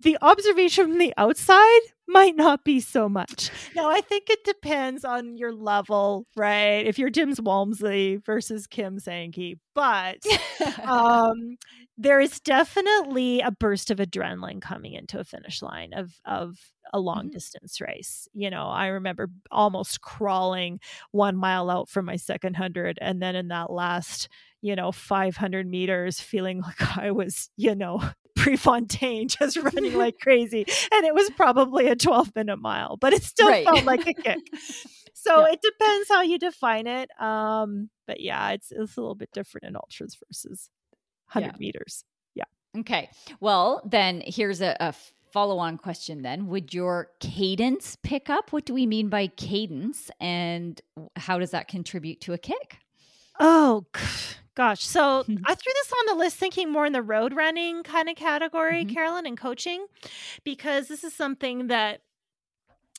[0.00, 3.50] the observation from the outside might not be so much.
[3.76, 6.86] Now, I think it depends on your level, right?
[6.86, 10.18] If you're Jim's Walmsley versus Kim Sankey, but
[10.82, 11.56] um,
[11.96, 16.56] there is definitely a burst of adrenaline coming into a finish line of of
[16.92, 17.30] a long mm-hmm.
[17.30, 18.26] distance race.
[18.32, 20.80] You know, I remember almost crawling
[21.12, 24.28] one mile out from my second hundred, and then in that last
[24.60, 28.02] you know 500 meters feeling like i was you know
[28.38, 30.64] Prefontaine just running like crazy.
[30.92, 33.64] And it was probably a 12 minute mile, but it still right.
[33.64, 34.38] felt like a kick.
[35.20, 35.54] So yeah.
[35.54, 37.10] it depends how you define it.
[37.20, 40.70] Um, but yeah, it's, it's a little bit different in ultras versus
[41.32, 41.58] 100 yeah.
[41.58, 42.04] meters.
[42.36, 42.44] Yeah.
[42.78, 43.10] Okay.
[43.40, 44.94] Well, then here's a, a
[45.32, 46.46] follow on question then.
[46.46, 48.52] Would your cadence pick up?
[48.52, 50.08] What do we mean by cadence?
[50.20, 50.80] And
[51.16, 52.78] how does that contribute to a kick?
[53.40, 53.86] Oh,
[54.58, 58.08] Gosh, so I threw this on the list thinking more in the road running kind
[58.08, 58.92] of category, mm-hmm.
[58.92, 59.86] Carolyn, and coaching,
[60.42, 62.00] because this is something that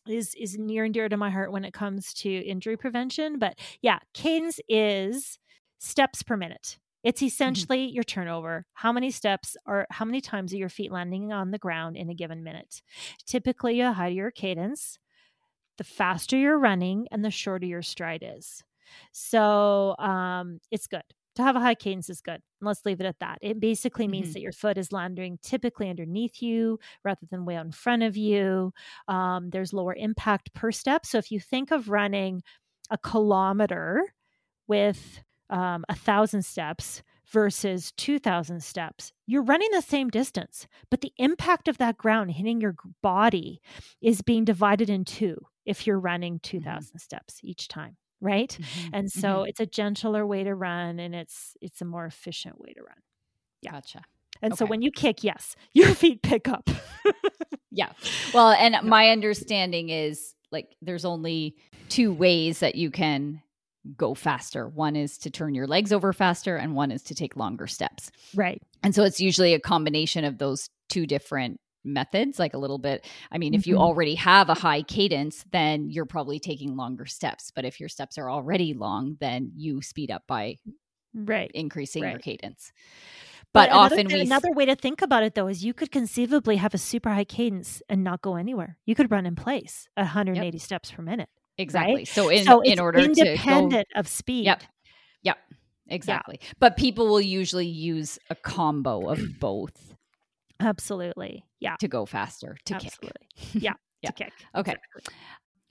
[0.07, 3.39] is is near and dear to my heart when it comes to injury prevention.
[3.39, 5.37] But yeah, cadence is
[5.79, 6.79] steps per minute.
[7.03, 7.27] It's mm-hmm.
[7.27, 7.95] essentially mm-hmm.
[7.95, 8.65] your turnover.
[8.71, 12.09] How many steps are how many times are your feet landing on the ground in
[12.09, 12.81] a given minute?
[13.25, 14.97] Typically, the higher your cadence,
[15.77, 18.63] the faster you're running and the shorter your stride is.
[19.11, 21.03] So um, it's good
[21.39, 22.41] to have a high cadence is good.
[22.61, 23.39] Let's leave it at that.
[23.41, 24.33] It basically means mm-hmm.
[24.33, 28.15] that your foot is landing typically underneath you rather than way out in front of
[28.15, 28.73] you.
[29.07, 31.05] Um, there's lower impact per step.
[31.05, 32.43] So if you think of running
[32.89, 34.03] a kilometer
[34.67, 37.01] with um, a thousand steps
[37.31, 42.59] versus 2000 steps, you're running the same distance, but the impact of that ground hitting
[42.59, 43.61] your body
[44.01, 46.97] is being divided in two if you're running 2000 mm-hmm.
[46.97, 48.57] steps each time right?
[48.59, 48.89] Mm-hmm.
[48.93, 49.49] and so mm-hmm.
[49.49, 52.97] it's a gentler way to run and it's it's a more efficient way to run.
[53.61, 53.71] Yeah.
[53.71, 54.01] Gotcha.
[54.41, 54.59] And okay.
[54.59, 56.69] so when you kick yes your feet pick up.
[57.71, 57.91] Yeah.
[58.33, 61.55] Well and my understanding is like there's only
[61.89, 63.41] two ways that you can
[63.95, 64.67] go faster.
[64.67, 68.11] One is to turn your legs over faster and one is to take longer steps.
[68.35, 68.61] Right.
[68.83, 73.05] And so it's usually a combination of those two different methods like a little bit
[73.31, 73.59] i mean mm-hmm.
[73.59, 73.83] if you mm-hmm.
[73.83, 78.17] already have a high cadence then you're probably taking longer steps but if your steps
[78.17, 80.57] are already long then you speed up by
[81.13, 82.11] right increasing right.
[82.11, 82.71] your cadence
[83.51, 85.91] but, but often another, we another way to think about it though is you could
[85.91, 89.87] conceivably have a super high cadence and not go anywhere you could run in place
[89.95, 90.61] at 180 yep.
[90.61, 92.07] steps per minute exactly right?
[92.07, 94.63] so in so in order independent to go, of speed yep
[95.23, 95.37] yep
[95.87, 96.49] exactly yeah.
[96.59, 99.95] but people will usually use a combo of both
[100.59, 101.45] Absolutely.
[101.59, 101.75] Yeah.
[101.79, 103.27] To go faster, to Absolutely.
[103.35, 103.49] kick.
[103.61, 103.73] Yeah.
[104.01, 104.09] yeah.
[104.09, 104.33] To kick.
[104.55, 104.71] Okay.
[104.71, 105.13] Exactly.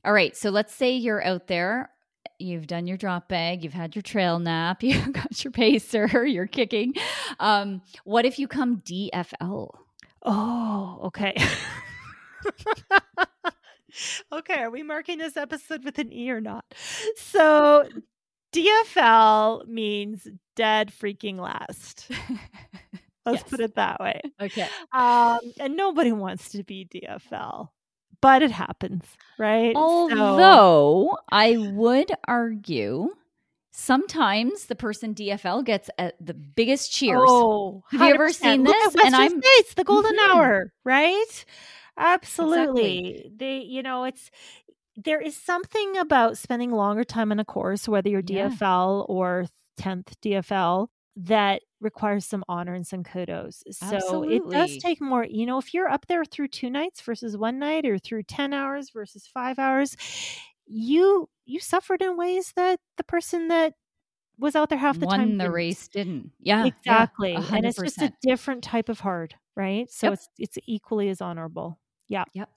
[0.04, 0.36] All right.
[0.36, 1.90] So let's say you're out there,
[2.38, 6.46] you've done your drop bag, you've had your trail nap, you've got your pacer, you're
[6.46, 6.94] kicking.
[7.40, 9.70] Um, what if you come DFL?
[10.24, 11.36] Oh, okay.
[14.32, 16.64] okay, are we marking this episode with an E or not?
[17.16, 17.88] So
[18.52, 22.10] DFL means dead freaking last.
[23.30, 23.50] Let's yes.
[23.50, 24.20] put it that way.
[24.40, 24.68] Okay.
[24.92, 27.68] Um, and nobody wants to be DFL,
[28.20, 29.04] but it happens,
[29.38, 29.74] right?
[29.74, 33.10] Although so, I would argue
[33.70, 37.20] sometimes the person DFL gets uh, the biggest cheers.
[37.22, 38.94] Oh, have you ever seen this?
[39.04, 40.36] and I'm States, the golden mm-hmm.
[40.36, 41.44] hour, right?
[41.96, 43.08] Absolutely.
[43.08, 43.32] Exactly.
[43.36, 44.30] They, you know, it's
[44.96, 49.14] there is something about spending longer time in a course, whether you're DFL yeah.
[49.14, 49.46] or
[49.80, 53.62] 10th DFL, that requires some honor and some kudos.
[53.70, 54.36] So Absolutely.
[54.36, 57.58] it does take more, you know, if you're up there through two nights versus one
[57.58, 59.96] night or through 10 hours versus 5 hours,
[60.66, 63.74] you you suffered in ways that the person that
[64.38, 65.54] was out there half the Won time the didn't.
[65.54, 66.32] race didn't.
[66.40, 66.66] Yeah.
[66.66, 67.32] Exactly.
[67.32, 69.90] Yeah, and it's just a different type of hard, right?
[69.90, 70.14] So yep.
[70.14, 71.78] it's it's equally as honorable.
[72.08, 72.24] Yeah.
[72.34, 72.50] Yep.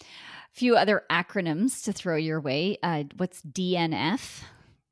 [0.00, 0.04] A
[0.52, 2.78] few other acronyms to throw your way.
[2.82, 4.42] Uh, what's DNF?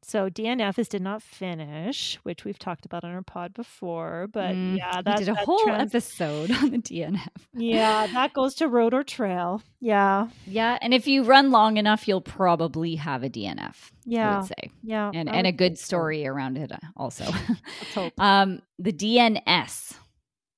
[0.08, 4.26] So DNF is did not finish, which we've talked about on our pod before.
[4.32, 7.28] But mm, yeah, that we did a that whole trans- episode on the DNF.
[7.52, 9.62] yeah, that goes to road or trail.
[9.80, 13.90] Yeah, yeah, and if you run long enough, you'll probably have a DNF.
[14.06, 14.70] Yeah, I would say.
[14.82, 17.26] Yeah, and and a good story around it uh, also.
[18.18, 19.94] um, the DNS.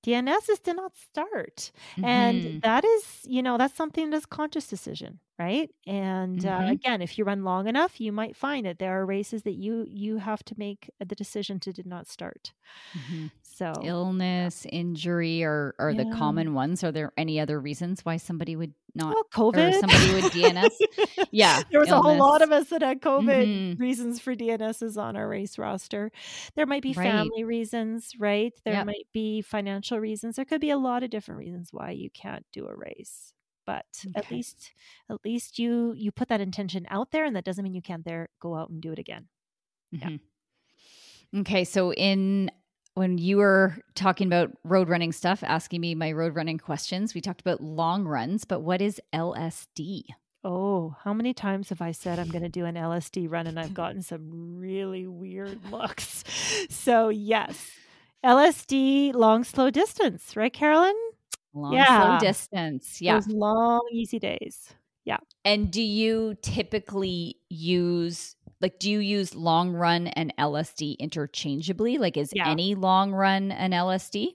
[0.04, 2.04] DNS is did not start, mm-hmm.
[2.04, 6.68] and that is you know that's something that's conscious decision right and uh, mm-hmm.
[6.68, 9.54] uh, again if you run long enough you might find that there are races that
[9.54, 12.52] you you have to make the decision to did not start
[12.92, 13.28] mm-hmm.
[13.60, 16.02] So illness injury are are yeah.
[16.02, 20.14] the common ones are there any other reasons why somebody would not well, covid somebody
[20.14, 20.70] would dns
[21.30, 22.04] yeah there was illness.
[22.04, 23.82] a whole lot of us that had covid mm-hmm.
[23.82, 26.10] reasons for dns's on our race roster
[26.56, 27.04] there might be right.
[27.04, 28.86] family reasons right there yep.
[28.86, 32.46] might be financial reasons there could be a lot of different reasons why you can't
[32.52, 33.34] do a race
[33.66, 34.12] but okay.
[34.16, 34.72] at least
[35.10, 38.06] at least you you put that intention out there and that doesn't mean you can't
[38.06, 39.28] there go out and do it again
[39.94, 40.16] mm-hmm.
[41.32, 41.40] yeah.
[41.40, 42.50] okay so in
[43.00, 47.20] when you were talking about road running stuff asking me my road running questions we
[47.22, 50.04] talked about long runs but what is lsd
[50.42, 53.60] Oh, how many times have I said I'm going to do an LSD run and
[53.60, 56.24] I've gotten some really weird looks?
[56.70, 57.72] So, yes,
[58.24, 60.94] LSD long slow distance, right, Carolyn?
[61.54, 62.18] long yeah.
[62.18, 64.72] slow distance yeah those long easy days
[65.04, 71.98] yeah and do you typically use like do you use long run and lsd interchangeably
[71.98, 72.48] like is yeah.
[72.48, 74.28] any long run an lsd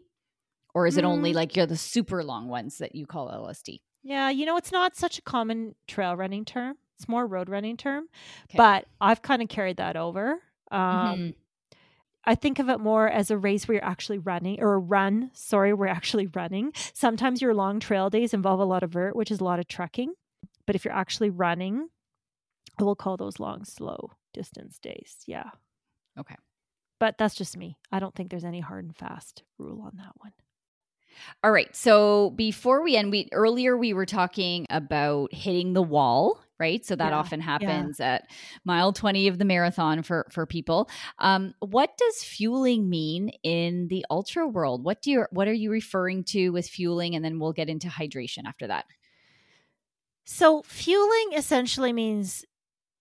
[0.73, 1.35] or is it only mm.
[1.35, 4.95] like you're the super long ones that you call lsd yeah you know it's not
[4.95, 8.05] such a common trail running term it's more road running term
[8.49, 8.57] okay.
[8.57, 10.39] but i've kind of carried that over
[10.71, 11.29] um, mm-hmm.
[12.27, 15.29] I think of it more as a race where you're actually running or a run.
[15.33, 16.71] Sorry, we're actually running.
[16.93, 19.67] Sometimes your long trail days involve a lot of vert, which is a lot of
[19.67, 20.13] trekking.
[20.65, 21.89] But if you're actually running,
[22.79, 25.17] I will call those long, slow distance days.
[25.27, 25.49] Yeah.
[26.19, 26.35] Okay.
[26.99, 27.77] But that's just me.
[27.91, 30.31] I don't think there's any hard and fast rule on that one.
[31.43, 31.73] All right.
[31.75, 36.85] So before we end, we earlier we were talking about hitting the wall right?
[36.85, 38.15] So that yeah, often happens yeah.
[38.15, 38.29] at
[38.63, 40.89] mile 20 of the marathon for for people.
[41.19, 44.83] Um, what does fueling mean in the ultra world?
[44.83, 47.15] What do you what are you referring to with fueling?
[47.15, 48.85] And then we'll get into hydration after that.
[50.25, 52.45] So fueling essentially means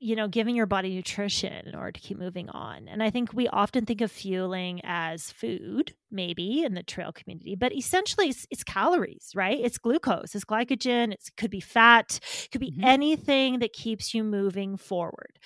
[0.05, 2.89] you know, giving your body nutrition in order to keep moving on.
[2.89, 7.57] And I think we often think of fueling as food, maybe in the trail community,
[7.57, 9.59] but essentially it's, it's calories, right?
[9.61, 12.85] It's glucose, it's glycogen, it could be fat, it could be mm-hmm.
[12.85, 15.39] anything that keeps you moving forward.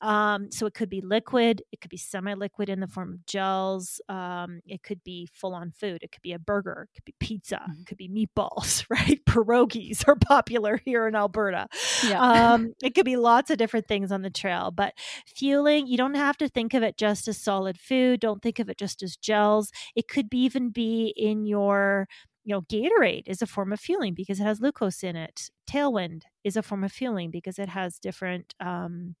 [0.00, 3.26] Um, so it could be liquid, it could be semi liquid in the form of
[3.26, 7.04] gels, um, it could be full on food, it could be a burger, it could
[7.04, 7.80] be pizza, mm-hmm.
[7.80, 9.24] it could be meatballs, right?
[9.24, 11.68] Pierogies are popular here in Alberta.
[12.02, 12.20] Yeah.
[12.20, 14.94] Um, it could be lots of different things on the trail, but
[15.26, 18.68] fueling, you don't have to think of it just as solid food, don't think of
[18.68, 19.70] it just as gels.
[19.94, 22.06] It could be even be in your
[22.44, 25.50] you know, Gatorade is a form of fueling because it has glucose in it.
[25.68, 29.16] Tailwind is a form of fueling because it has different um,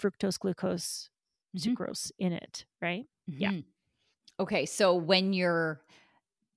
[0.00, 1.10] fructose, glucose,
[1.56, 1.70] mm-hmm.
[1.70, 3.04] sucrose in it, right?
[3.30, 3.40] Mm-hmm.
[3.40, 3.52] Yeah.
[4.40, 4.64] Okay.
[4.64, 5.82] So when you're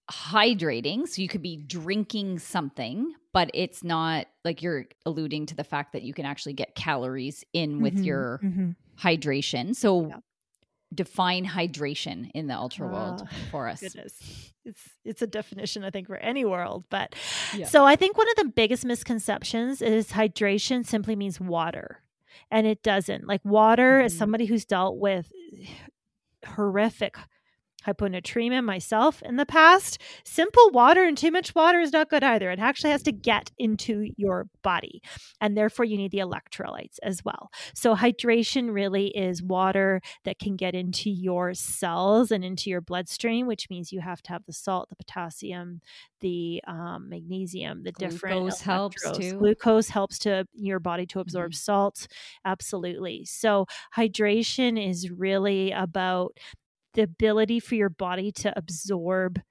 [0.10, 5.66] hydrating, so you could be drinking something, but it's not like you're alluding to the
[5.66, 8.04] fact that you can actually get calories in with mm-hmm.
[8.04, 8.70] your mm-hmm.
[9.06, 9.76] hydration.
[9.76, 10.20] So yeah
[10.94, 13.82] define hydration in the ultra world oh, for us?
[13.82, 14.52] Goodness.
[14.64, 17.16] It's it's a definition I think for any world, but
[17.56, 17.68] yeah.
[17.68, 22.02] so I think one of the biggest misconceptions is hydration simply means water.
[22.52, 23.28] And it doesn't.
[23.28, 24.06] Like water mm-hmm.
[24.06, 25.32] as somebody who's dealt with
[26.46, 27.16] horrific
[27.86, 30.02] hyponatremia myself in the past.
[30.24, 32.52] Simple water and too much water is not good either.
[32.52, 35.02] It actually has to get into your body,
[35.40, 37.50] and therefore you need the electrolytes as well.
[37.74, 43.48] So, hydration really is water that can get into your cells and into your bloodstream,
[43.48, 45.82] which means you have to have the salt, the potassium,
[46.22, 49.38] the um, magnesium, the Glucose different Glucose helps too.
[49.38, 51.58] Glucose helps to your body to absorb mm-hmm.
[51.58, 52.08] salt.
[52.44, 53.26] Absolutely.
[53.26, 56.38] So, hydration is really about
[56.96, 59.42] the ability for your body to absorb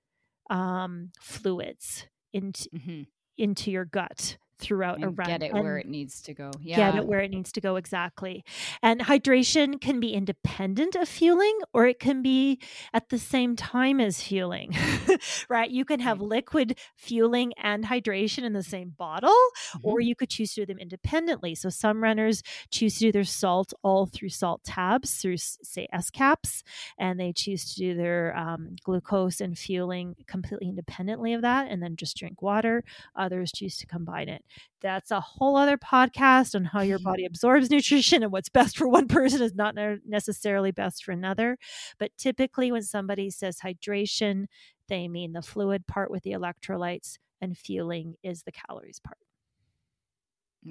[0.51, 3.03] um, fluids into mm-hmm.
[3.39, 5.29] into your gut throughout and a run.
[5.29, 6.51] Get it where it needs to go.
[6.61, 6.77] Yeah.
[6.77, 8.45] Get it where it needs to go exactly.
[8.83, 12.61] And hydration can be independent of fueling or it can be
[12.93, 14.77] at the same time as fueling.
[15.49, 15.71] right?
[15.71, 19.87] You can have liquid fueling and hydration in the same bottle mm-hmm.
[19.87, 21.55] or you could choose to do them independently.
[21.55, 26.11] So some runners choose to do their salt all through salt tabs through say S
[26.11, 26.63] caps
[26.99, 31.83] and they choose to do their um, glucose and fueling completely independently of that and
[31.83, 32.85] then just drink water.
[33.17, 34.44] Others choose to combine it.
[34.81, 37.05] That's a whole other podcast on how your mm-hmm.
[37.05, 39.75] body absorbs nutrition and what's best for one person is not
[40.07, 41.59] necessarily best for another.
[41.99, 44.47] But typically, when somebody says hydration,
[44.89, 49.19] they mean the fluid part with the electrolytes, and fueling is the calories part.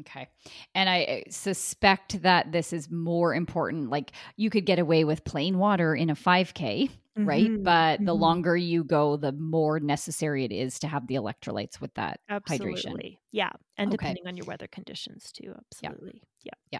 [0.02, 0.28] Okay.
[0.74, 3.90] And I suspect that this is more important.
[3.90, 7.26] Like you could get away with plain water in a 5K, mm-hmm.
[7.26, 7.64] right?
[7.64, 8.06] But mm-hmm.
[8.06, 12.20] the longer you go, the more necessary it is to have the electrolytes with that
[12.30, 12.82] Absolutely.
[12.82, 13.18] hydration.
[13.32, 13.52] Yeah.
[13.78, 13.98] And okay.
[13.98, 15.53] depending on your weather conditions too.
[15.57, 16.24] Absolutely.
[16.44, 16.53] Yeah.
[16.72, 16.80] Yeah.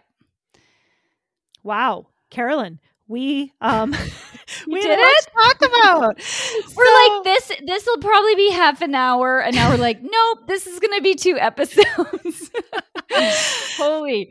[0.54, 0.60] yeah.
[1.64, 2.08] Wow.
[2.30, 3.92] Carolyn, we um
[4.68, 6.18] we did it talk about
[6.76, 10.02] we're so, like this this will probably be half an hour and now we're like
[10.02, 12.52] nope this is gonna be two episodes
[13.78, 14.30] holy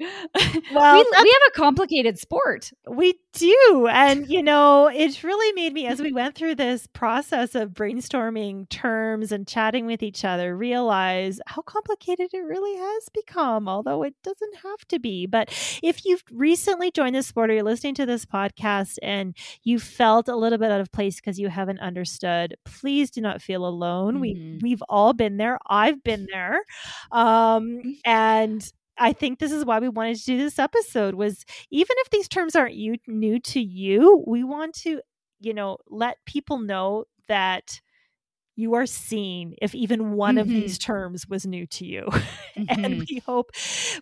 [0.73, 5.73] well we, we, have a complicated sport we do and you know it really made
[5.73, 10.57] me as we went through this process of brainstorming terms and chatting with each other
[10.57, 15.49] realize how complicated it really has become although it doesn't have to be but
[15.83, 19.79] if you've recently joined this sport or you're listening to this podcast podcast and you
[19.79, 23.67] felt a little bit out of place because you haven't understood, please do not feel
[23.67, 24.15] alone.
[24.15, 24.21] Mm-hmm.
[24.21, 25.59] We we've all been there.
[25.67, 26.63] I've been there.
[27.11, 27.91] Um, mm-hmm.
[28.05, 32.11] and I think this is why we wanted to do this episode was even if
[32.11, 35.01] these terms aren't you new to you, we want to,
[35.41, 37.81] you know, let people know that
[38.55, 40.43] you are seen if even one mm-hmm.
[40.43, 40.93] of these mm-hmm.
[40.93, 42.09] terms was new to you.
[42.53, 42.85] Mm-hmm.
[42.85, 43.51] and we hope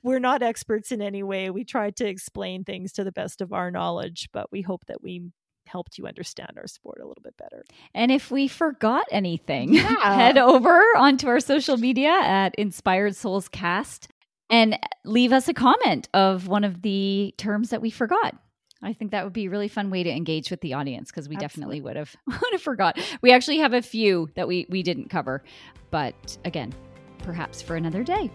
[0.02, 1.50] we're not experts in any way.
[1.50, 5.00] We tried to explain things to the best of our knowledge, but we hope that
[5.00, 5.30] we
[5.66, 7.64] helped you understand our sport a little bit better.
[7.94, 10.14] And if we forgot anything, yeah.
[10.16, 14.08] head over onto our social media at Inspired Soles Cast
[14.50, 18.36] and leave us a comment of one of the terms that we forgot.
[18.82, 21.28] I think that would be a really fun way to engage with the audience because
[21.28, 21.80] we Absolutely.
[21.80, 22.98] definitely would have would have forgot.
[23.22, 25.42] We actually have a few that we we didn't cover,
[25.90, 26.72] but again,
[27.18, 28.30] perhaps for another day.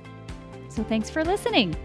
[0.69, 1.75] So thanks for listening.